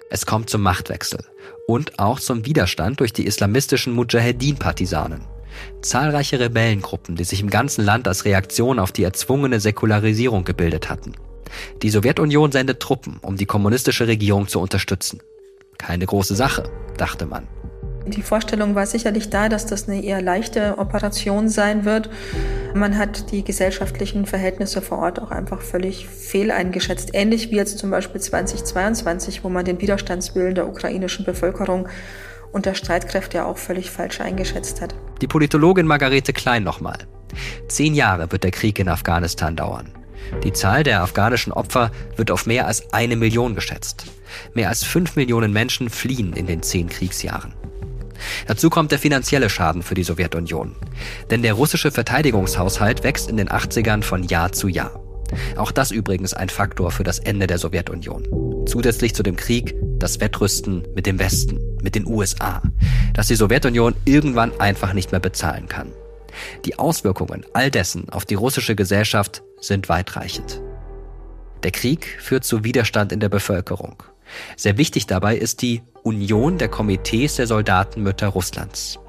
Es 0.09 0.25
kommt 0.25 0.49
zum 0.49 0.61
Machtwechsel 0.61 1.19
und 1.67 1.99
auch 1.99 2.21
zum 2.21 2.45
Widerstand 2.45 3.01
durch 3.01 3.11
die 3.11 3.25
islamistischen 3.25 3.93
Mujahedin-Partisanen. 3.93 5.25
Zahlreiche 5.81 6.39
Rebellengruppen, 6.39 7.17
die 7.17 7.25
sich 7.25 7.41
im 7.41 7.49
ganzen 7.49 7.83
Land 7.83 8.07
als 8.07 8.23
Reaktion 8.23 8.79
auf 8.79 8.93
die 8.93 9.03
erzwungene 9.03 9.59
Säkularisierung 9.59 10.45
gebildet 10.45 10.89
hatten. 10.89 11.11
Die 11.81 11.89
Sowjetunion 11.89 12.53
sendet 12.53 12.79
Truppen, 12.79 13.17
um 13.21 13.35
die 13.35 13.45
kommunistische 13.45 14.07
Regierung 14.07 14.47
zu 14.47 14.61
unterstützen. 14.61 15.19
Keine 15.77 16.05
große 16.05 16.37
Sache, 16.37 16.63
dachte 16.95 17.25
man. 17.25 17.45
Die 18.07 18.23
Vorstellung 18.23 18.75
war 18.75 18.85
sicherlich 18.85 19.29
da, 19.29 19.47
dass 19.47 19.65
das 19.65 19.87
eine 19.87 20.03
eher 20.03 20.21
leichte 20.21 20.77
Operation 20.77 21.49
sein 21.49 21.85
wird. 21.85 22.09
Man 22.73 22.97
hat 22.97 23.31
die 23.31 23.43
gesellschaftlichen 23.43 24.25
Verhältnisse 24.25 24.81
vor 24.81 24.99
Ort 24.99 25.21
auch 25.21 25.31
einfach 25.31 25.61
völlig 25.61 26.07
fehleingeschätzt. 26.07 27.11
Ähnlich 27.13 27.51
wie 27.51 27.57
jetzt 27.57 27.77
zum 27.77 27.91
Beispiel 27.91 28.21
2022, 28.21 29.43
wo 29.43 29.49
man 29.49 29.65
den 29.65 29.81
Widerstandswillen 29.81 30.55
der 30.55 30.67
ukrainischen 30.67 31.25
Bevölkerung 31.25 31.87
und 32.51 32.65
der 32.65 32.73
Streitkräfte 32.73 33.37
ja 33.37 33.45
auch 33.45 33.57
völlig 33.57 33.91
falsch 33.91 34.19
eingeschätzt 34.19 34.81
hat. 34.81 34.95
Die 35.21 35.27
Politologin 35.27 35.85
Margarete 35.85 36.33
Klein 36.33 36.63
nochmal. 36.63 36.97
Zehn 37.67 37.93
Jahre 37.93 38.31
wird 38.31 38.43
der 38.43 38.51
Krieg 38.51 38.79
in 38.79 38.89
Afghanistan 38.89 39.55
dauern. 39.55 39.89
Die 40.43 40.53
Zahl 40.53 40.83
der 40.83 41.01
afghanischen 41.01 41.53
Opfer 41.53 41.91
wird 42.15 42.31
auf 42.31 42.45
mehr 42.45 42.67
als 42.67 42.93
eine 42.93 43.15
Million 43.15 43.55
geschätzt. 43.55 44.05
Mehr 44.53 44.69
als 44.69 44.83
fünf 44.83 45.15
Millionen 45.15 45.51
Menschen 45.51 45.89
fliehen 45.89 46.33
in 46.33 46.47
den 46.47 46.63
zehn 46.63 46.89
Kriegsjahren. 46.89 47.53
Dazu 48.47 48.69
kommt 48.69 48.91
der 48.91 48.99
finanzielle 48.99 49.49
Schaden 49.49 49.83
für 49.83 49.95
die 49.95 50.03
Sowjetunion. 50.03 50.75
Denn 51.29 51.41
der 51.41 51.53
russische 51.53 51.91
Verteidigungshaushalt 51.91 53.03
wächst 53.03 53.29
in 53.29 53.37
den 53.37 53.49
80ern 53.49 54.03
von 54.03 54.23
Jahr 54.23 54.51
zu 54.51 54.67
Jahr. 54.67 55.01
Auch 55.55 55.71
das 55.71 55.91
übrigens 55.91 56.33
ein 56.33 56.49
Faktor 56.49 56.91
für 56.91 57.03
das 57.03 57.19
Ende 57.19 57.47
der 57.47 57.57
Sowjetunion. 57.57 58.65
Zusätzlich 58.65 59.15
zu 59.15 59.23
dem 59.23 59.35
Krieg 59.35 59.75
das 59.97 60.19
Wettrüsten 60.19 60.87
mit 60.95 61.05
dem 61.05 61.19
Westen, 61.19 61.59
mit 61.81 61.95
den 61.95 62.05
USA, 62.05 62.61
das 63.13 63.27
die 63.27 63.35
Sowjetunion 63.35 63.95
irgendwann 64.05 64.59
einfach 64.59 64.93
nicht 64.93 65.11
mehr 65.11 65.19
bezahlen 65.19 65.67
kann. 65.67 65.91
Die 66.65 66.79
Auswirkungen 66.79 67.45
all 67.53 67.71
dessen 67.71 68.09
auf 68.09 68.25
die 68.25 68.35
russische 68.35 68.75
Gesellschaft 68.75 69.43
sind 69.59 69.89
weitreichend. 69.89 70.61
Der 71.63 71.71
Krieg 71.71 72.17
führt 72.19 72.43
zu 72.43 72.63
Widerstand 72.63 73.11
in 73.11 73.19
der 73.19 73.29
Bevölkerung. 73.29 74.01
Sehr 74.55 74.77
wichtig 74.77 75.07
dabei 75.07 75.35
ist 75.35 75.61
die 75.61 75.81
Union 76.03 76.57
der 76.57 76.67
Komitees 76.67 77.35
der 77.35 77.47
Soldatenmütter 77.47 78.27
Russlands. 78.27 78.99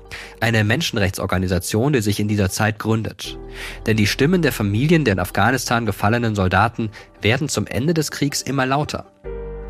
Eine 0.40 0.62
Menschenrechtsorganisation, 0.62 1.92
die 1.92 2.02
sich 2.02 2.20
in 2.20 2.28
dieser 2.28 2.50
Zeit 2.50 2.78
gründet. 2.78 3.38
Denn 3.86 3.96
die 3.96 4.06
Stimmen 4.06 4.42
der 4.42 4.52
Familien 4.52 5.04
der 5.04 5.14
in 5.14 5.20
Afghanistan 5.20 5.86
gefallenen 5.86 6.34
Soldaten 6.34 6.90
werden 7.22 7.48
zum 7.48 7.66
Ende 7.66 7.94
des 7.94 8.10
Kriegs 8.10 8.42
immer 8.42 8.66
lauter. 8.66 9.06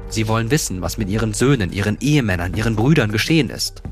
Sie 0.09 0.29
wollen 0.29 0.51
wissen, 0.51 0.83
was 0.83 0.99
mit 0.99 1.09
ihren 1.09 1.33
Söhnen, 1.33 1.73
ihren 1.73 1.99
Ehemännern, 2.01 2.55
ihren 2.55 2.77
Brüdern 2.77 3.13
geschehen 3.13 3.51
ist. 3.51 3.83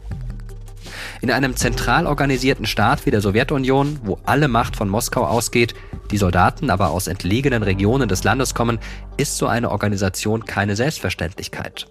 In 1.20 1.30
einem 1.30 1.54
zentral 1.54 2.06
organisierten 2.06 2.66
Staat 2.66 3.06
wie 3.06 3.10
der 3.10 3.20
Sowjetunion, 3.20 4.00
wo 4.02 4.18
alle 4.24 4.48
Macht 4.48 4.76
von 4.76 4.88
Moskau 4.88 5.24
ausgeht, 5.24 5.74
die 6.10 6.18
Soldaten 6.18 6.70
aber 6.70 6.90
aus 6.90 7.06
entlegenen 7.06 7.62
Regionen 7.62 8.08
des 8.08 8.24
Landes 8.24 8.54
kommen, 8.54 8.78
ist 9.16 9.36
so 9.36 9.46
eine 9.46 9.70
Organisation 9.70 10.44
keine 10.44 10.76
Selbstverständlichkeit. 10.76 11.86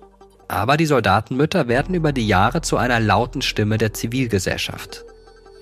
Aber 0.50 0.78
die 0.78 0.88
Soldatenmütter 0.88 1.68
werden 1.68 1.94
über 1.94 2.12
die 2.12 2.28
Jahre 2.28 2.62
zu 2.62 2.76
einer 2.76 3.00
lauten 3.00 3.44
Stimme 3.44 3.78
der 3.78 3.94
Zivilgesellschaft. 3.94 5.06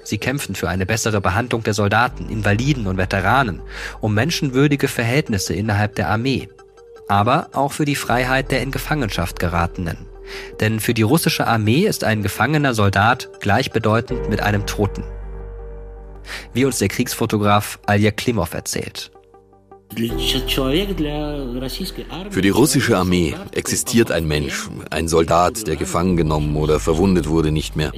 Sie 0.03 0.17
kämpfen 0.17 0.55
für 0.55 0.69
eine 0.69 0.85
bessere 0.85 1.19
Behandlung 1.19 1.61
der 1.63 1.73
Soldaten, 1.73 2.29
Invaliden 2.29 2.87
und 2.87 2.95
Veteranen, 2.95 3.61
um 3.99 4.13
menschenwürdige 4.13 4.87
Verhältnisse 4.87 5.53
innerhalb 5.53 5.95
der 5.95 6.09
Armee, 6.09 6.47
aber 7.09 7.49
auch 7.51 7.73
für 7.73 7.83
die 7.83 7.97
Freiheit 7.97 8.49
der 8.49 8.61
in 8.61 8.71
Gefangenschaft 8.71 9.39
geratenen. 9.39 9.97
Denn 10.61 10.79
für 10.79 10.93
die 10.93 11.01
russische 11.01 11.47
Armee 11.47 11.85
ist 11.85 12.05
ein 12.05 12.23
gefangener 12.23 12.73
Soldat 12.73 13.29
gleichbedeutend 13.41 14.29
mit 14.29 14.41
einem 14.41 14.65
Toten. 14.65 15.03
Wie 16.53 16.63
uns 16.63 16.79
der 16.79 16.87
Kriegsfotograf 16.87 17.79
Alja 17.85 18.11
Klimov 18.11 18.53
erzählt. 18.53 19.11
Für 22.29 22.41
die 22.41 22.49
russische 22.49 22.97
Armee 22.97 23.35
existiert 23.51 24.11
ein 24.11 24.27
Mensch, 24.27 24.69
ein 24.91 25.07
Soldat, 25.07 25.65
der 25.65 25.75
gefangen 25.75 26.17
genommen 26.17 26.55
oder 26.55 26.79
verwundet 26.79 27.27
wurde, 27.29 27.51
nicht 27.51 27.75
mehr. 27.75 27.91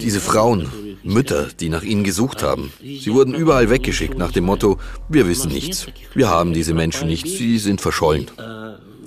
Diese 0.00 0.20
Frauen, 0.20 0.68
Mütter, 1.04 1.48
die 1.60 1.68
nach 1.68 1.82
ihnen 1.82 2.02
gesucht 2.02 2.42
haben, 2.42 2.72
sie 2.80 3.12
wurden 3.12 3.34
überall 3.34 3.70
weggeschickt 3.70 4.18
nach 4.18 4.32
dem 4.32 4.44
Motto, 4.44 4.78
wir 5.08 5.28
wissen 5.28 5.52
nichts, 5.52 5.86
wir 6.14 6.28
haben 6.28 6.54
diese 6.54 6.74
Menschen 6.74 7.08
nicht, 7.08 7.26
sie 7.26 7.58
sind 7.58 7.80
verschollen. 7.80 8.30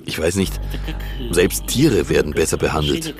Ich 0.06 0.18
weiß 0.18 0.36
nicht, 0.36 0.60
selbst 1.30 1.66
Tiere 1.66 2.08
werden 2.08 2.32
besser 2.32 2.56
behandelt. 2.56 3.14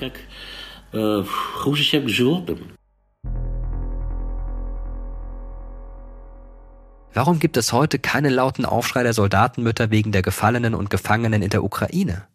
Warum 7.14 7.38
gibt 7.38 7.56
es 7.56 7.72
heute 7.72 7.98
keinen 7.98 8.32
lauten 8.32 8.64
Aufschrei 8.64 9.02
der 9.02 9.12
Soldatenmütter 9.12 9.90
wegen 9.90 10.12
der 10.12 10.22
Gefallenen 10.22 10.74
und 10.74 10.90
Gefangenen 10.90 11.42
in 11.42 11.50
der 11.50 11.64
Ukraine? 11.64 12.26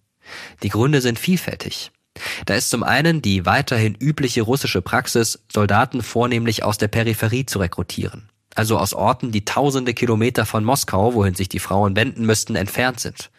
Die 0.64 0.70
Gründe 0.70 1.02
sind 1.02 1.20
vielfältig. 1.20 1.92
Da 2.46 2.56
ist 2.56 2.70
zum 2.70 2.84
einen 2.84 3.22
die 3.22 3.46
weiterhin 3.46 3.96
übliche 3.96 4.42
russische 4.42 4.82
Praxis, 4.82 5.40
Soldaten 5.52 6.02
vornehmlich 6.02 6.64
aus 6.64 6.78
der 6.78 6.88
Peripherie 6.88 7.46
zu 7.46 7.60
rekrutieren 7.60 8.30
also 8.58 8.80
aus 8.80 8.94
Orten, 8.96 9.32
die 9.32 9.46
tausende 9.46 9.94
Kilometer 9.94 10.46
von 10.46 10.64
Moskau, 10.64 11.14
wohin 11.14 11.36
sich 11.36 11.48
die 11.48 11.60
Frauen 11.60 11.96
wenden 11.96 12.26
müssten, 12.26 12.56
entfernt 12.56 13.00
sind. 13.00 13.30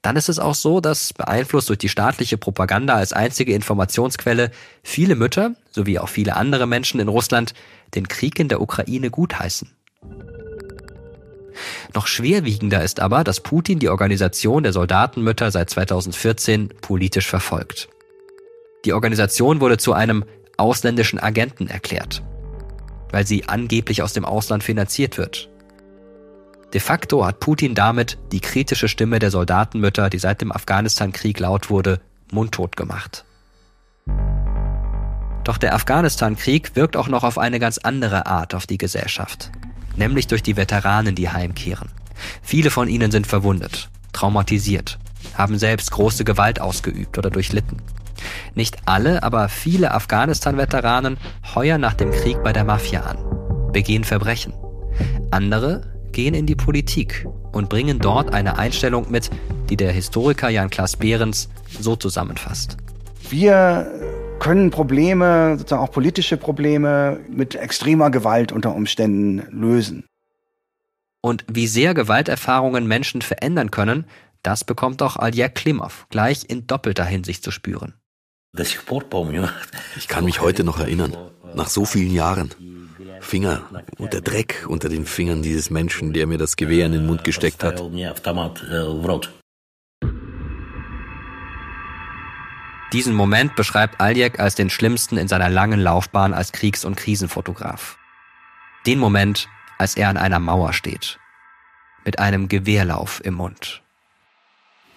Dann 0.00 0.16
ist 0.16 0.30
es 0.30 0.38
auch 0.38 0.54
so, 0.54 0.80
dass 0.80 1.12
beeinflusst 1.12 1.68
durch 1.68 1.78
die 1.78 1.90
staatliche 1.90 2.38
Propaganda 2.38 2.94
als 2.94 3.12
einzige 3.12 3.52
Informationsquelle 3.52 4.50
viele 4.82 5.14
Mütter, 5.14 5.54
sowie 5.70 5.98
auch 5.98 6.08
viele 6.08 6.36
andere 6.36 6.66
Menschen 6.66 7.00
in 7.00 7.08
Russland, 7.08 7.52
den 7.94 8.08
Krieg 8.08 8.38
in 8.38 8.48
der 8.48 8.62
Ukraine 8.62 9.10
gutheißen. 9.10 9.70
Noch 11.94 12.06
schwerwiegender 12.06 12.82
ist 12.82 13.00
aber, 13.00 13.24
dass 13.24 13.40
Putin 13.40 13.78
die 13.78 13.88
Organisation 13.88 14.62
der 14.62 14.72
Soldatenmütter 14.72 15.50
seit 15.50 15.70
2014 15.70 16.70
politisch 16.80 17.28
verfolgt. 17.28 17.88
Die 18.84 18.92
Organisation 18.92 19.60
wurde 19.60 19.78
zu 19.78 19.92
einem 19.92 20.24
ausländischen 20.56 21.18
Agenten 21.18 21.68
erklärt 21.68 22.22
weil 23.12 23.26
sie 23.26 23.48
angeblich 23.48 24.02
aus 24.02 24.14
dem 24.14 24.24
Ausland 24.24 24.64
finanziert 24.64 25.18
wird. 25.18 25.48
De 26.72 26.80
facto 26.80 27.24
hat 27.24 27.38
Putin 27.38 27.74
damit 27.74 28.18
die 28.32 28.40
kritische 28.40 28.88
Stimme 28.88 29.18
der 29.18 29.30
Soldatenmütter, 29.30 30.08
die 30.08 30.18
seit 30.18 30.40
dem 30.40 30.50
Afghanistan-Krieg 30.50 31.38
laut 31.38 31.68
wurde, 31.68 32.00
mundtot 32.32 32.76
gemacht. 32.76 33.24
Doch 35.44 35.58
der 35.58 35.74
Afghanistan-Krieg 35.74 36.74
wirkt 36.76 36.96
auch 36.96 37.08
noch 37.08 37.24
auf 37.24 37.36
eine 37.36 37.60
ganz 37.60 37.76
andere 37.76 38.26
Art 38.26 38.54
auf 38.54 38.66
die 38.66 38.78
Gesellschaft, 38.78 39.52
nämlich 39.96 40.26
durch 40.26 40.42
die 40.42 40.56
Veteranen, 40.56 41.14
die 41.14 41.28
heimkehren. 41.28 41.88
Viele 42.42 42.70
von 42.70 42.88
ihnen 42.88 43.10
sind 43.10 43.26
verwundet. 43.26 43.88
traumatisiert, 44.12 44.98
haben 45.34 45.58
selbst 45.58 45.90
große 45.90 46.24
Gewalt 46.24 46.60
ausgeübt 46.60 47.16
oder 47.18 47.30
durchlitten. 47.30 47.78
Nicht 48.54 48.76
alle, 48.84 49.22
aber 49.22 49.48
viele 49.48 49.92
Afghanistan-Veteranen 49.92 51.16
heuern 51.54 51.80
nach 51.80 51.94
dem 51.94 52.10
Krieg 52.12 52.42
bei 52.44 52.52
der 52.52 52.64
Mafia 52.64 53.00
an, 53.00 53.18
begehen 53.72 54.04
Verbrechen. 54.04 54.52
Andere 55.30 55.90
gehen 56.12 56.34
in 56.34 56.46
die 56.46 56.54
Politik 56.54 57.26
und 57.52 57.68
bringen 57.68 57.98
dort 57.98 58.34
eine 58.34 58.58
Einstellung 58.58 59.10
mit, 59.10 59.30
die 59.70 59.76
der 59.76 59.92
Historiker 59.92 60.50
Jan-Klaas 60.50 60.96
Behrens 60.96 61.48
so 61.80 61.96
zusammenfasst. 61.96 62.76
Wir 63.30 63.90
können 64.42 64.72
Probleme, 64.72 65.56
sozusagen 65.56 65.82
auch 65.82 65.92
politische 65.92 66.36
Probleme, 66.36 67.20
mit 67.28 67.54
extremer 67.54 68.10
Gewalt 68.10 68.50
unter 68.50 68.74
Umständen 68.74 69.46
lösen. 69.52 70.04
Und 71.20 71.44
wie 71.46 71.68
sehr 71.68 71.94
Gewalterfahrungen 71.94 72.88
Menschen 72.88 73.22
verändern 73.22 73.70
können, 73.70 74.04
das 74.42 74.64
bekommt 74.64 75.00
auch 75.00 75.14
Aljek 75.14 75.54
Klimov 75.54 76.06
gleich 76.10 76.46
in 76.48 76.66
doppelter 76.66 77.04
Hinsicht 77.04 77.44
zu 77.44 77.52
spüren. 77.52 77.94
Ich 79.96 80.08
kann 80.08 80.24
mich 80.24 80.40
heute 80.40 80.64
noch 80.64 80.80
erinnern, 80.80 81.16
nach 81.54 81.68
so 81.68 81.84
vielen 81.84 82.12
Jahren. 82.12 82.50
Finger 83.20 83.62
und 83.98 84.12
der 84.12 84.22
Dreck 84.22 84.66
unter 84.66 84.88
den 84.88 85.06
Fingern 85.06 85.42
dieses 85.42 85.70
Menschen, 85.70 86.12
der 86.12 86.26
mir 86.26 86.38
das 86.38 86.56
Gewehr 86.56 86.86
in 86.86 86.92
den 86.92 87.06
Mund 87.06 87.22
gesteckt 87.22 87.62
hat. 87.62 87.80
Diesen 92.92 93.14
Moment 93.14 93.56
beschreibt 93.56 94.00
Aljek 94.02 94.38
als 94.38 94.54
den 94.54 94.68
schlimmsten 94.68 95.16
in 95.16 95.26
seiner 95.26 95.48
langen 95.48 95.80
Laufbahn 95.80 96.34
als 96.34 96.52
Kriegs- 96.52 96.84
und 96.84 96.96
Krisenfotograf. 96.96 97.96
Den 98.86 98.98
Moment, 98.98 99.48
als 99.78 99.96
er 99.96 100.10
an 100.10 100.18
einer 100.18 100.38
Mauer 100.38 100.74
steht, 100.74 101.18
mit 102.04 102.18
einem 102.18 102.48
Gewehrlauf 102.48 103.22
im 103.24 103.34
Mund. 103.34 103.82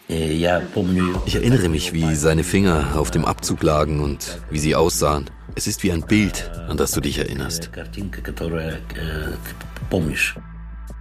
Ich 0.07 1.35
erinnere 1.35 1.69
mich, 1.69 1.93
wie 1.93 2.15
seine 2.15 2.43
Finger 2.43 2.95
auf 2.95 3.11
dem 3.11 3.23
Abzug 3.23 3.63
lagen 3.63 4.01
und 4.01 4.39
wie 4.49 4.59
sie 4.59 4.75
aussahen. 4.75 5.29
Es 5.55 5.65
ist 5.65 5.81
wie 5.83 5.91
ein 5.91 6.05
Bild, 6.05 6.51
an 6.67 6.75
das 6.75 6.91
du 6.91 6.99
dich 6.99 7.17
erinnerst. 7.17 7.71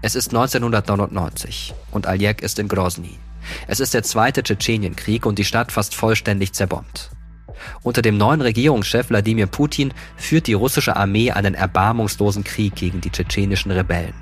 Es 0.00 0.14
ist 0.14 0.28
1999 0.28 1.74
und 1.90 2.06
Aljek 2.06 2.40
ist 2.40 2.58
in 2.58 2.68
Grozny. 2.68 3.18
Es 3.66 3.80
ist 3.80 3.94
der 3.94 4.02
zweite 4.02 4.42
Tschetschenienkrieg 4.42 5.26
und 5.26 5.38
die 5.38 5.44
Stadt 5.44 5.72
fast 5.72 5.94
vollständig 5.94 6.52
zerbombt. 6.52 7.10
Unter 7.82 8.02
dem 8.02 8.16
neuen 8.16 8.40
Regierungschef 8.40 9.10
Wladimir 9.10 9.46
Putin 9.46 9.92
führt 10.16 10.46
die 10.46 10.54
russische 10.54 10.96
Armee 10.96 11.30
einen 11.30 11.54
erbarmungslosen 11.54 12.44
Krieg 12.44 12.74
gegen 12.74 13.00
die 13.00 13.10
tschetschenischen 13.10 13.70
Rebellen. 13.70 14.14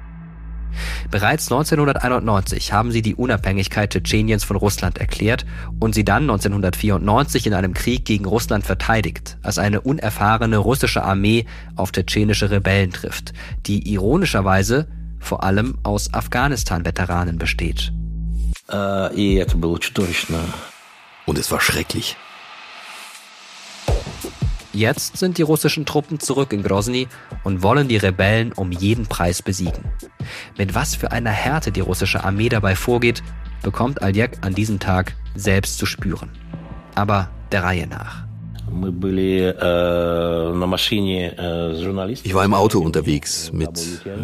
Bereits 1.11 1.53
1991 1.53 2.73
haben 2.73 2.93
sie 2.93 3.03
die 3.03 3.15
Unabhängigkeit 3.15 3.91
Tschetscheniens 3.91 4.45
von 4.45 4.57
Russland 4.57 4.99
erklärt 4.99 5.45
und 5.81 5.95
sie 5.95 6.05
dann 6.05 6.23
1994 6.23 7.47
in 7.47 7.55
einem 7.55 7.75
Krieg 7.75 8.05
gegen 8.05 8.25
Russland 8.25 8.65
verteidigt, 8.65 9.37
als 9.43 9.59
eine 9.59 9.83
unerfahrene 9.83 10.57
russische 10.57 11.03
Armee 11.03 11.45
auf 11.77 11.93
tschetschenische 11.93 12.51
Rebellen 12.51 12.93
trifft, 12.93 13.35
die 13.67 13.93
ironischerweise 13.93 14.89
vor 15.19 15.45
allem 15.45 15.79
aus 15.83 16.13
Afghanistan-Veteranen 16.15 17.39
besteht. 17.39 17.93
Und 21.27 21.39
es 21.39 21.51
war 21.51 21.61
schrecklich. 21.61 22.17
Jetzt 24.73 25.19
sind 25.19 25.37
die 25.37 25.43
russischen 25.43 25.85
Truppen 25.85 26.19
zurück 26.19 26.53
in 26.53 26.63
Grozny 26.63 27.07
und 27.45 27.63
wollen 27.63 27.89
die 27.89 27.99
Rebellen 27.99 28.53
um 28.53 28.73
jeden 28.73 29.07
Preis 29.07 29.43
besiegen. 29.43 29.85
Mit 30.57 30.75
was 30.75 30.95
für 30.95 31.13
einer 31.13 31.31
Härte 31.31 31.73
die 31.73 31.81
russische 31.81 32.25
Armee 32.25 32.49
dabei 32.49 32.75
vorgeht, 32.75 33.23
bekommt 33.63 34.03
Aljek 34.03 34.39
an 34.41 34.55
diesem 34.55 34.79
Tag 34.79 35.15
selbst 35.35 35.77
zu 35.77 35.85
spüren. 35.85 36.31
Aber 36.95 37.31
der 37.53 37.65
Reihe 37.65 37.87
nach. 37.87 38.32
Ich 42.24 42.34
war 42.34 42.46
im 42.46 42.54
Auto 42.54 42.80
unterwegs 42.80 43.52
mit 43.54 43.70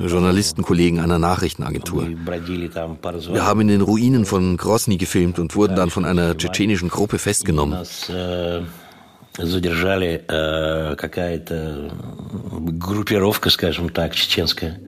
Journalistenkollegen 0.05 0.99
einer 0.99 1.17
Nachrichtenagentur. 1.19 2.07
Wir 2.07 3.45
haben 3.45 3.61
in 3.61 3.67
den 3.69 3.81
Ruinen 3.81 4.25
von 4.25 4.57
Grozny 4.57 4.97
gefilmt 4.97 5.39
und 5.39 5.55
wurden 5.55 5.75
dann 5.75 5.89
von 5.89 6.05
einer 6.05 6.37
tschetschenischen 6.37 6.89
Gruppe 6.89 7.19
festgenommen. 7.19 7.77
задержали 9.37 10.23
э, 10.27 10.95
какая-то 10.95 11.91
группировка, 12.77 13.49
скажем 13.49 13.89
так, 13.89 14.13
чеченская. 14.15 14.79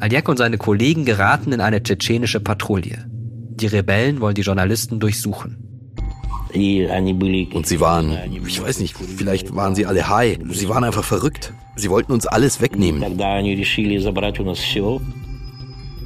Aljek 0.00 0.28
und 0.28 0.36
seine 0.36 0.58
Kollegen 0.58 1.04
geraten 1.04 1.52
in 1.52 1.60
eine 1.60 1.82
tschetschenische 1.82 2.40
Patrouille. 2.40 3.06
Die 3.08 3.66
Rebellen 3.66 4.20
wollen 4.20 4.34
die 4.34 4.42
Journalisten 4.42 5.00
durchsuchen. 5.00 5.67
Und 7.53 7.67
sie 7.67 7.79
waren, 7.79 8.17
ich 8.45 8.61
weiß 8.61 8.79
nicht, 8.79 8.95
vielleicht 8.97 9.55
waren 9.55 9.75
sie 9.75 9.85
alle 9.85 10.09
high. 10.09 10.39
Sie 10.51 10.69
waren 10.69 10.83
einfach 10.83 11.03
verrückt. 11.03 11.53
Sie 11.75 11.89
wollten 11.89 12.11
uns 12.11 12.27
alles 12.27 12.61
wegnehmen. 12.61 13.01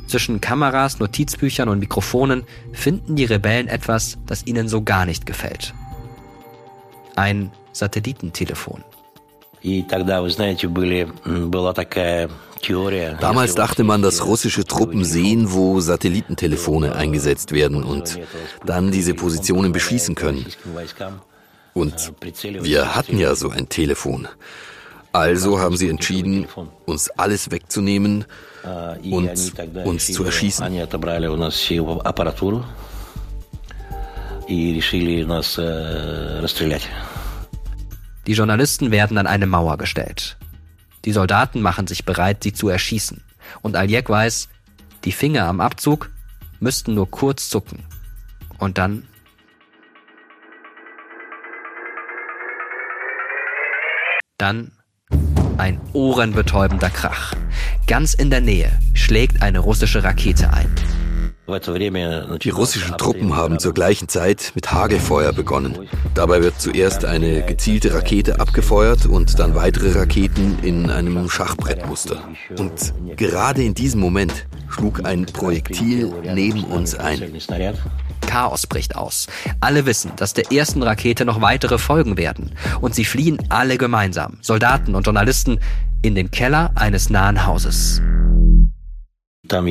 Zwischen 0.07 0.41
Kameras, 0.41 0.99
Notizbüchern 0.99 1.69
und 1.69 1.79
Mikrofonen 1.79 2.43
finden 2.71 3.15
die 3.15 3.25
Rebellen 3.25 3.67
etwas, 3.67 4.17
das 4.25 4.45
ihnen 4.45 4.67
so 4.67 4.81
gar 4.81 5.05
nicht 5.05 5.25
gefällt. 5.25 5.73
Ein 7.15 7.51
Satellitentelefon. 7.71 8.83
Damals 13.19 13.55
dachte 13.55 13.83
man, 13.83 14.01
dass 14.01 14.25
russische 14.25 14.63
Truppen 14.65 15.03
sehen, 15.03 15.51
wo 15.53 15.79
Satellitentelefone 15.79 16.95
eingesetzt 16.95 17.51
werden 17.51 17.83
und 17.83 18.19
dann 18.65 18.91
diese 18.91 19.13
Positionen 19.13 19.71
beschießen 19.71 20.15
können. 20.15 20.45
Und 21.73 22.13
wir 22.41 22.95
hatten 22.95 23.17
ja 23.17 23.35
so 23.35 23.49
ein 23.49 23.67
Telefon. 23.69 24.27
Also 25.11 25.59
haben 25.59 25.77
sie 25.77 25.89
entschieden, 25.89 26.47
uns 26.85 27.09
alles 27.11 27.51
wegzunehmen 27.51 28.25
und 29.11 29.53
uns 29.83 30.07
zu 30.11 30.23
erschießen. 30.23 30.65
Die 38.27 38.33
Journalisten 38.33 38.91
werden 38.91 39.17
an 39.17 39.27
eine 39.27 39.47
Mauer 39.47 39.77
gestellt. 39.77 40.37
Die 41.05 41.11
Soldaten 41.11 41.61
machen 41.61 41.87
sich 41.87 42.05
bereit, 42.05 42.43
sie 42.43 42.53
zu 42.53 42.69
erschießen. 42.69 43.21
Und 43.61 43.75
Aljek 43.75 44.09
weiß, 44.09 44.47
die 45.03 45.11
Finger 45.11 45.45
am 45.47 45.59
Abzug 45.59 46.09
müssten 46.59 46.93
nur 46.93 47.11
kurz 47.11 47.49
zucken. 47.49 47.83
Und 48.57 48.77
dann 48.77 49.07
Dann 54.37 54.71
ein 55.57 55.79
ohrenbetäubender 55.93 56.89
Krach. 56.89 57.33
Ganz 57.87 58.13
in 58.13 58.29
der 58.29 58.41
Nähe 58.41 58.71
schlägt 58.93 59.41
eine 59.41 59.59
russische 59.59 60.03
Rakete 60.03 60.51
ein. 60.51 60.69
Die 61.45 62.49
russischen 62.49 62.97
Truppen 62.97 63.35
haben 63.35 63.59
zur 63.59 63.73
gleichen 63.73 64.07
Zeit 64.07 64.53
mit 64.55 64.71
Hagelfeuer 64.71 65.33
begonnen. 65.33 65.89
Dabei 66.13 66.41
wird 66.41 66.61
zuerst 66.61 67.03
eine 67.03 67.45
gezielte 67.45 67.93
Rakete 67.93 68.39
abgefeuert 68.39 69.05
und 69.05 69.37
dann 69.39 69.53
weitere 69.53 69.91
Raketen 69.91 70.59
in 70.61 70.89
einem 70.89 71.29
Schachbrettmuster. 71.29 72.23
Und 72.57 72.93
gerade 73.17 73.61
in 73.61 73.73
diesem 73.73 73.99
Moment 73.99 74.47
schlug 74.69 75.05
ein 75.05 75.25
Projektil 75.25 76.13
neben 76.33 76.63
uns 76.63 76.95
ein. 76.95 77.21
Chaos 78.25 78.65
bricht 78.65 78.95
aus. 78.95 79.27
Alle 79.59 79.85
wissen, 79.85 80.13
dass 80.15 80.33
der 80.33 80.49
ersten 80.51 80.81
Rakete 80.81 81.25
noch 81.25 81.41
weitere 81.41 81.77
folgen 81.77 82.15
werden. 82.15 82.51
Und 82.79 82.95
sie 82.95 83.03
fliehen 83.03 83.37
alle 83.49 83.77
gemeinsam, 83.77 84.37
Soldaten 84.39 84.95
und 84.95 85.05
Journalisten, 85.05 85.59
in 86.01 86.15
den 86.15 86.31
Keller 86.31 86.71
eines 86.75 87.09
nahen 87.09 87.45
Hauses. 87.45 88.01
Da 89.45 89.61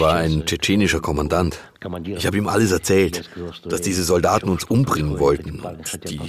war 0.00 0.14
ein 0.14 0.46
tschetschenischer 0.46 1.00
Kommandant. 1.00 1.58
Ich 2.06 2.24
habe 2.24 2.36
ihm 2.36 2.46
alles 2.46 2.70
erzählt, 2.70 3.28
dass 3.64 3.80
diese 3.80 4.04
Soldaten 4.04 4.48
uns 4.48 4.62
umbringen 4.62 5.18
wollten. 5.18 5.58
Und 5.58 6.08
die 6.08 6.20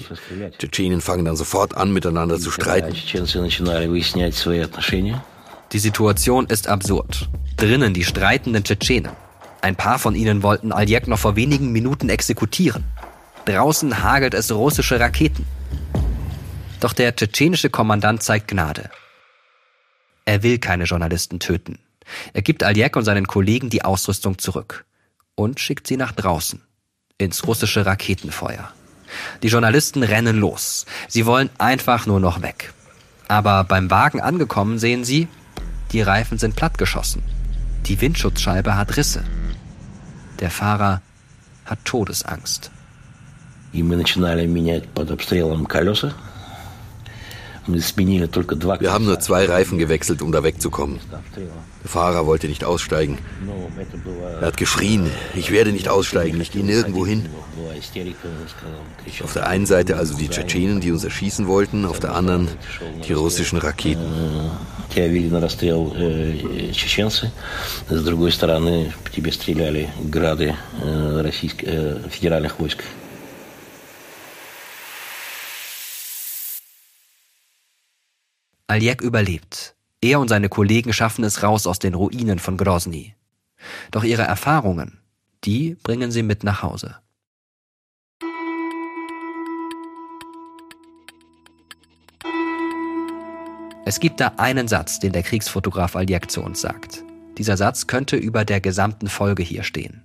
Tschetschenen 0.58 1.02
fangen 1.02 1.26
dann 1.26 1.36
sofort 1.36 1.78
an, 1.78 1.94
miteinander 1.94 2.40
zu 2.40 2.50
streiten. 2.50 2.96
Die 5.72 5.80
Situation 5.80 6.48
ist 6.48 6.68
absurd. 6.68 7.30
Drinnen 7.58 7.94
die 7.94 8.04
streitenden 8.04 8.64
Tschetschenen. 8.64 9.12
Ein 9.62 9.76
paar 9.76 10.00
von 10.00 10.16
ihnen 10.16 10.42
wollten 10.42 10.72
Aljek 10.72 11.08
noch 11.08 11.20
vor 11.20 11.36
wenigen 11.36 11.72
Minuten 11.72 12.10
exekutieren. 12.10 12.86
Draußen 13.46 14.02
hagelt 14.02 14.34
es 14.34 14.52
russische 14.52 15.00
Raketen. 15.00 15.46
Doch 16.80 16.94
der 16.94 17.16
tschetschenische 17.16 17.70
Kommandant 17.70 18.24
zeigt 18.24 18.48
Gnade. 18.48 18.90
Er 20.26 20.44
will 20.44 20.58
keine 20.58 20.86
Journalisten 20.86 21.40
töten. 21.40 21.80
Er 22.34 22.42
gibt 22.42 22.64
Aljek 22.64 22.96
und 22.96 23.06
seinen 23.06 23.28
Kollegen 23.28 23.70
die 23.70 23.84
Ausrüstung 23.84 24.38
zurück 24.38 24.86
und 25.36 25.60
schickt 25.60 25.88
sie 25.88 25.98
nach 25.98 26.12
draußen, 26.12 26.62
ins 27.18 27.48
russische 27.48 27.86
Raketenfeuer. 27.86 28.72
Die 29.42 29.48
Journalisten 29.48 30.04
rennen 30.04 30.38
los. 30.38 30.86
Sie 31.08 31.26
wollen 31.26 31.50
einfach 31.58 32.06
nur 32.06 32.20
noch 32.20 32.42
weg. 32.42 32.74
Aber 33.28 33.64
beim 33.64 33.90
Wagen 33.90 34.22
angekommen 34.22 34.80
sehen 34.80 35.04
sie, 35.04 35.28
die 35.92 36.02
Reifen 36.02 36.38
sind 36.38 36.56
plattgeschossen. 36.56 37.24
Die 37.86 38.00
Windschutzscheibe 38.02 38.76
hat 38.76 38.98
Risse. 38.98 39.24
Der 40.40 40.50
Fahrer 40.50 41.02
hat 41.66 41.86
Todesangst. 41.86 42.72
Wir 47.67 48.93
haben 48.93 49.05
nur 49.05 49.21
zwei 49.21 49.45
Reifen 49.45 49.79
gewechselt, 49.79 50.23
um 50.23 50.33
da 50.33 50.43
wegzukommen. 50.43 51.01
Der 51.37 51.91
Fahrer 51.91 52.25
wollte 52.27 52.49
nicht 52.49 52.65
aussteigen. 52.65 53.19
Er 54.41 54.47
hat 54.47 54.57
geschrien, 54.57 55.11
ich 55.35 55.51
werde 55.51 55.73
nicht 55.73 55.89
aussteigen, 55.89 56.41
ich 56.41 56.51
gehe 56.51 56.65
nirgendwo 56.65 57.05
hin. 57.05 57.29
Auf 59.23 59.33
der 59.35 59.47
einen 59.47 59.67
Seite 59.67 59.97
also 59.97 60.17
die 60.17 60.29
Tschetschenen, 60.29 60.81
die 60.81 60.93
uns 60.93 61.05
erschießen 61.05 61.47
wollten, 61.47 61.85
auf 61.85 62.01
der 62.01 62.15
anderen 62.15 62.49
die 63.07 63.13
russischen 63.13 63.59
Raketen. 63.59 64.07
тебя 65.07 65.31
на 65.31 65.41
расстрел 65.41 65.93
э, 65.95 66.73
чеченцы, 66.73 67.31
с 67.89 68.03
другой 68.03 68.33
стороны 68.33 68.93
по 69.05 69.11
тебе 69.11 69.33
стреляли 69.33 69.91
грады 70.03 70.55
э, 70.83 71.21
российских, 71.23 71.69
э, 71.69 71.99
федеральных 72.11 72.59
войск. 72.59 72.83
Aljek 78.68 79.02
überlebt. 79.02 79.76
Er 80.02 80.20
und 80.20 80.30
seine 80.30 80.50
Kollegen 80.50 80.94
schaffen 80.94 81.24
es 81.24 81.44
raus 81.44 81.68
aus 81.68 81.80
den 81.80 81.94
Ruinen 81.94 82.40
von 82.40 82.58
Grozny. 82.58 83.16
Doch 83.92 84.04
ihre 84.04 84.24
Erfahrungen, 84.24 85.00
die 85.44 85.76
bringen 85.84 86.12
sie 86.12 86.24
mit 86.24 86.44
nach 86.44 86.64
Hause. 86.64 86.96
Es 93.86 94.00
gibt 94.00 94.22
da 94.22 94.34
einen 94.38 94.70
Satz, 94.70 95.00
den 95.00 95.12
der 95.12 95.24
Kriegsfotograf 95.24 95.98
Aljek 95.98 96.32
zu 96.32 96.42
uns 96.42 96.62
sagt. 96.62 97.04
Dieser 97.38 97.58
Satz 97.58 97.88
könnte 97.88 98.16
über 98.16 98.46
der 98.46 98.62
gesamten 98.62 99.08
Folge 99.08 99.44
hier 99.44 99.64
stehen. 99.64 100.02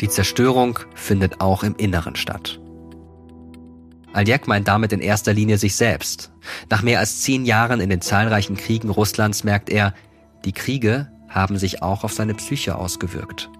Die 0.00 0.08
Zerstörung 0.08 0.78
findet 0.94 1.40
auch 1.40 1.62
im 1.64 1.74
Inneren 1.76 2.14
statt. 2.14 2.60
Aljek 4.16 4.46
meint 4.46 4.66
damit 4.66 4.92
in 4.92 5.00
erster 5.00 5.34
Linie 5.34 5.58
sich 5.58 5.76
selbst. 5.76 6.32
Nach 6.70 6.82
mehr 6.82 7.00
als 7.00 7.20
zehn 7.20 7.44
Jahren 7.44 7.80
in 7.80 7.90
den 7.90 8.00
zahlreichen 8.00 8.56
Kriegen 8.56 8.88
Russlands 8.88 9.44
merkt 9.44 9.68
er, 9.68 9.94
die 10.44 10.52
Kriege 10.52 11.08
haben 11.28 11.58
sich 11.58 11.82
auch 11.82 12.02
auf 12.02 12.12
seine 12.12 12.34
Psyche 12.34 12.76
ausgewirkt. 12.76 13.50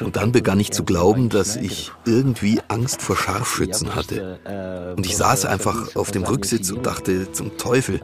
Und 0.00 0.16
dann 0.16 0.32
begann 0.32 0.58
ich 0.58 0.72
zu 0.72 0.84
glauben, 0.84 1.28
dass 1.28 1.56
ich 1.56 1.92
irgendwie 2.06 2.60
Angst 2.68 3.02
vor 3.02 3.16
Scharfschützen 3.16 3.94
hatte. 3.94 4.94
Und 4.96 5.06
ich 5.06 5.16
saß 5.16 5.44
einfach 5.44 5.94
auf 5.94 6.10
dem 6.10 6.24
Rücksitz 6.24 6.70
und 6.70 6.86
dachte, 6.86 7.30
zum 7.32 7.56
Teufel. 7.56 8.00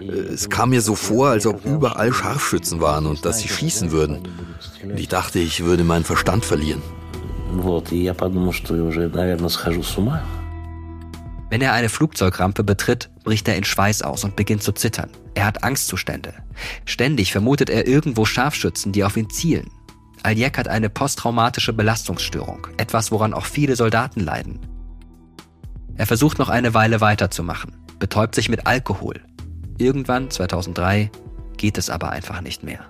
Es 0.00 0.50
kam 0.50 0.70
mir 0.70 0.82
so 0.82 0.96
vor, 0.96 1.28
als 1.28 1.46
ob 1.46 1.64
überall 1.64 2.12
Scharfschützen 2.12 2.80
waren 2.80 3.06
und 3.06 3.24
dass 3.24 3.38
sie 3.38 3.48
schießen 3.48 3.92
würden. 3.92 4.18
Und 4.82 4.98
ich 4.98 5.08
dachte, 5.08 5.38
ich 5.38 5.64
würde 5.64 5.84
meinen 5.84 6.04
Verstand 6.04 6.44
verlieren. 6.44 6.82
Wenn 11.48 11.62
er 11.62 11.72
eine 11.72 11.88
Flugzeugrampe 11.88 12.64
betritt, 12.64 13.10
bricht 13.22 13.46
er 13.48 13.56
in 13.56 13.64
Schweiß 13.64 14.02
aus 14.02 14.24
und 14.24 14.34
beginnt 14.36 14.62
zu 14.62 14.72
zittern. 14.72 15.10
Er 15.34 15.46
hat 15.46 15.62
Angstzustände. 15.62 16.34
Ständig 16.84 17.32
vermutet 17.32 17.70
er 17.70 17.86
irgendwo 17.86 18.24
Scharfschützen, 18.24 18.92
die 18.92 19.04
auf 19.04 19.16
ihn 19.16 19.30
zielen. 19.30 19.70
Aljek 20.22 20.58
hat 20.58 20.66
eine 20.66 20.90
posttraumatische 20.90 21.72
Belastungsstörung, 21.72 22.66
etwas, 22.78 23.12
woran 23.12 23.32
auch 23.32 23.44
viele 23.44 23.76
Soldaten 23.76 24.20
leiden. 24.20 24.58
Er 25.96 26.06
versucht 26.06 26.38
noch 26.38 26.48
eine 26.48 26.74
Weile 26.74 27.00
weiterzumachen, 27.00 27.76
betäubt 27.98 28.34
sich 28.34 28.48
mit 28.48 28.66
Alkohol. 28.66 29.20
Irgendwann, 29.78 30.30
2003, 30.30 31.10
geht 31.56 31.78
es 31.78 31.90
aber 31.90 32.10
einfach 32.10 32.40
nicht 32.40 32.64
mehr. 32.64 32.80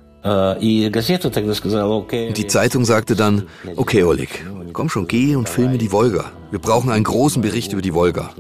Die 2.37 2.47
Zeitung 2.49 2.85
sagte 2.85 3.15
dann, 3.15 3.47
okay 3.77 4.03
Oleg, 4.03 4.45
komm 4.73 4.89
schon, 4.89 5.07
geh 5.07 5.37
und 5.37 5.49
filme 5.49 5.79
die 5.79 5.93
Wolga. 5.93 6.33
Wir 6.51 6.59
brauchen 6.59 6.91
einen 6.91 7.05
großen 7.05 7.43
Bericht 7.43 7.73
über 7.73 7.83
die 7.83 7.95
Wolga. 7.95 8.31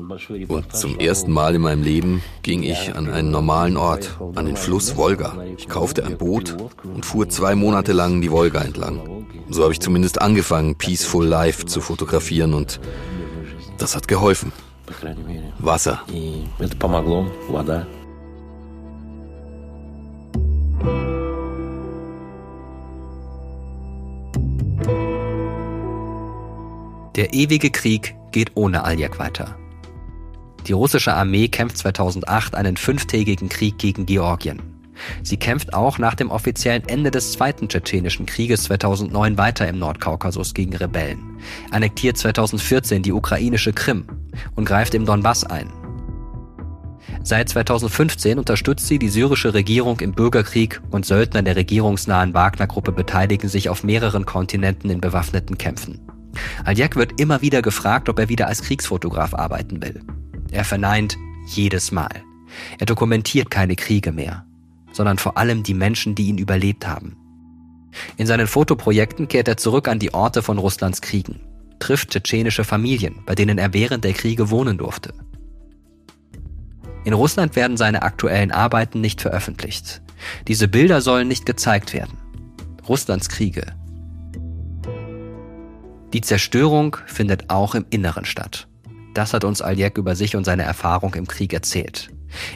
Und 0.48 0.74
zum 0.74 0.98
ersten 0.98 1.30
Mal 1.30 1.54
in 1.54 1.62
meinem 1.62 1.82
Leben 1.82 2.22
ging 2.42 2.62
ich 2.62 2.94
an 2.94 3.08
einen 3.08 3.30
normalen 3.30 3.76
Ort, 3.76 4.18
an 4.34 4.46
den 4.46 4.56
Fluss 4.56 4.96
Wolga. 4.96 5.36
Ich 5.56 5.68
kaufte 5.68 6.04
ein 6.04 6.18
Boot 6.18 6.56
und 6.82 7.06
fuhr 7.06 7.28
zwei 7.28 7.54
Monate 7.54 7.92
lang 7.92 8.20
die 8.20 8.30
Wolga 8.30 8.62
entlang. 8.62 9.24
So 9.48 9.62
habe 9.62 9.72
ich 9.72 9.80
zumindest 9.80 10.20
angefangen, 10.20 10.74
Peaceful 10.76 11.24
Life 11.24 11.66
zu 11.66 11.80
fotografieren 11.80 12.52
und 12.54 12.80
das 13.78 13.94
hat 13.94 14.08
geholfen. 14.08 14.52
Wasser. 15.58 16.02
Der 27.16 27.32
ewige 27.32 27.70
Krieg 27.70 28.14
geht 28.30 28.52
ohne 28.56 28.84
Aljak 28.84 29.18
weiter. 29.18 29.56
Die 30.66 30.72
russische 30.72 31.14
Armee 31.14 31.48
kämpft 31.48 31.78
2008 31.78 32.54
einen 32.54 32.76
fünftägigen 32.76 33.48
Krieg 33.48 33.78
gegen 33.78 34.04
Georgien. 34.04 34.60
Sie 35.22 35.38
kämpft 35.38 35.72
auch 35.72 35.98
nach 35.98 36.14
dem 36.14 36.30
offiziellen 36.30 36.86
Ende 36.86 37.10
des 37.10 37.32
Zweiten 37.32 37.68
Tschetschenischen 37.68 38.26
Krieges 38.26 38.64
2009 38.64 39.38
weiter 39.38 39.66
im 39.66 39.78
Nordkaukasus 39.78 40.52
gegen 40.52 40.76
Rebellen, 40.76 41.38
annektiert 41.70 42.18
2014 42.18 43.02
die 43.02 43.12
ukrainische 43.12 43.72
Krim 43.72 44.04
und 44.54 44.66
greift 44.66 44.94
im 44.94 45.06
Donbass 45.06 45.44
ein. 45.44 45.72
Seit 47.22 47.48
2015 47.48 48.38
unterstützt 48.38 48.86
sie 48.86 48.98
die 48.98 49.08
syrische 49.08 49.54
Regierung 49.54 50.00
im 50.00 50.12
Bürgerkrieg 50.12 50.82
und 50.90 51.06
Söldner 51.06 51.42
der 51.42 51.56
regierungsnahen 51.56 52.34
Wagner-Gruppe 52.34 52.92
beteiligen 52.92 53.48
sich 53.48 53.68
auf 53.68 53.84
mehreren 53.84 54.26
Kontinenten 54.26 54.90
in 54.90 55.00
bewaffneten 55.00 55.58
Kämpfen. 55.58 56.15
Aljak 56.64 56.96
wird 56.96 57.20
immer 57.20 57.42
wieder 57.42 57.62
gefragt, 57.62 58.08
ob 58.08 58.18
er 58.18 58.28
wieder 58.28 58.46
als 58.46 58.62
Kriegsfotograf 58.62 59.34
arbeiten 59.34 59.82
will. 59.82 60.02
Er 60.50 60.64
verneint 60.64 61.16
jedes 61.46 61.92
Mal. 61.92 62.22
Er 62.78 62.86
dokumentiert 62.86 63.50
keine 63.50 63.76
Kriege 63.76 64.12
mehr, 64.12 64.46
sondern 64.92 65.18
vor 65.18 65.36
allem 65.36 65.62
die 65.62 65.74
Menschen, 65.74 66.14
die 66.14 66.28
ihn 66.28 66.38
überlebt 66.38 66.86
haben. 66.86 67.16
In 68.16 68.26
seinen 68.26 68.46
Fotoprojekten 68.46 69.28
kehrt 69.28 69.48
er 69.48 69.56
zurück 69.56 69.88
an 69.88 69.98
die 69.98 70.14
Orte 70.14 70.42
von 70.42 70.58
Russlands 70.58 71.00
Kriegen, 71.00 71.40
trifft 71.78 72.10
tschetschenische 72.10 72.64
Familien, 72.64 73.16
bei 73.26 73.34
denen 73.34 73.58
er 73.58 73.72
während 73.72 74.04
der 74.04 74.12
Kriege 74.12 74.50
wohnen 74.50 74.78
durfte. 74.78 75.14
In 77.04 77.12
Russland 77.12 77.54
werden 77.54 77.76
seine 77.76 78.02
aktuellen 78.02 78.50
Arbeiten 78.50 79.00
nicht 79.00 79.20
veröffentlicht. 79.20 80.02
Diese 80.48 80.66
Bilder 80.66 81.00
sollen 81.00 81.28
nicht 81.28 81.46
gezeigt 81.46 81.92
werden. 81.92 82.18
Russlands 82.88 83.28
Kriege 83.28 83.74
die 86.16 86.22
Zerstörung 86.22 86.96
findet 87.04 87.50
auch 87.50 87.74
im 87.74 87.84
Inneren 87.90 88.24
statt. 88.24 88.68
Das 89.12 89.34
hat 89.34 89.44
uns 89.44 89.60
Aljek 89.60 89.98
über 89.98 90.16
sich 90.16 90.34
und 90.34 90.44
seine 90.44 90.62
Erfahrung 90.62 91.12
im 91.12 91.26
Krieg 91.26 91.52
erzählt. 91.52 92.08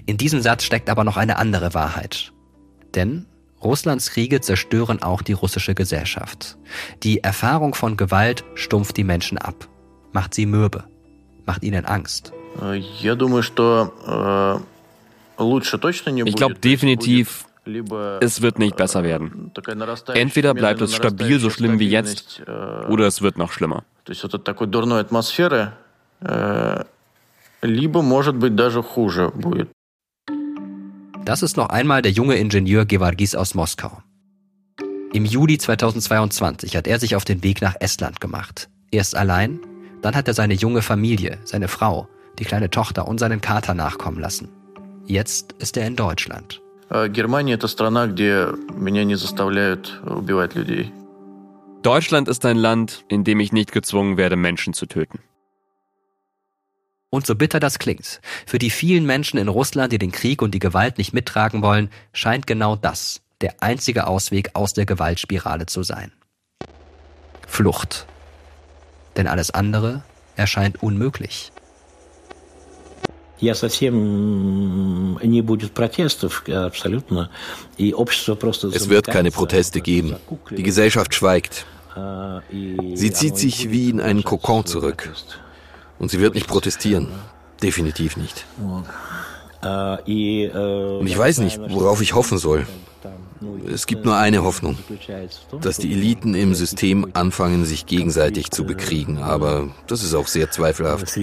In 0.07 0.17
diesem 0.17 0.41
Satz 0.41 0.63
steckt 0.63 0.89
aber 0.89 1.05
noch 1.05 1.19
eine 1.19 1.37
andere 1.37 1.75
Wahrheit. 1.75 2.33
Denn 2.95 3.27
Russlands 3.63 4.13
Kriege 4.13 4.41
zerstören 4.41 5.03
auch 5.03 5.21
die 5.21 5.35
russische 5.35 5.75
Gesellschaft. 5.75 6.57
Die 7.03 7.23
Erfahrung 7.23 7.75
von 7.75 7.99
Gewalt 7.99 8.45
stumpft 8.55 8.97
die 8.97 9.05
Menschen 9.05 9.37
ab, 9.37 9.69
macht 10.13 10.33
sie 10.33 10.47
mürbe, 10.47 10.85
macht 11.45 11.63
ihnen 11.63 11.85
Angst. 11.85 12.33
Ich 16.29 16.37
glaube 16.37 16.55
definitiv, 16.55 17.45
es 18.21 18.43
wird 18.43 18.59
nicht 18.59 18.77
besser 18.77 19.05
werden. 19.05 19.53
Entweder 20.15 20.55
bleibt 20.55 20.81
es 20.81 20.95
stabil 20.95 21.39
so 21.39 21.51
schlimm 21.51 21.79
wie 21.79 21.89
jetzt, 21.89 22.43
oder 22.89 23.07
es 23.07 23.23
wird 23.23 23.39
noch 23.39 23.53
schlimmer. 23.53 23.85
Das 31.25 31.43
ist 31.43 31.57
noch 31.57 31.69
einmal 31.69 32.03
der 32.03 32.13
junge 32.13 32.37
Ingenieur 32.37 32.87
Gevargis 32.87 33.35
aus 33.35 33.55
Moskau. 33.55 34.03
Im 35.13 35.25
Juli 35.25 35.59
2022 35.59 36.77
hat 36.77 36.87
er 36.87 36.99
sich 36.99 37.17
auf 37.17 37.25
den 37.25 37.43
Weg 37.43 37.61
nach 37.61 37.75
Estland 37.81 38.21
gemacht. 38.21 38.69
Erst 38.91 39.17
allein, 39.17 39.61
dann 40.03 40.15
hat 40.15 40.29
er 40.29 40.35
seine 40.35 40.55
junge 40.55 40.83
Familie, 40.83 41.39
seine 41.45 41.69
Frau, 41.69 42.09
die 42.39 42.45
kleine 42.45 42.71
Tochter 42.71 43.07
und 43.07 43.19
seinen 43.19 43.41
Kater 43.41 43.75
nachkommen 43.75 44.21
lassen. 44.21 44.49
Jetzt 45.07 45.53
ist 45.59 45.77
er 45.77 45.87
in 45.87 45.97
Deutschland. 45.97 46.63
Германия – 46.90 47.56
это 47.56 47.68
страна, 47.68 48.08
где 48.08 48.48
меня 48.74 49.04
не 49.04 49.16
заставляют 49.16 50.00
убивать 50.06 50.56
людей. 50.56 50.92
Deutschland 51.82 52.28
ist 52.28 52.46
ein 52.46 52.58
Land, 52.58 53.06
in 53.10 53.24
dem 53.24 53.40
ich 53.40 53.52
nicht 53.52 53.72
gezwungen 53.72 54.18
werde, 54.18 54.36
Menschen 54.36 54.74
zu 54.74 54.86
töten. 54.86 55.20
Und 57.10 57.26
so 57.26 57.36
bitter 57.36 57.60
das 57.60 57.80
klingt, 57.80 58.22
für 58.46 58.60
die 58.60 58.70
vielen 58.70 59.06
Menschen 59.06 59.40
in 59.40 59.48
Russland, 59.48 59.94
die 59.94 59.98
den 59.98 60.12
Krieg 60.12 60.42
und 60.42 60.52
die 60.52 60.60
Gewalt 60.60 60.98
nicht 60.98 61.14
mittragen 61.14 61.62
wollen, 61.62 61.90
scheint 62.12 62.48
genau 62.48 62.76
das 62.76 63.22
der 63.42 63.62
einzige 63.62 64.08
Ausweg 64.08 64.52
aus 64.54 64.74
der 64.74 64.86
Gewaltspirale 64.86 65.66
zu 65.66 65.84
sein. 65.84 66.12
Flucht. 67.48 68.08
Denn 69.16 69.28
alles 69.28 69.52
andere 69.52 70.04
erscheint 70.36 70.82
unmöglich. 70.82 71.52
Es 78.75 78.89
wird 78.89 79.07
keine 79.07 79.31
Proteste 79.31 79.81
geben. 79.81 80.17
Die 80.51 80.63
Gesellschaft 80.63 81.15
schweigt. 81.15 81.67
Sie 82.93 83.13
zieht 83.13 83.37
sich 83.37 83.71
wie 83.71 83.91
in 83.91 84.01
einen 84.01 84.25
Kokon 84.25 84.67
zurück. 84.67 85.13
Und 85.99 86.11
sie 86.11 86.21
wird 86.21 86.35
nicht 86.35 86.47
protestieren. 86.47 87.09
Definitiv 87.63 88.17
nicht. 88.17 88.47
Und 88.59 88.85
ich 91.07 91.19
weiß 91.19 91.39
nicht, 91.39 91.59
worauf 91.59 92.01
ich 92.01 92.15
hoffen 92.15 92.39
soll. 92.39 92.67
Es 93.73 93.87
gibt 93.87 94.05
nur 94.05 94.17
eine 94.17 94.43
Hoffnung, 94.43 94.77
dass 95.61 95.79
die 95.79 95.93
Eliten 95.93 96.35
im 96.35 96.55
System 96.55 97.07
anfangen, 97.15 97.65
sich 97.65 97.87
gegenseitig 97.87 98.51
zu 98.51 98.65
bekriegen. 98.65 99.19
Aber 99.19 99.69
das 99.87 100.03
ist 100.03 100.15
auch 100.15 100.27
sehr 100.27 100.51
zweifelhaft. 100.51 101.17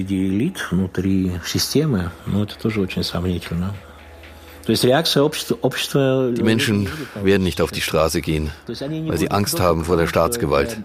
Die 4.67 6.43
Menschen 6.43 6.89
werden 7.23 7.43
nicht 7.43 7.61
auf 7.61 7.71
die 7.71 7.81
Straße 7.81 8.19
gehen, 8.21 8.51
weil 8.67 9.17
sie 9.17 9.31
Angst 9.31 9.61
haben 9.61 9.85
vor 9.85 9.95
der 9.95 10.07
Staatsgewalt. 10.07 10.77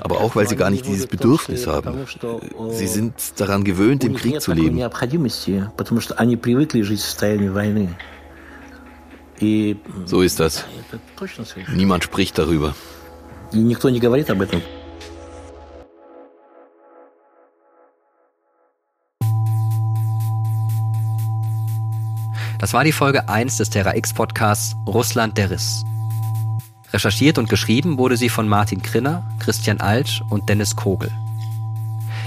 Aber 0.00 0.20
auch, 0.20 0.34
weil 0.34 0.48
sie 0.48 0.56
gar 0.56 0.70
nicht 0.70 0.86
dieses 0.86 1.06
Bedürfnis 1.06 1.66
haben. 1.66 2.06
Sie 2.70 2.86
sind 2.86 3.14
daran 3.36 3.64
gewöhnt, 3.64 4.02
im 4.04 4.14
Krieg 4.14 4.40
zu 4.40 4.52
leben. 4.52 4.78
So 10.06 10.22
ist 10.22 10.40
das. 10.40 10.64
Niemand 11.72 12.04
spricht 12.04 12.38
darüber. 12.38 12.74
Das 22.58 22.72
war 22.72 22.82
die 22.82 22.92
Folge 22.92 23.28
1 23.28 23.58
des 23.58 23.70
Terra 23.70 23.94
X 23.94 24.14
Podcasts 24.14 24.74
Russland 24.86 25.36
der 25.36 25.50
Riss. 25.50 25.84
Recherchiert 26.94 27.36
und 27.36 27.50
geschrieben 27.50 27.98
wurde 27.98 28.16
sie 28.16 28.28
von 28.28 28.48
Martin 28.48 28.80
Krinner, 28.80 29.28
Christian 29.40 29.80
Altsch 29.80 30.22
und 30.30 30.48
Dennis 30.48 30.74
Kogel. 30.74 31.10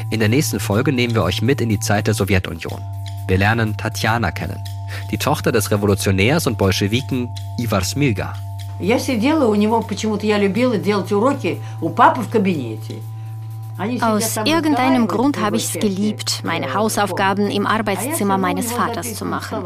In 0.09 0.19
der 0.19 0.29
nächsten 0.29 0.59
Folge 0.59 0.93
nehmen 0.93 1.15
wir 1.15 1.23
euch 1.23 1.41
mit 1.41 1.59
in 1.59 1.69
die 1.69 1.79
Zeit 1.79 2.07
der 2.07 2.13
Sowjetunion. 2.13 2.81
Wir 3.27 3.37
lernen 3.37 3.77
Tatjana 3.77 4.31
kennen, 4.31 4.63
die 5.11 5.17
Tochter 5.17 5.51
des 5.51 5.71
Revolutionärs 5.71 6.47
und 6.47 6.57
Bolschewiken 6.57 7.29
Ivar 7.57 7.83
Smilga. 7.83 8.33
Aus 14.01 14.37
irgendeinem 14.37 15.07
Grund 15.07 15.39
habe 15.39 15.57
ich 15.57 15.65
es 15.65 15.79
geliebt, 15.79 16.41
meine 16.43 16.73
Hausaufgaben 16.73 17.51
im 17.51 17.67
Arbeitszimmer 17.67 18.37
meines 18.37 18.71
Vaters 18.71 19.13
zu 19.13 19.23
machen. 19.23 19.63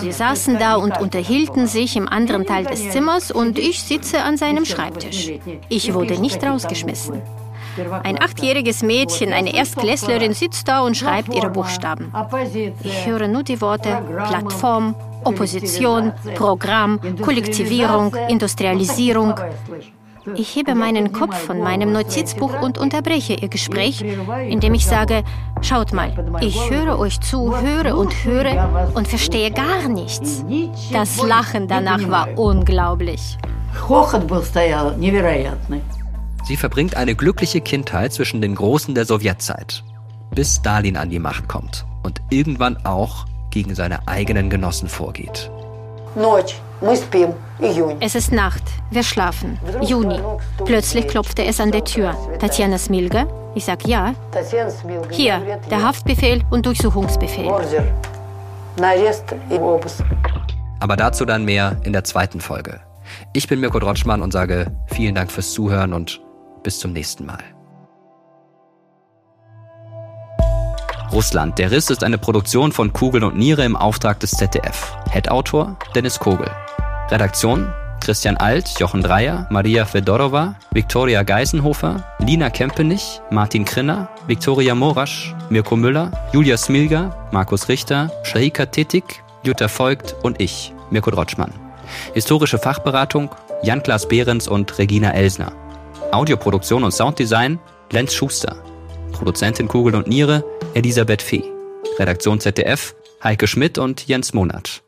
Sie 0.00 0.10
saßen 0.10 0.58
da 0.58 0.74
und 0.74 0.98
unterhielten 1.00 1.68
sich 1.68 1.96
im 1.96 2.08
anderen 2.08 2.46
Teil 2.46 2.64
des 2.64 2.90
Zimmers 2.90 3.30
und 3.30 3.58
ich 3.58 3.82
sitze 3.82 4.22
an 4.22 4.36
seinem 4.36 4.64
Schreibtisch. 4.64 5.30
Ich 5.68 5.94
wurde 5.94 6.20
nicht 6.20 6.42
rausgeschmissen. 6.42 7.22
Ein 8.02 8.20
achtjähriges 8.20 8.82
Mädchen, 8.82 9.32
eine 9.32 9.54
Erstklässlerin, 9.54 10.34
sitzt 10.34 10.68
da 10.68 10.80
und 10.82 10.96
schreibt 10.96 11.34
ihre 11.34 11.50
Buchstaben. 11.50 12.12
Ich 12.82 13.06
höre 13.06 13.28
nur 13.28 13.42
die 13.42 13.60
Worte 13.60 14.02
Plattform, 14.28 14.94
Opposition, 15.24 16.12
Programm, 16.34 17.00
Kollektivierung, 17.22 18.14
Industrialisierung. 18.28 19.34
Ich 20.34 20.54
hebe 20.56 20.74
meinen 20.74 21.12
Kopf 21.12 21.36
von 21.36 21.60
meinem 21.60 21.92
Notizbuch 21.92 22.60
und 22.60 22.78
unterbreche 22.78 23.34
ihr 23.34 23.48
Gespräch, 23.48 24.04
indem 24.48 24.74
ich 24.74 24.86
sage, 24.86 25.22
schaut 25.62 25.92
mal, 25.92 26.12
ich 26.40 26.70
höre 26.70 26.98
euch 26.98 27.20
zu, 27.20 27.56
höre 27.60 27.96
und 27.96 28.12
höre 28.24 28.90
und 28.94 29.08
verstehe 29.08 29.50
gar 29.50 29.88
nichts. 29.88 30.44
Das 30.92 31.22
Lachen 31.22 31.68
danach 31.68 32.08
war 32.08 32.28
unglaublich. 32.36 33.38
Sie 36.48 36.56
verbringt 36.56 36.96
eine 36.96 37.14
glückliche 37.14 37.60
Kindheit 37.60 38.14
zwischen 38.14 38.40
den 38.40 38.54
Großen 38.54 38.94
der 38.94 39.04
Sowjetzeit, 39.04 39.84
bis 40.34 40.56
Stalin 40.56 40.96
an 40.96 41.10
die 41.10 41.18
Macht 41.18 41.46
kommt 41.46 41.84
und 42.02 42.22
irgendwann 42.30 42.86
auch 42.86 43.26
gegen 43.50 43.74
seine 43.74 44.08
eigenen 44.08 44.48
Genossen 44.48 44.88
vorgeht. 44.88 45.50
Es 48.00 48.14
ist 48.14 48.32
Nacht, 48.32 48.62
wir 48.90 49.02
schlafen. 49.02 49.58
Juni. 49.82 50.18
Plötzlich 50.64 51.06
klopfte 51.06 51.44
es 51.44 51.60
an 51.60 51.70
der 51.70 51.84
Tür. 51.84 52.16
Tatjana 52.38 52.78
Smilge? 52.78 53.26
Ich 53.54 53.66
sag 53.66 53.86
ja. 53.86 54.14
Hier, 55.10 55.60
der 55.70 55.82
Haftbefehl 55.82 56.40
und 56.48 56.64
Durchsuchungsbefehl. 56.64 57.52
Aber 60.80 60.96
dazu 60.96 61.26
dann 61.26 61.44
mehr 61.44 61.76
in 61.82 61.92
der 61.92 62.04
zweiten 62.04 62.40
Folge. 62.40 62.80
Ich 63.34 63.48
bin 63.48 63.60
Mirko 63.60 63.80
Drotschmann 63.80 64.22
und 64.22 64.32
sage 64.32 64.72
vielen 64.86 65.14
Dank 65.14 65.30
fürs 65.30 65.52
Zuhören 65.52 65.92
und 65.92 66.22
bis 66.68 66.80
zum 66.80 66.92
nächsten 66.92 67.24
Mal. 67.24 67.42
Russland. 71.10 71.58
Der 71.58 71.70
Riss 71.70 71.88
ist 71.88 72.04
eine 72.04 72.18
Produktion 72.18 72.72
von 72.72 72.92
Kugel 72.92 73.24
und 73.24 73.38
Niere 73.38 73.64
im 73.64 73.74
Auftrag 73.74 74.20
des 74.20 74.32
ZDF. 74.32 74.94
Head-Autor 75.10 75.78
Dennis 75.94 76.18
Kogel. 76.18 76.50
Redaktion 77.08 77.72
Christian 78.02 78.36
Alt, 78.36 78.68
Jochen 78.78 79.00
Dreier, 79.00 79.46
Maria 79.48 79.86
Fedorova, 79.86 80.56
Viktoria 80.70 81.22
Geisenhofer, 81.22 82.04
Lina 82.18 82.50
Kempenich, 82.50 83.22
Martin 83.30 83.64
Krinner, 83.64 84.10
Viktoria 84.26 84.74
Morasch, 84.74 85.34
Mirko 85.48 85.74
Müller, 85.74 86.10
Julia 86.34 86.58
Smilger, 86.58 87.16
Markus 87.32 87.70
Richter, 87.70 88.10
Shahika 88.24 88.66
Tetik, 88.66 89.22
Jutta 89.42 89.68
Voigt 89.68 90.14
und 90.22 90.38
ich, 90.38 90.74
Mirko 90.90 91.10
Drotschmann. 91.10 91.54
Historische 92.12 92.58
Fachberatung 92.58 93.30
Jan-Klaas 93.62 94.06
Behrens 94.06 94.46
und 94.46 94.78
Regina 94.78 95.12
Elsner. 95.12 95.50
Audioproduktion 96.12 96.84
und 96.84 96.92
Sounddesign 96.92 97.58
Lenz 97.92 98.14
Schuster. 98.14 98.56
Produzentin 99.12 99.68
Kugel 99.68 99.94
und 99.94 100.06
Niere 100.06 100.42
Elisabeth 100.74 101.20
Fee. 101.20 101.44
Redaktion 101.98 102.40
ZDF 102.40 102.94
Heike 103.22 103.46
Schmidt 103.46 103.78
und 103.78 104.06
Jens 104.06 104.32
Monat. 104.32 104.82